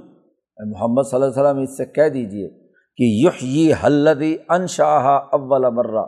محمد 0.58 1.02
صلی 1.04 1.22
اللہ 1.22 1.26
علیہ 1.26 1.42
وسلم، 1.42 1.62
اس 1.62 1.78
سے 1.78 1.86
کہہ 1.86 2.10
دیجیے 2.10 2.50
کہ 2.98 3.04
یحیی 3.04 3.72
حلدی 3.84 4.36
انشاہ 4.50 5.08
اول 5.32 5.66
مرہ۔ 5.74 6.06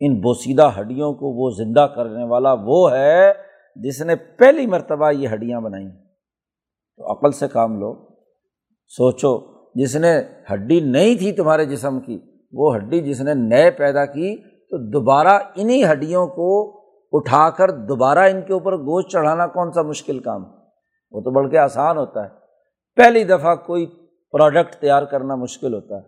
ان 0.00 0.20
بوسیدہ 0.20 0.70
ہڈیوں 0.80 1.12
کو 1.12 1.32
وہ 1.34 1.50
زندہ 1.50 1.86
کرنے 1.94 2.24
والا 2.24 2.52
وہ 2.52 2.92
ہے 2.92 3.32
جس 3.76 4.00
نے 4.02 4.16
پہلی 4.16 4.66
مرتبہ 4.66 5.10
یہ 5.10 5.28
ہڈیاں 5.28 5.60
بنائیں 5.60 5.88
تو 5.88 7.12
عقل 7.12 7.32
سے 7.32 7.48
کام 7.48 7.78
لو، 7.80 7.92
سوچو، 8.90 9.38
جس 9.74 9.96
نے 9.96 10.12
ہڈی 10.52 10.80
نہیں 10.80 11.14
تھی 11.14 11.32
تمہارے 11.32 11.64
جسم 11.64 12.00
کی 12.00 12.18
وہ 12.52 12.76
ہڈی 12.76 13.00
جس 13.00 13.20
نے 13.20 13.34
نئے 13.34 13.70
پیدا 13.70 14.04
کی 14.04 14.36
تو 14.42 14.90
دوبارہ 14.90 15.38
انہیں 15.54 15.92
ہڈیوں 15.92 16.26
کو 16.26 16.80
اٹھا 17.12 17.50
کر 17.50 17.70
دوبارہ 17.70 18.18
ان 18.18 18.42
کے 18.42 18.52
اوپر 18.52 18.76
گوشت 18.76 19.10
چڑھانا 19.10 19.46
کون 19.46 19.72
سا 19.72 19.82
مشکل 19.82 20.18
کام؟ 20.18 20.44
وہ 21.10 21.20
تو 21.20 21.30
بڑھ 21.30 21.50
کے 21.50 21.58
آسان 21.58 21.98
ہوتا 21.98 22.24
ہے۔ 22.24 22.28
پہلی 22.96 23.24
دفعہ 23.24 23.54
کوئی 23.54 23.86
پروڈکٹ 24.32 24.74
تیار 24.74 25.02
کرنا 25.02 25.34
مشکل 25.34 25.74
ہوتا 25.74 25.96
ہے۔ 25.96 26.02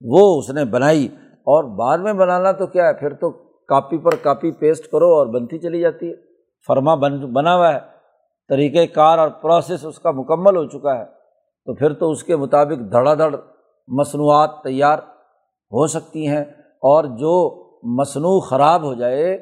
وہ 0.00 0.38
اس 0.38 0.50
نے 0.50 0.64
بنائی 0.64 1.08
اور 1.26 1.64
بعد 1.64 1.98
میں 1.98 2.12
بنانا 2.12 2.52
تو 2.52 2.66
کیا 2.66 2.88
ہے؟ 2.88 2.92
پھر 2.92 3.12
تو 3.12 3.30
کاپی 3.68 3.98
پر 3.98 4.14
کاپی 4.22 4.50
پیسٹ 4.50 4.90
کرو 4.92 5.14
اور 5.14 5.26
بنتی 5.26 5.58
چلی 5.58 5.80
جاتی 5.80 6.10
ہے۔ 6.10 6.14
فرما 6.66 6.94
بن، 6.94 7.32
بنا 7.32 7.56
ہوا 7.56 7.74
ہے۔ 7.74 7.78
طریقۂ 8.48 8.94
کار 8.94 9.18
اور 9.18 9.28
پروسیس 9.28 9.84
اس 9.84 9.98
کا 9.98 10.10
مکمل 10.10 10.56
ہو 10.56 10.64
چکا 10.66 10.98
ہے۔ 10.98 11.04
تو 11.64 11.74
پھر 11.74 11.92
تو 11.92 12.10
اس 12.10 12.24
کے 12.24 12.36
مطابق 12.36 12.92
دھڑا 12.92 13.14
دھڑ 13.14 13.36
مصنوعات 13.88 14.50
تیار 14.64 14.98
ہو 15.72 15.86
سکتی 15.86 16.28
ہیں 16.28 16.44
اور 16.82 17.04
جو 17.04 17.62
مصنوع 17.82 18.40
خراب 18.40 18.82
ہو 18.82 18.94
جائے 18.94 19.36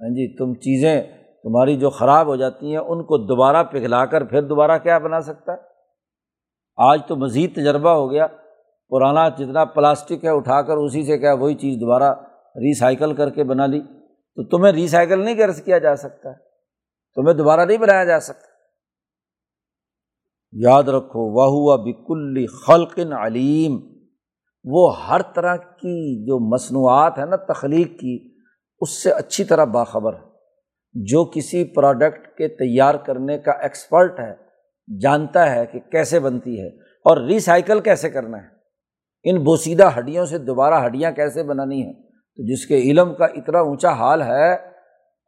ہاں 0.00 0.08
جی 0.08 0.36
تم 0.36 0.54
چیزیں، 0.54 1.02
تمہاری 1.42 1.76
جو 1.76 1.90
خراب 1.90 2.26
ہو 2.26 2.36
جاتی 2.36 2.70
ہیں، 2.70 2.78
ان 2.78 3.04
کو 3.04 3.18
دوبارہ 3.18 3.64
پگھلا 3.64 4.06
کر 4.06 4.24
پھر 4.24 4.42
دوبارہ 4.42 4.78
کیا 4.78 4.98
بنا 4.98 5.20
سکتا 5.20 5.52
ہے؟ 5.52 5.58
آج 6.76 7.00
تو 7.08 7.16
مزید 7.16 7.54
تجربہ 7.54 7.90
ہو 7.90 8.10
گیا، 8.10 8.26
پرانا 8.88 9.28
جتنا 9.28 9.64
پلاسٹک 9.64 10.24
ہے، 10.24 10.30
اٹھا 10.30 10.62
کر 10.62 10.76
اسی 10.76 11.04
سے 11.04 11.18
کیا 11.18 11.32
وہی 11.32 11.54
چیز 11.54 11.80
دوبارہ 11.80 12.14
ریسائکل 12.56 13.14
کر 13.14 13.30
کے 13.30 13.44
بنا 13.44 13.66
لی۔ 13.66 13.80
تو 14.34 14.44
تمہیں 14.44 14.72
ریسائکل 14.72 15.24
نہیں 15.24 15.34
کر 15.34 15.52
کیا 15.52 15.78
جا 15.78 15.96
سکتا 15.96 16.32
تمہیں 17.14 17.34
دوبارہ 17.34 17.60
نہیں 17.60 17.78
بنایا 17.78 18.04
جا 18.04 18.20
سکتا۔ 18.20 18.46
یاد 20.52 20.82
رکھو 20.82 21.20
وہ 21.20 21.44
ہوا 21.44 21.76
بکل 21.76 22.46
خلقن 22.46 23.12
علیم 23.12 23.91
وہ 24.64 25.06
ہر 25.06 25.20
طرح 25.22 25.56
کی 25.56 26.26
جو 26.26 26.54
مصنوعات 26.54 27.18
ہیں 27.18 27.26
نا، 27.26 27.36
تخلیق 27.36 28.00
کی، 28.00 28.34
اس 28.80 29.02
سے 29.02 29.10
اچھی 29.10 29.44
طرح 29.44 29.64
باخبر 29.64 30.14
ہے 30.14 30.32
جو 30.94 31.24
کسی 31.24 31.64
پروڈکٹ 31.64 32.38
کے 32.38 32.48
تیار 32.48 32.94
کرنے 32.94 33.38
کا 33.38 33.52
ایکسپرٹ 33.52 34.20
ہے، 34.20 34.34
جانتا 35.00 35.50
ہے 35.50 35.66
کہ 35.66 35.80
کیسے 35.80 36.20
بنتی 36.20 36.60
ہے 36.60 36.68
اور 36.80 37.16
ریسائکل 37.16 37.80
کیسے 37.80 38.10
کرنا 38.10 38.38
ہے۔ 38.38 38.48
ان 39.24 39.44
بوسیدہ 39.44 39.98
ہڈیوں 39.98 40.26
سے 40.26 40.38
دوبارہ 40.38 40.86
ہڈیاں 40.86 41.12
کیسے 41.12 41.42
بنانی 41.42 41.82
ہیں؟ 41.82 41.92
تو 42.36 42.52
جس 42.52 42.66
کے 42.66 42.78
علم 42.78 43.14
کا 43.14 43.24
اتنا 43.24 43.58
اونچا 43.58 43.92
حال 43.92 44.22
ہے، 44.22 44.56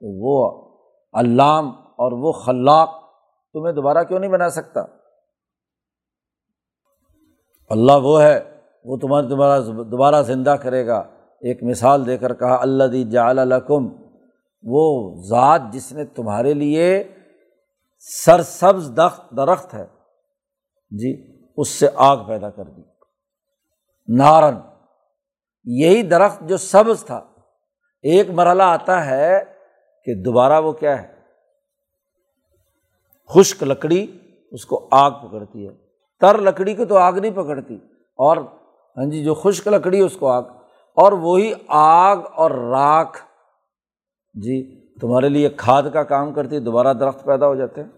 تو 0.01 0.25
وہ 0.25 0.65
علام 1.13 1.69
اور 1.69 2.13
وہ 2.13 2.33
خلاق 2.33 2.89
تمہیں 3.53 3.75
دوبارہ 3.75 4.05
کیوں 4.05 4.19
نہیں 4.19 4.31
بنا 4.31 4.51
سکتا؟ 4.51 4.81
اللہ 7.71 7.93
وہ 8.03 8.23
ہے 8.23 8.54
وہ 8.85 8.97
تمہارے 8.97 9.27
دوبارہ 9.27 9.63
دوبارہ 9.63 10.23
زندہ 10.23 10.51
کرے 10.51 10.87
گا۔ 10.87 10.99
ایک 11.41 11.63
مثال 11.63 12.07
دے 12.07 12.17
کر 12.17 12.35
کہا 12.35 12.63
اللہ 12.63 12.85
دی 12.85 13.05
جعل 13.05 13.53
وہ 14.63 15.15
ذات 15.23 15.61
جس 15.73 15.93
نے 15.93 16.05
تمہارے 16.05 16.55
لیے 16.55 17.05
سر 17.99 18.43
سبز 18.43 18.93
دخت، 18.97 19.37
درخت 19.37 19.75
ہے۔ 19.75 19.87
جی 20.91 21.43
اس 21.57 21.69
سے 21.69 21.89
آگ 21.95 22.17
پیدا 22.27 22.51
کر 22.51 22.65
دی۔ 22.65 22.83
نارن، 24.09 24.57
یہی 25.65 26.03
درخت 26.03 26.43
جو 26.49 26.57
سبز 26.57 27.05
تھا۔ 27.05 27.21
ایک 28.03 28.31
مرحلہ 28.31 28.63
آتا 28.63 29.07
ہے 29.07 29.45
کہ 30.05 30.15
دوبارہ 30.15 30.61
وہ 30.61 30.73
کیا 30.73 31.03
ہے؟ 31.03 31.15
خشک 33.29 33.63
لکڑی 33.63 34.19
اس 34.51 34.65
کو 34.65 34.89
آگ 34.91 35.11
پکڑتی 35.11 35.69
ہے۔ 35.69 35.73
تر 36.21 36.39
لکڑی 36.39 36.75
کو 36.75 36.85
تو 36.85 36.97
آگ 36.97 37.13
نہیں 37.13 37.33
پکڑتی۔ 37.33 37.75
اور 38.17 38.37
ہاں 38.97 39.05
جی 39.05 39.25
جو 39.25 39.35
خشک 39.35 39.69
لکڑی 39.69 40.01
اس 40.01 40.17
کو 40.17 40.29
آگ، 40.29 40.43
اور 40.97 41.13
وہی 41.13 41.53
آگ 41.69 42.17
اور 42.35 42.51
راکھ۔ 42.51 43.19
جی 44.35 44.81
تمہارے 45.01 45.29
لیے 45.29 45.49
کھاد 45.49 45.83
کا 45.93 46.03
کام 46.03 46.33
کرتی 46.35 46.55
ہے، 46.55 46.61
دوبارہ 46.61 46.93
درخت 46.93 47.25
پیدا 47.25 47.47
ہو 47.47 47.55
جاتے 47.55 47.83
ہیں۔ 47.83 47.89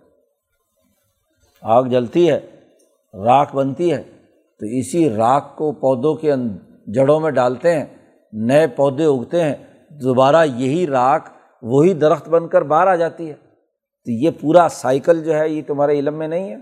آگ 1.63 1.85
جلتی 1.85 2.31
ہے، 2.31 2.41
راکھ 3.25 3.57
بنتی 3.57 3.93
ہے، 3.93 4.03
تو 4.61 4.67
اسی 4.67 5.11
راکھ 5.11 5.57
کو 5.57 5.73
پودوں 5.73 6.15
کے 6.15 6.33
جڑوں 6.87 7.21
میں 7.21 7.31
ڈالتے 7.31 7.79
ہیں، 7.79 7.85
نئے 8.33 8.67
پودے 8.67 9.05
اگتے 9.05 9.45
ہیں، 9.45 9.55
دوبارہ 9.91 10.45
یہی 10.45 10.87
راکھ، 10.87 11.31
وہی 11.63 11.95
درخت 11.95 12.29
بن 12.29 12.49
کر 12.49 12.63
باہر 12.63 12.87
آ 12.87 12.95
جاتی 12.95 13.29
ہے۔ 13.29 13.35
تو 14.05 14.11
یہ 14.13 14.31
پورا 14.41 14.69
سائیکل 14.69 15.25
جو 15.25 15.35
ہے، 15.35 15.49
یہ 15.49 15.63
تمہارے 15.67 15.99
علم 15.99 16.15
میں 16.15 16.29
نہیں 16.29 16.51
ہے۔ 16.51 16.57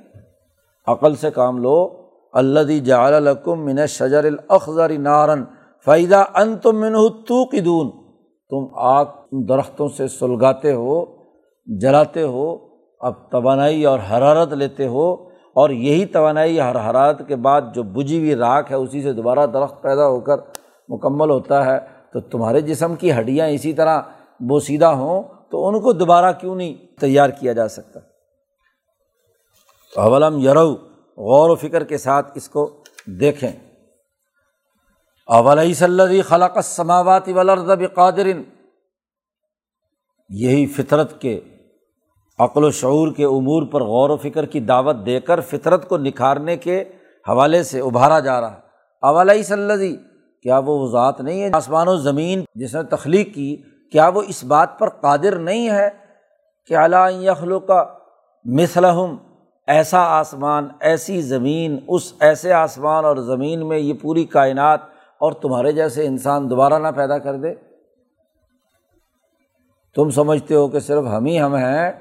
عقل 0.87 1.14
سے 1.14 1.30
کام 1.30 1.59
لو۔ 1.59 2.04
اللہ 2.35 2.61
دی 2.61 2.93
الکم 2.93 3.64
من 3.64 3.87
شجر 3.87 4.24
الخذر 4.24 4.99
نارن 4.99 5.45
فائدہ 5.87 6.24
ان 6.35 6.57
تم 6.59 6.80
من 6.80 6.95
تو 7.26 7.45
قدون 7.45 7.91
تم 8.51 8.66
آگ 8.76 9.05
درختوں 9.49 9.89
سے 9.89 10.09
سلگاتے 10.09 10.72
ہو، 10.72 11.05
جلاتے 11.66 12.22
ہو، 12.22 12.57
اب 13.01 13.14
توانائی 13.30 13.85
اور 13.85 13.99
حرارت 13.99 14.53
لیتے 14.53 14.87
ہو 14.87 15.12
اور 15.55 15.70
یہی 15.70 16.07
توانائی 16.07 16.61
ہر 16.61 16.76
حرارت 16.76 17.20
کے 17.28 17.37
بعد 17.37 17.62
جو 17.74 17.82
بجھی 17.82 18.18
ہوئی 18.18 18.35
راکھ 18.35 18.70
ہے 18.70 18.76
اسی 18.76 19.03
سے 19.03 19.12
دوبارہ 19.12 19.47
درخت 19.47 19.82
پیدا 19.82 20.07
ہو 20.07 20.20
کر 20.20 20.39
مکمل 20.89 21.30
ہوتا 21.30 21.64
ہے۔ 21.66 21.78
تو 22.12 22.20
تمہارے 22.20 22.61
جسم 22.61 22.95
کی 22.95 23.12
ہڈیاں 23.12 23.49
اسی 23.49 23.72
طرح 23.72 24.01
بوسیدہ 24.41 24.87
ہوں، 24.87 25.22
تو 25.51 25.68
ان 25.68 25.80
کو 25.80 25.93
دوبارہ 25.93 26.32
کیوں 26.32 26.55
نہیں 26.55 26.74
تیار 27.01 27.30
کیا 27.30 27.53
جا 27.53 27.68
سکتا؟ 27.68 28.01
اولم 29.93 30.39
یرو 30.39 30.74
غور 31.17 31.51
و 31.51 31.55
فکر 31.55 31.85
کے 31.85 31.99
ساتھ 31.99 32.33
اس 32.35 32.49
کو 32.49 32.83
دیکھیں۔ 33.07 33.53
اولئی 35.27 35.75
صلی 35.75 36.23
خلق 36.23 36.59
سماوات 36.65 37.29
ولرد 37.29 37.95
قادرن 37.95 38.43
یہی 40.29 40.67
فطرت 40.67 41.21
کے 41.21 41.41
عقل 42.39 42.65
و 42.65 42.71
شعور 42.71 43.12
کے 43.12 43.25
امور 43.25 43.62
پر 43.62 43.83
غور 43.83 44.11
و 44.11 44.17
فکر 44.17 44.47
کی 44.47 44.61
دعوت 44.61 44.97
دے 45.07 45.21
کر 45.21 45.41
فطرت 45.41 45.89
کو 45.89 45.97
نکھارنے 45.99 46.57
کے 46.57 46.85
حوالے 47.29 47.62
سے 47.62 47.81
ابھارا 47.81 48.21
جا 48.21 48.41
رہا۔ 48.41 48.55
ہے 48.55 48.61
اولا 49.03 49.33
صلی 49.47 49.97
کیا 50.43 50.59
وہ 50.59 50.87
ذات 50.89 51.21
نہیں 51.21 51.43
ہے 51.43 51.51
آسمان 51.53 51.89
و 51.89 51.97
زمین 51.97 52.45
جس 52.55 52.75
نے 52.75 52.83
تخلیق 52.83 53.35
کی، 53.35 53.62
کیا 53.93 54.09
وہ 54.09 54.23
اس 54.29 54.45
بات 54.45 54.79
پر 54.79 54.89
قادر 54.89 55.39
نہیں 55.39 55.71
ہے 55.71 55.89
کہ 56.67 56.77
اعلیٰ 56.77 57.11
یخلو 57.12 57.61
کا 57.61 57.85
مثلہم؟ 58.45 59.17
ایسا 59.67 60.01
آسمان، 60.01 60.69
ایسی 60.81 61.23
زمین، 61.23 61.79
اس 61.89 62.12
ایسے 62.21 62.53
آسمان 62.53 63.05
اور 63.05 63.17
زمین 63.17 63.69
میں 63.69 63.79
یہ 63.79 63.95
پوری 64.03 64.25
کائنات 64.25 64.81
اور 65.19 65.33
تمہارے 65.33 65.73
جیسے 65.73 66.07
انسان 66.07 66.51
دوبارہ 66.51 66.79
نہ 66.79 66.89
پیدا 66.97 67.19
کر 67.19 67.37
دے۔ 67.37 67.55
تم 69.95 70.11
سمجھتے 70.11 70.55
ہو 70.55 70.69
کہ 70.69 70.79
صرف 70.79 71.05
ہم 71.05 71.27
ہی 71.27 71.41
ہم 71.41 71.55
ہیں۔ 71.55 71.93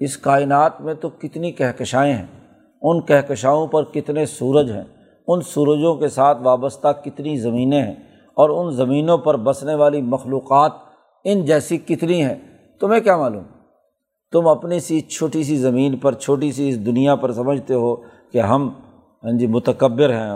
اس 0.00 0.16
کائنات 0.16 0.80
میں 0.80 0.94
تو 0.94 1.08
کتنی 1.08 1.52
کہکشائیں 1.52 2.14
ہیں۔ 2.14 2.26
ان 2.82 3.00
کہکشاؤں 3.00 3.66
پر 3.66 3.84
کتنے 3.84 4.26
سورج 4.26 4.72
ہیں۔ 4.72 4.84
ان 5.28 5.40
سورجوں 5.40 5.94
کے 5.94 6.08
ساتھ 6.08 6.38
وابستہ 6.42 6.88
کتنی 7.04 7.36
زمینیں 7.36 7.82
ہیں۔ 7.82 7.94
اور 8.34 8.50
ان 8.50 8.72
زمینوں 8.72 9.18
پر 9.18 9.36
بسنے 9.36 9.74
والی 9.74 10.02
مخلوقات 10.02 10.72
ان 11.24 11.44
جیسی 11.44 11.78
کتنی 11.78 12.24
ہیں۔ 12.24 12.34
تمہیں 12.80 13.00
کیا 13.00 13.16
معلوم؟ 13.16 13.44
تم 14.32 14.48
اپنی 14.48 14.80
سی 14.80 15.00
چھوٹی 15.00 15.42
سی 15.42 15.56
زمین 15.56 15.96
پر، 15.96 16.14
چھوٹی 16.14 16.52
سی 16.52 16.68
اس 16.68 16.86
دنیا 16.86 17.14
پر 17.14 17.32
سمجھتے 17.32 17.74
ہو 17.74 17.96
کہ 18.32 18.38
ہم 18.38 18.68
ہاں 19.24 19.38
جی 19.38 19.46
متکبر 19.46 20.10
ہیں، 20.10 20.30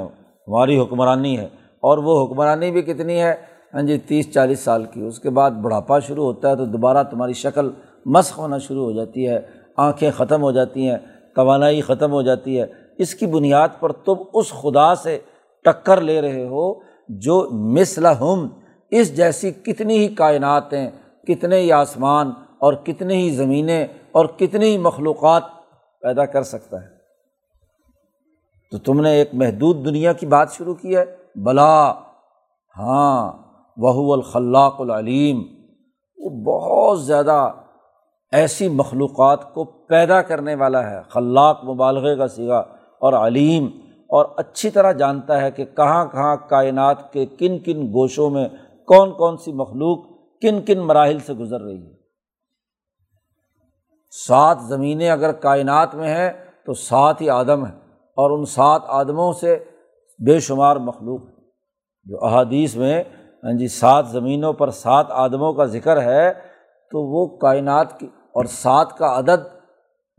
ہماری 0.48 0.78
حکمرانی 0.78 1.38
ہے۔ 1.38 1.48
اور 1.80 1.98
وہ 1.98 2.26
حکمرانی 2.26 2.70
بھی 2.70 2.82
کتنی 2.82 3.22
ہے؟ 3.22 3.34
ہاں 3.74 3.82
جی 3.82 3.98
تیس، 3.98 4.32
چالیس 4.34 4.60
سال 4.60 4.84
کی۔ 4.84 5.06
اس 5.06 5.18
کے 5.18 5.30
بعد 5.30 5.50
بڑھاپا 5.50 5.98
شروع 5.98 6.24
ہوتا 6.24 6.50
ہے 6.50 6.56
تو 6.56 6.64
دوبارہ 6.64 7.04
تمہاری 7.04 7.32
شکل 7.32 7.70
مسخ 8.06 8.38
ہونا 8.38 8.58
شروع 8.58 8.84
ہو 8.84 8.92
جاتی 8.92 9.28
ہے۔ 9.28 9.40
آنکھیں 9.76 10.10
ختم 10.10 10.42
ہو 10.42 10.50
جاتی 10.50 10.88
ہیں، 10.88 10.96
توانائی 11.34 11.80
ختم 11.80 12.12
ہو 12.12 12.22
جاتی 12.22 12.60
ہے۔ 12.60 12.66
اس 12.98 13.14
کی 13.14 13.26
بنیاد 13.26 13.68
پر 13.80 13.92
تم 13.92 14.14
اس 14.34 14.50
خدا 14.50 14.94
سے 14.94 15.18
ٹکر 15.64 16.00
لے 16.00 16.20
رہے 16.20 16.44
ہو 16.44 16.80
جو 17.08 17.50
مثلا 17.50 18.20
ہم 18.20 18.48
اس 18.90 19.16
جیسی 19.16 19.50
کتنی 19.50 19.98
ہی 19.98 20.08
کائناتیں 20.08 20.90
کتنے 21.28 21.60
ہی 21.60 21.72
آسمان 21.72 22.30
اور 22.62 22.72
کتنے 22.72 23.16
ہی 23.16 23.30
زمینیں 23.30 23.86
اور 24.12 24.26
کتنی 24.26 24.66
ہی 24.66 24.78
مخلوقات 24.78 25.42
پیدا 26.00 26.26
کر 26.26 26.42
سکتا 26.42 26.82
ہے۔ 26.82 26.86
تو 28.70 28.78
تم 28.78 29.00
نے 29.00 29.10
ایک 29.10 29.30
محدود 29.32 29.84
دنیا 29.84 30.12
کی 30.12 30.26
بات 30.26 30.52
شروع 30.52 30.74
کی 30.74 30.96
ہے۔ 30.96 31.04
بلا 31.36 31.92
ہاں 32.78 33.32
وہ 33.76 34.12
الخلاق 34.12 34.80
العلیم۔ 34.80 35.42
وہ 36.16 36.30
بہت 36.30 37.02
زیادہ 37.02 37.52
ایسی 38.32 38.68
مخلوقات 38.68 39.54
کو 39.54 39.64
پیدا 39.64 40.22
کرنے 40.22 40.54
والا 40.54 40.90
ہے۔ 40.90 41.00
خلاق 41.08 41.64
مبالغے 41.64 42.16
کا 42.16 42.28
سگا 42.28 42.58
اور 43.00 43.12
علیم۔ 43.12 43.66
اور 44.08 44.26
اچھی 44.36 44.70
طرح 44.70 44.92
جانتا 44.92 45.40
ہے 45.40 45.50
کہ 45.50 45.64
کہاں 45.64 46.04
کہاں 46.04 46.36
کائنات 46.48 47.12
کے 47.12 47.26
کن 47.26 47.58
کن 47.58 47.82
گوشوں 47.82 48.30
میں 48.30 48.48
کون 48.86 49.12
کون 49.12 49.36
سی 49.36 49.52
مخلوق 49.52 49.98
کن 50.40 50.60
کن 50.60 50.78
مراحل 50.78 51.18
سے 51.18 51.32
گزر 51.32 51.60
رہی 51.60 51.86
ہے۔ 51.86 52.01
سات 54.12 54.58
زمینیں 54.68 55.10
اگر 55.10 55.32
کائنات 55.32 55.94
میں 55.94 56.08
ہیں 56.08 56.30
تو 56.66 56.74
سات 56.74 57.20
ہی 57.20 57.30
آدم 57.30 57.64
ہیں 57.64 57.72
اور 58.18 58.38
ان 58.38 58.44
سات 58.44 58.82
آدموں 58.86 59.32
سے 59.32 59.64
بے 60.20 60.40
شمار 60.40 60.76
مخلوق 60.76 61.20
جو 62.06 62.24
احادیث 62.24 62.76
میں 62.76 63.02
ہاں 63.44 63.52
جی 63.52 63.68
سات 63.68 64.08
زمینوں 64.08 64.52
پر 64.52 64.70
سات 64.70 65.06
آدموں 65.10 65.52
کا 65.52 65.64
ذکر 65.64 66.02
ہے، 66.02 66.32
تو 66.92 67.02
وہ 67.12 67.26
کائنات 67.36 67.98
کی 68.00 68.06
اور 68.06 68.44
سات 68.44 68.98
کا 68.98 69.18
عدد 69.18 69.46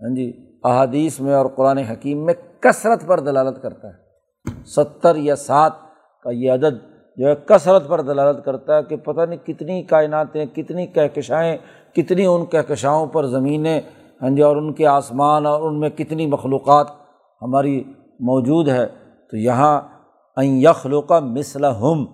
ہاں 0.01 0.15
جی 0.15 0.31
احادیث 0.63 1.19
میں 1.19 1.35
اور 1.35 1.45
قرآن 1.55 1.77
حکیم 1.77 2.25
میں 2.25 2.33
کثرت 2.59 3.07
پر 3.07 3.19
دلالت 3.19 3.61
کرتا 3.61 3.87
ہے۔ 3.87 4.63
ستر 4.65 5.15
یا 5.15 5.35
سات 5.35 5.73
کا 6.21 6.29
یہ 6.31 6.51
عدد 6.51 6.81
جو 7.17 7.27
ہے 7.27 7.35
کثرت 7.35 7.87
پر 7.87 8.01
دلالت 8.01 8.45
کرتا 8.45 8.77
ہے 8.77 8.83
کہ 8.83 8.95
پتہ 8.95 9.21
نہیں 9.21 9.45
کتنی 9.45 9.83
کائناتیں، 9.83 10.45
کتنی 10.45 10.87
کہکشائیں 10.87 11.57
کتنی 11.95 12.25
ان 12.25 12.45
کہکشاؤں 12.45 13.05
پر 13.13 13.25
زمینیں 13.27 13.79
ہاں 14.21 14.29
جی 14.35 14.41
اور 14.41 14.55
ان 14.55 14.71
کے 14.73 14.85
آسمان 14.87 15.45
اور 15.45 15.61
ان 15.67 15.79
میں 15.79 15.89
کتنی 15.89 16.25
مخلوقات 16.27 16.87
ہماری 17.41 17.81
موجود 18.19 18.67
ہے، 18.69 18.85
تو 19.31 19.37
یہاں 19.37 19.79
این 20.37 20.57
یخلو 20.61 21.01
کا 21.01 21.19
مثلا 21.19 21.71
ہم 21.79 22.05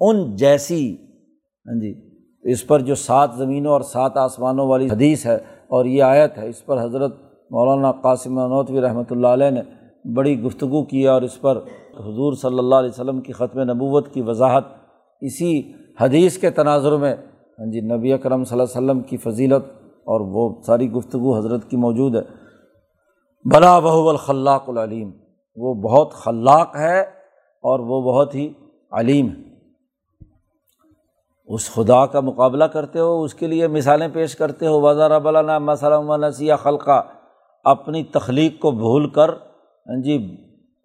ان 0.00 0.24
جیسی 0.36 0.84
ہاں 1.66 1.80
جی 1.80 1.94
اس 2.44 2.66
پر 2.66 2.80
جو 2.88 2.94
سات 2.94 3.34
زمینوں 3.36 3.72
اور 3.72 3.80
سات 3.92 4.16
آسمانوں 4.18 4.66
والی 4.68 4.86
حدیث 4.90 5.24
ہے 5.26 5.34
اور 5.68 5.84
یہ 5.84 6.02
آیت 6.02 6.38
ہے، 6.38 6.48
اس 6.48 6.64
پر 6.66 6.82
حضرت 6.82 7.12
مولانا 7.50 7.92
قاسم 8.02 8.38
انوتوی 8.38 8.80
رحمۃ 8.80 9.10
اللہ 9.10 9.26
علیہ 9.26 9.50
نے 9.50 9.62
بڑی 10.14 10.40
گفتگو 10.42 10.82
کی 10.84 11.06
اور 11.08 11.22
اس 11.22 11.40
پر 11.40 11.58
حضور 11.98 12.32
صلی 12.32 12.58
اللہ 12.58 12.74
علیہ 12.74 12.90
وسلم 12.90 13.20
کی 13.20 13.32
ختم 13.32 13.60
نبوت 13.70 14.12
کی 14.14 14.20
وضاحت 14.20 14.64
اسی 15.22 15.50
حدیث 16.00 16.38
کے 16.38 16.50
تناظر 16.50 16.96
میں 16.96 17.14
ہاں 17.58 17.72
جی 17.72 17.80
نبی 17.80 18.12
اکرم 18.12 18.44
صلی 18.44 18.60
اللہ 18.60 18.78
علیہ 18.78 18.90
وسلم 18.90 19.02
کی 19.02 19.16
فضیلت 19.16 19.64
اور 20.04 20.20
وہ 20.20 20.62
ساری 20.62 20.90
گفتگو 20.92 21.36
حضرت 21.38 21.70
کی 21.70 21.76
موجود 21.76 22.16
ہے۔ 22.16 22.20
بلا 23.44 23.78
بہو 23.78 24.08
الخلاق 24.08 24.68
العلیم، 24.68 25.10
وہ 25.56 25.74
بہت 25.74 26.12
خلاق 26.12 26.76
ہے 26.76 27.00
اور 27.64 27.78
وہ 27.80 28.12
بہت 28.12 28.34
ہی 28.34 28.52
علیم 28.92 29.28
ہے۔ 29.28 29.54
اس 31.46 31.74
خدا 31.74 32.06
کا 32.06 32.20
مقابلہ 32.20 32.64
کرتے 32.64 32.98
ہو، 32.98 33.22
اس 33.22 33.34
کے 33.34 33.46
لیے 33.46 33.66
مثالیں 33.68 34.08
پیش 34.12 34.36
کرتے 34.36 34.66
ہو۔ 34.66 34.80
وزا 34.80 35.08
رب 35.08 35.28
اللہ 35.28 36.26
نسیہ 36.26 36.54
خلقہ 36.62 37.02
اپنی 37.64 38.04
تخلیق 38.04 38.60
کو 38.60 38.70
بھول 38.70 39.08
کر 39.08 39.28
ہاں 39.28 40.02
جی 40.02 40.36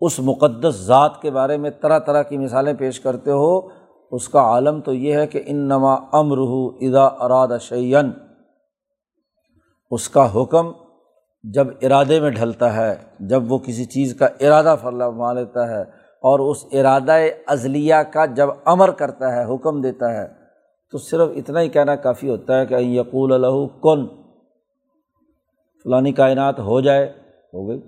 اس 0.01 0.19
مقدس 0.19 0.75
ذات 0.75 1.21
کے 1.21 1.31
بارے 1.31 1.57
میں 1.57 1.69
طرح 1.81 1.99
طرح 1.99 2.23
کی 2.23 2.37
مثالیں 2.37 2.73
پیش 2.73 2.99
کرتے 2.99 3.31
ہو۔ 3.31 3.78
اس 4.11 4.29
کا 4.29 4.41
عالم 4.41 4.81
تو 4.81 4.93
یہ 4.93 5.13
ہے 5.13 5.27
کہ 5.27 5.41
ان 5.45 5.57
نما 5.57 5.93
امرح 5.93 6.53
ادا 6.81 7.05
اراد 7.05 7.47
شعین 7.61 8.11
اس 9.91 10.09
کا 10.09 10.27
حکم 10.35 10.71
جب 11.43 11.67
ارادے 11.81 12.19
میں 12.19 12.29
ڈھلتا 12.29 12.75
ہے، 12.75 12.95
جب 13.19 13.51
وہ 13.51 13.57
کسی 13.57 13.85
چیز 13.85 14.15
کا 14.19 14.25
ارادہ 14.25 14.75
فرما 14.81 15.33
لیتا 15.33 15.69
ہے 15.69 15.81
اور 16.23 16.39
اس 16.39 16.65
ارادہ 16.71 17.17
ازلیہ 17.47 17.95
کا 17.95 18.25
جب 18.25 18.49
امر 18.65 18.91
کرتا 18.91 19.35
ہے، 19.35 19.55
حکم 19.55 19.81
دیتا 19.81 20.13
ہے، 20.13 20.27
تو 20.91 20.97
صرف 20.97 21.29
اتنا 21.35 21.61
ہی 21.61 21.69
کہنا 21.69 21.95
کافی 21.95 22.29
ہوتا 22.29 22.59
ہے 22.59 22.65
کہ 22.65 22.75
یقول 22.75 23.33
الح 23.33 23.65
کن، 23.81 24.07
فلانی 25.83 26.11
کائنات 26.11 26.59
ہو 26.59 26.81
جائے، 26.81 27.13
ہو 27.53 27.69
گئی۔ 27.69 27.81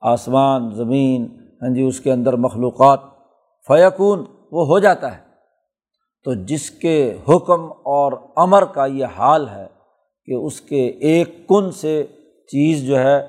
آسمان، 0.00 0.70
زمین 0.70 1.26
ہاں 1.62 1.74
جی 1.74 1.82
اس 1.82 2.00
کے 2.00 2.12
اندر 2.12 2.36
مخلوقات 2.36 3.00
فیقون 3.66 4.24
وہ 4.52 4.66
ہو 4.66 4.78
جاتا 4.78 5.18
ہے۔ 5.18 5.29
تو 6.24 6.34
جس 6.34 6.70
کے 6.70 7.18
حکم 7.28 7.64
اور 7.72 8.12
امر 8.36 8.64
کا 8.64 8.86
یہ 8.86 9.06
حال 9.16 9.48
ہے 9.48 9.66
کہ 10.26 10.34
اس 10.34 10.60
کے 10.60 10.86
ایک 10.86 11.48
کن 11.48 11.70
سے 11.70 12.06
چیز 12.50 12.86
جو 12.86 12.98
ہے 12.98 13.26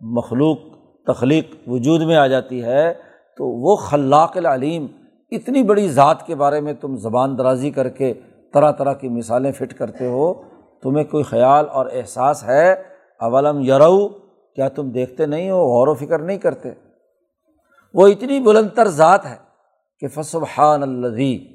مخلوق، 0.00 0.58
تخلیق 1.06 1.54
وجود 1.66 2.02
میں 2.02 2.16
آ 2.16 2.26
جاتی 2.26 2.64
ہے، 2.64 2.94
تو 3.36 3.46
وہ 3.46 3.76
خلاق 3.76 4.36
العلیم 4.36 4.86
اتنی 5.30 5.62
بڑی 5.62 5.88
ذات 5.88 6.26
کے 6.26 6.34
بارے 6.34 6.60
میں 6.60 6.72
تم 6.72 6.96
زبان 6.96 7.38
درازی 7.38 7.70
کر 7.70 7.88
کے 7.88 8.14
طرح 8.54 8.72
طرح 8.72 8.92
کی 8.92 9.08
مثالیں 9.08 9.52
فٹ 9.52 9.74
کرتے 9.74 10.06
ہو، 10.06 10.34
تمہیں 10.82 11.04
کوئی 11.04 11.24
خیال 11.24 11.68
اور 11.68 11.86
احساس 11.92 12.44
ہے؟ 12.44 12.72
اولم 13.20 13.60
یرو، 13.60 14.08
کیا 14.56 14.68
تم 14.68 14.90
دیکھتے 14.90 15.26
نہیں 15.26 15.50
ہو؟ 15.50 15.56
غور 15.56 15.88
و 15.88 15.94
فکر 15.94 16.18
نہیں 16.18 16.38
کرتے؟ 16.38 16.70
وہ 17.94 18.06
اتنی 18.06 18.40
بلند 18.40 18.68
تر 18.76 18.88
ذات 18.88 19.26
ہے 19.26 19.36
کہ 19.98 20.08
فصبحان 20.08 20.82
الدی 20.82 21.53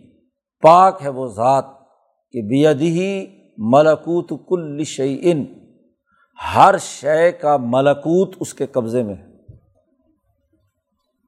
پاک 0.61 1.01
ہے 1.03 1.09
وہ 1.09 1.27
ذات 1.27 1.65
کہ 2.31 2.41
بیدی 2.41 3.25
ملکوت 3.57 4.31
کل 4.47 4.83
شعین 4.83 5.45
ہر 6.55 6.75
شے 6.81 7.31
کا 7.31 7.57
ملکوت 7.57 8.35
اس 8.39 8.53
کے 8.53 8.65
قبضے 8.65 9.03
میں 9.03 9.15
ہے۔ 9.15 9.27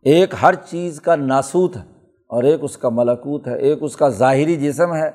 ایک 0.03 0.33
ہر 0.41 0.55
چیز 0.55 1.01
کا 1.01 1.15
ناسوت 1.15 1.77
ہے 1.77 1.81
اور 2.29 2.43
ایک 2.43 2.59
اس 2.63 2.77
کا 2.77 2.89
ملکوت 2.89 3.47
ہے، 3.47 3.57
ایک 3.57 3.77
اس 3.81 3.95
کا 3.95 4.09
ظاہری 4.09 4.55
جسم 4.55 4.95
ہے۔ 4.95 5.09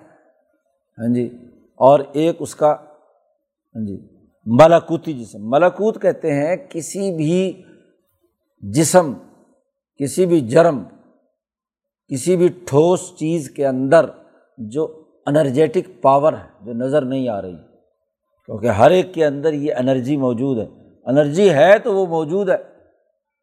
ہاں 0.98 1.14
جی 1.14 1.28
اور 1.76 2.00
ایک 2.12 2.36
اس 2.38 2.54
کا 2.54 2.72
ہاں 2.72 3.86
جی 3.86 3.98
ملکوتی 4.46 5.12
جسم۔ 5.12 5.38
ملکوت 5.40 6.02
کہتے 6.02 6.32
ہیں 6.32 6.56
کسی 6.56 7.16
بھی 7.16 7.62
جسم، 8.60 9.12
کسی 10.00 10.26
بھی 10.26 10.40
جرم 10.40 10.82
کسی 12.08 12.36
بھی 12.36 12.48
ٹھوس 12.48 13.12
چیز 13.16 13.50
کے 13.50 13.66
اندر 13.66 14.06
جو 14.58 15.02
انرجیٹک 15.26 16.02
پاور 16.02 16.32
ہے، 16.32 16.64
جو 16.64 16.72
نظر 16.72 17.02
نہیں 17.02 17.28
آ 17.28 17.42
رہی، 17.42 17.56
کیونکہ 18.44 18.66
ہر 18.66 18.90
ایک 18.90 19.14
کے 19.14 19.26
اندر 19.26 19.52
یہ 19.52 19.74
انرجی 19.74 20.16
موجود 20.16 20.58
ہے۔ 20.58 20.66
انرجی 21.06 21.50
ہے 21.50 21.78
تو 21.78 21.94
وہ 21.94 22.06
موجود 22.06 22.50
ہے۔ 22.50 22.56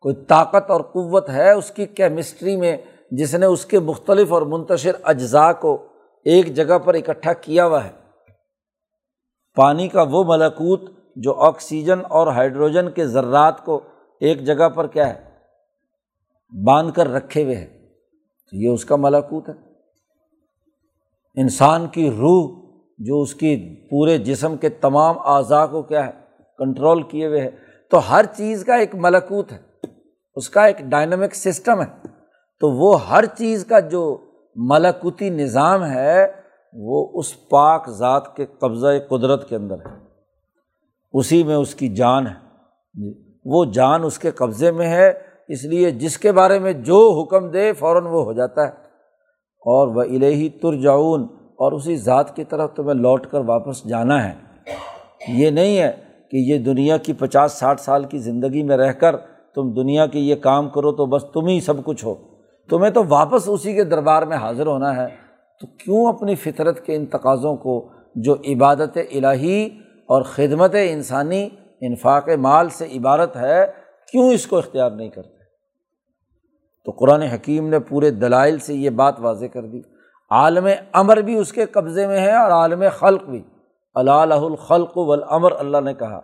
کوئی 0.02 0.16
طاقت 0.16 0.72
اور 0.72 0.82
قوت 0.82 1.30
ہے 1.30 1.52
اس 1.52 1.72
کی 1.72 1.86
کیمسٹری 1.86 2.56
میں 2.56 2.78
جس 3.12 3.36
نے 3.36 3.46
اس 3.46 3.66
کے 3.66 3.80
مختلف 3.80 4.34
اور 4.34 4.42
منتشر 4.42 4.92
اجزاء 5.04 5.52
کو 5.52 5.88
ایک 6.26 6.56
جگہ 6.56 6.78
پر 6.78 6.94
اکٹھا 6.94 7.34
کیا 7.34 7.66
ہوا 7.66 7.84
ہے۔ 7.84 7.92
پانی 9.56 9.88
کا 9.88 10.06
وہ 10.12 10.24
ملکوت 10.28 10.82
جو 11.16 11.34
آکسیجن 11.34 12.00
اور 12.10 12.28
ہائیڈروجن 12.28 12.92
کے 12.92 13.08
ذرات 13.08 13.66
کو 13.66 13.82
ایک 14.20 14.44
جگہ 14.44 14.70
پر 14.70 14.88
کیا 14.88 15.14
ہے، 15.14 15.30
باندھ 16.66 16.96
کر 16.96 17.12
رکھے 17.12 17.44
ہوئے 17.44 17.56
ہے۔ 17.56 17.83
تو 18.52 18.58
یہ 18.58 18.70
اس 18.70 18.86
کا 18.86 18.96
ملاکوت 18.96 19.50
ہے۔ 19.50 19.54
انسان 21.42 21.88
کی 21.88 22.12
روح 22.12 22.64
جو 22.98 23.22
اس 23.22 23.36
کی 23.36 23.76
پورے 23.90 24.18
جسم 24.18 24.58
کے 24.58 24.70
تمام 24.70 25.20
اعضاء 25.20 25.66
کو 25.66 25.82
کیا 25.82 26.08
ہے، 26.08 26.12
کنٹرول 26.58 27.04
کیے 27.04 27.28
ہوئے 27.28 27.42
ہے، 27.42 27.50
تو 27.90 28.12
ہر 28.12 28.26
چیز 28.26 28.66
کا 28.66 28.76
ایک 28.76 28.96
ملکوت 28.96 29.52
ہے۔ 29.52 29.58
اس 30.36 30.50
کا 30.50 30.66
ایک 30.66 30.80
ڈائنامک 30.80 31.36
سسٹم 31.36 31.82
ہے۔ 31.82 32.08
تو 32.60 32.72
وہ 32.72 33.10
ہر 33.10 33.26
چیز 33.26 33.66
کا 33.66 33.80
جو 33.80 34.32
ملکوتی 34.56 35.30
نظام 35.30 35.86
ہے، 35.86 36.28
وہ 36.74 37.10
اس 37.14 37.50
پاک 37.50 37.90
ذات 37.90 38.36
کے 38.36 38.46
قبضۂ 38.46 39.08
قدرت 39.10 39.50
کے 39.50 39.56
اندر 39.56 39.76
ہے۔ 39.76 39.98
اسی 41.14 41.44
میں 41.44 41.56
اس 41.56 41.76
کی 41.76 41.88
جان 41.88 42.28
ہے۔ 42.28 42.34
جی 42.94 43.34
وہ 43.46 43.66
جان 43.66 44.04
اس 44.04 44.20
کے 44.20 44.32
قبضے 44.32 44.72
میں 44.72 44.88
ہے۔ 44.88 45.14
اس 45.54 45.66
لیے 45.66 45.92
جس 45.92 46.18
کے 46.18 46.32
بارے 46.32 46.60
میں 46.60 46.74
جو 46.74 47.22
حکم 47.22 47.50
دے 47.50 47.74
فوراً 47.74 48.04
وہ 48.04 48.24
ہو 48.24 48.34
جاتا 48.34 48.62
ہے۔ 48.62 48.70
اور 49.66 49.88
وہ 49.88 50.02
الہی 50.02 50.50
ترجعون، 50.50 51.28
اور 51.56 51.72
اسی 51.72 51.96
ذات 51.96 52.36
کی 52.36 52.44
طرف 52.44 52.74
تمہیں 52.74 52.94
لوٹ 52.94 53.28
کر 53.28 53.40
واپس 53.40 53.88
جانا 53.88 54.30
ہے۔ 54.30 54.34
یہ 55.28 55.50
نہیں 55.50 55.80
ہے 55.80 55.92
کہ 56.32 56.38
یہ 56.38 56.58
دنیا 56.58 56.98
کی 56.98 57.14
پچاس 57.14 57.52
ساٹھ 57.52 57.82
سال 57.82 58.04
کی 58.04 58.18
زندگی 58.18 58.64
میں 58.64 58.78
رہ 58.78 58.94
کر 58.94 59.18
تم 59.56 59.74
دنیا 59.74 60.06
کے 60.06 60.20
یہ 60.20 60.36
کام 60.36 60.70
کرو 60.70 60.92
تو 60.92 61.06
بس 61.06 61.24
تم 61.34 61.48
ہی 61.48 61.60
سب 61.60 61.84
کچھ 61.86 62.06
ہو۔ 62.06 62.16
تمہیں 62.70 62.92
تو 62.92 63.04
واپس 63.10 63.42
اسی 63.48 63.74
کے 63.74 63.84
دربار 63.84 64.24
میں 64.24 64.38
حاضر 64.38 64.68
ہونا 64.68 64.96
ہے۔ 64.96 65.08
تو 65.62 65.68
کیوں 65.68 66.06
اپنی 66.06 66.36
فطرت 66.36 66.86
کے 66.86 66.96
ان 66.96 67.06
تقاضوں 67.06 67.56
کو 67.56 67.88
جو 68.16 68.34
عبادت 68.34 68.98
الہی 69.14 69.66
اور 70.08 70.22
خدمت 70.22 70.76
انسانی، 70.84 71.50
انفاق 71.82 72.30
مال 72.30 72.70
سے 72.70 72.86
عبارت 72.86 73.38
ہے، 73.38 73.66
کیوں 74.12 74.32
اس 74.32 74.48
کو 74.48 74.58
اختیار 74.58 74.92
نہیں 74.92 75.10
کرتے؟ 75.10 75.33
تو 76.84 76.92
قرآن 76.92 77.22
حکیم 77.22 77.70
نے 77.70 77.80
پورے 77.80 78.12
دلائل 78.12 78.60
سے 78.60 78.74
یہ 78.74 78.90
بات 78.90 79.20
واضح 79.20 79.46
کر 79.46 79.62
دی۔ 79.62 79.82
عالم 80.30 80.68
امر 80.94 81.18
بھی 81.18 81.38
اس 81.38 81.52
کے 81.52 81.66
قبضے 81.66 82.08
میں 82.08 82.20
ہے 82.20 82.38
اور 82.38 82.52
عالم 82.52 82.84
خلق 82.98 83.24
بھی۔ 83.24 83.44
اللہ 83.94 84.12
الخلق 84.12 84.98
والامر، 84.98 85.52
اللہ 85.52 85.78
نے 85.78 85.94
کہا۔ 85.94 86.20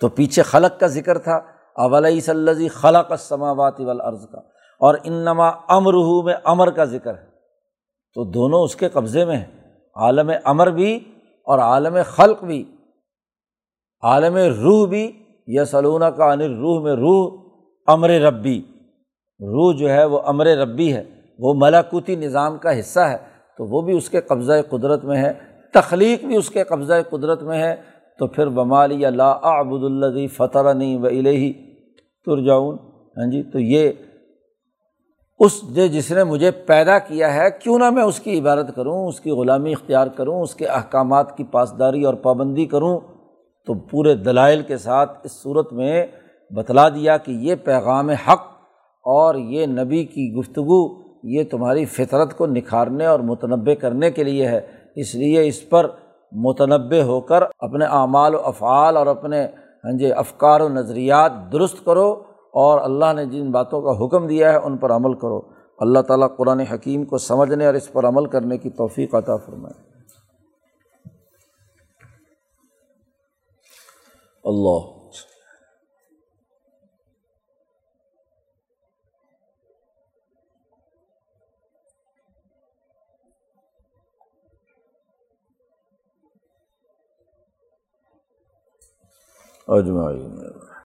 تو 0.00 0.08
پیچھے 0.08 0.42
خلق 0.42 0.80
کا 0.80 0.86
ذکر 0.86 1.18
تھا۔ 1.18 1.40
اولئی 1.74 2.20
صلی 2.20 2.68
خلق 2.68 3.12
السماوات 3.12 3.80
والارض 3.80 4.26
کا۔ 4.32 4.38
اور 4.80 4.94
انما 5.04 5.48
امر 5.48 6.24
میں 6.24 6.34
امر 6.44 6.70
کا 6.70 6.84
ذکر 6.84 7.14
ہے۔ 7.14 7.26
تو 8.14 8.24
دونوں 8.24 8.62
اس 8.62 8.76
کے 8.76 8.88
قبضے 8.88 9.24
میں 9.24 9.36
ہیں۔ 9.36 9.74
عالم 9.94 10.30
امر 10.44 10.66
بھی 10.66 10.96
اور 11.44 11.58
عالم 11.58 11.96
خلق 12.06 12.44
بھی۔ 12.44 12.76
عالم 14.02 14.36
روح 14.36 14.88
بھی۔ 14.88 15.24
یا 15.46 15.64
سلونہ 15.64 16.04
کا 16.04 16.32
انر 16.32 16.48
روح 16.48 16.82
میں 16.82 16.92
روح، 16.92 17.38
امر 17.86 18.08
ربی۔ 18.08 18.62
روح 19.40 19.72
جو 19.78 19.90
ہے 19.90 20.04
وہ 20.04 20.20
امر 20.24 20.46
ربی 20.46 20.92
ہے، 20.92 21.04
وہ 21.38 21.54
ملاکوتی 21.56 22.16
نظام 22.16 22.58
کا 22.58 22.78
حصہ 22.80 23.00
ہے، 23.00 23.16
تو 23.58 23.64
وہ 23.64 23.82
بھی 23.82 23.96
اس 23.96 24.10
کے 24.10 24.20
قبضۂ 24.20 24.68
قدرت 24.70 25.04
میں 25.04 25.22
ہے، 25.22 25.32
تخلیق 25.74 26.24
بھی 26.24 26.36
اس 26.36 26.50
کے 26.50 26.64
قبضۂ 26.64 27.08
قدرت 27.10 27.42
میں 27.42 27.62
ہے، 27.62 27.74
تو 28.18 28.26
پھر 28.26 28.46
بمالی 28.48 29.06
اللہ 29.06 29.38
آبد 29.42 29.84
الدی 29.84 30.26
فتح 30.26 30.58
و 30.58 31.06
الہی 31.06 31.52
ترجاؤن 32.26 32.76
ہاں 33.16 33.30
جی 33.30 33.42
تو 33.42 33.58
یہ 33.58 33.90
اس 35.40 35.62
جس 35.74 36.10
نے 36.12 36.24
مجھے 36.24 36.50
پیدا 36.50 36.98
کیا 36.98 37.34
ہے، 37.34 37.50
کیوں 37.62 37.78
نہ 37.78 37.90
میں 37.90 38.02
اس 38.02 38.20
کی 38.20 38.38
عبادت 38.38 38.74
کروں، 38.76 39.06
اس 39.06 39.20
کی 39.20 39.30
غلامی 39.30 39.72
اختیار 39.72 40.06
کروں، 40.06 40.42
اس 40.42 40.54
کے 40.54 40.66
احکامات 40.66 41.36
کی 41.36 41.44
پاسداری 41.44 42.04
اور 42.04 42.14
پابندی 42.14 42.66
کروں۔ 42.66 42.98
تو 43.66 43.74
پورے 43.74 44.14
دلائل 44.14 44.62
کے 44.62 44.76
ساتھ 44.76 45.18
اس 45.24 45.32
صورت 45.32 45.72
میں 45.72 46.06
بتلا 46.50 46.88
دیا 46.88 47.16
کہ 47.16 47.32
یہ 47.32 47.54
پیغام 47.54 48.08
حق 48.08 48.57
اور 49.02 49.34
یہ 49.34 49.66
نبی 49.66 50.04
کی 50.04 50.32
گفتگو 50.32 51.08
یہ 51.22 51.42
تمہاری 51.50 51.84
فطرت 51.84 52.36
کو 52.36 52.46
نکھارنے 52.46 53.06
اور 53.06 53.20
متنوع 53.20 53.74
کرنے 53.74 54.10
کے 54.10 54.24
لیے 54.24 54.48
ہے۔ 54.48 54.60
اس 54.96 55.14
لیے 55.14 55.46
اس 55.46 55.68
پر 55.68 55.90
متنوع 56.32 57.02
ہو 57.02 57.20
کر 57.20 57.42
اپنے 57.42 57.84
اعمال 57.84 58.34
و 58.34 58.40
افعال 58.40 58.96
اور 58.96 59.06
اپنے 59.06 59.46
ہاں 59.84 59.98
جی 59.98 60.12
افکار 60.12 60.60
و 60.60 60.68
نظریات 60.68 61.32
درست 61.52 61.84
کرو 61.84 62.22
اور 62.52 62.80
اللہ 62.80 63.12
نے 63.12 63.26
جن 63.26 63.50
باتوں 63.50 63.82
کا 63.82 64.04
حکم 64.04 64.26
دیا 64.26 64.52
ہے 64.52 64.56
ان 64.56 64.76
پر 64.76 64.90
عمل 64.90 65.14
کرو۔ 65.14 65.40
اللہ 65.78 65.98
تعالیٰ 65.98 66.36
قرآن 66.36 66.60
حکیم 66.60 67.04
کو 67.04 67.18
سمجھنے 67.18 67.66
اور 67.66 67.74
اس 67.74 67.92
پر 67.92 68.04
عمل 68.04 68.26
کرنے 68.26 68.58
کی 68.58 68.70
توفیق 68.70 69.14
عطا 69.14 69.36
فرمائے۔ 69.36 69.80
اللہ۔ 74.44 74.97
اجمعین۔ 89.68 90.57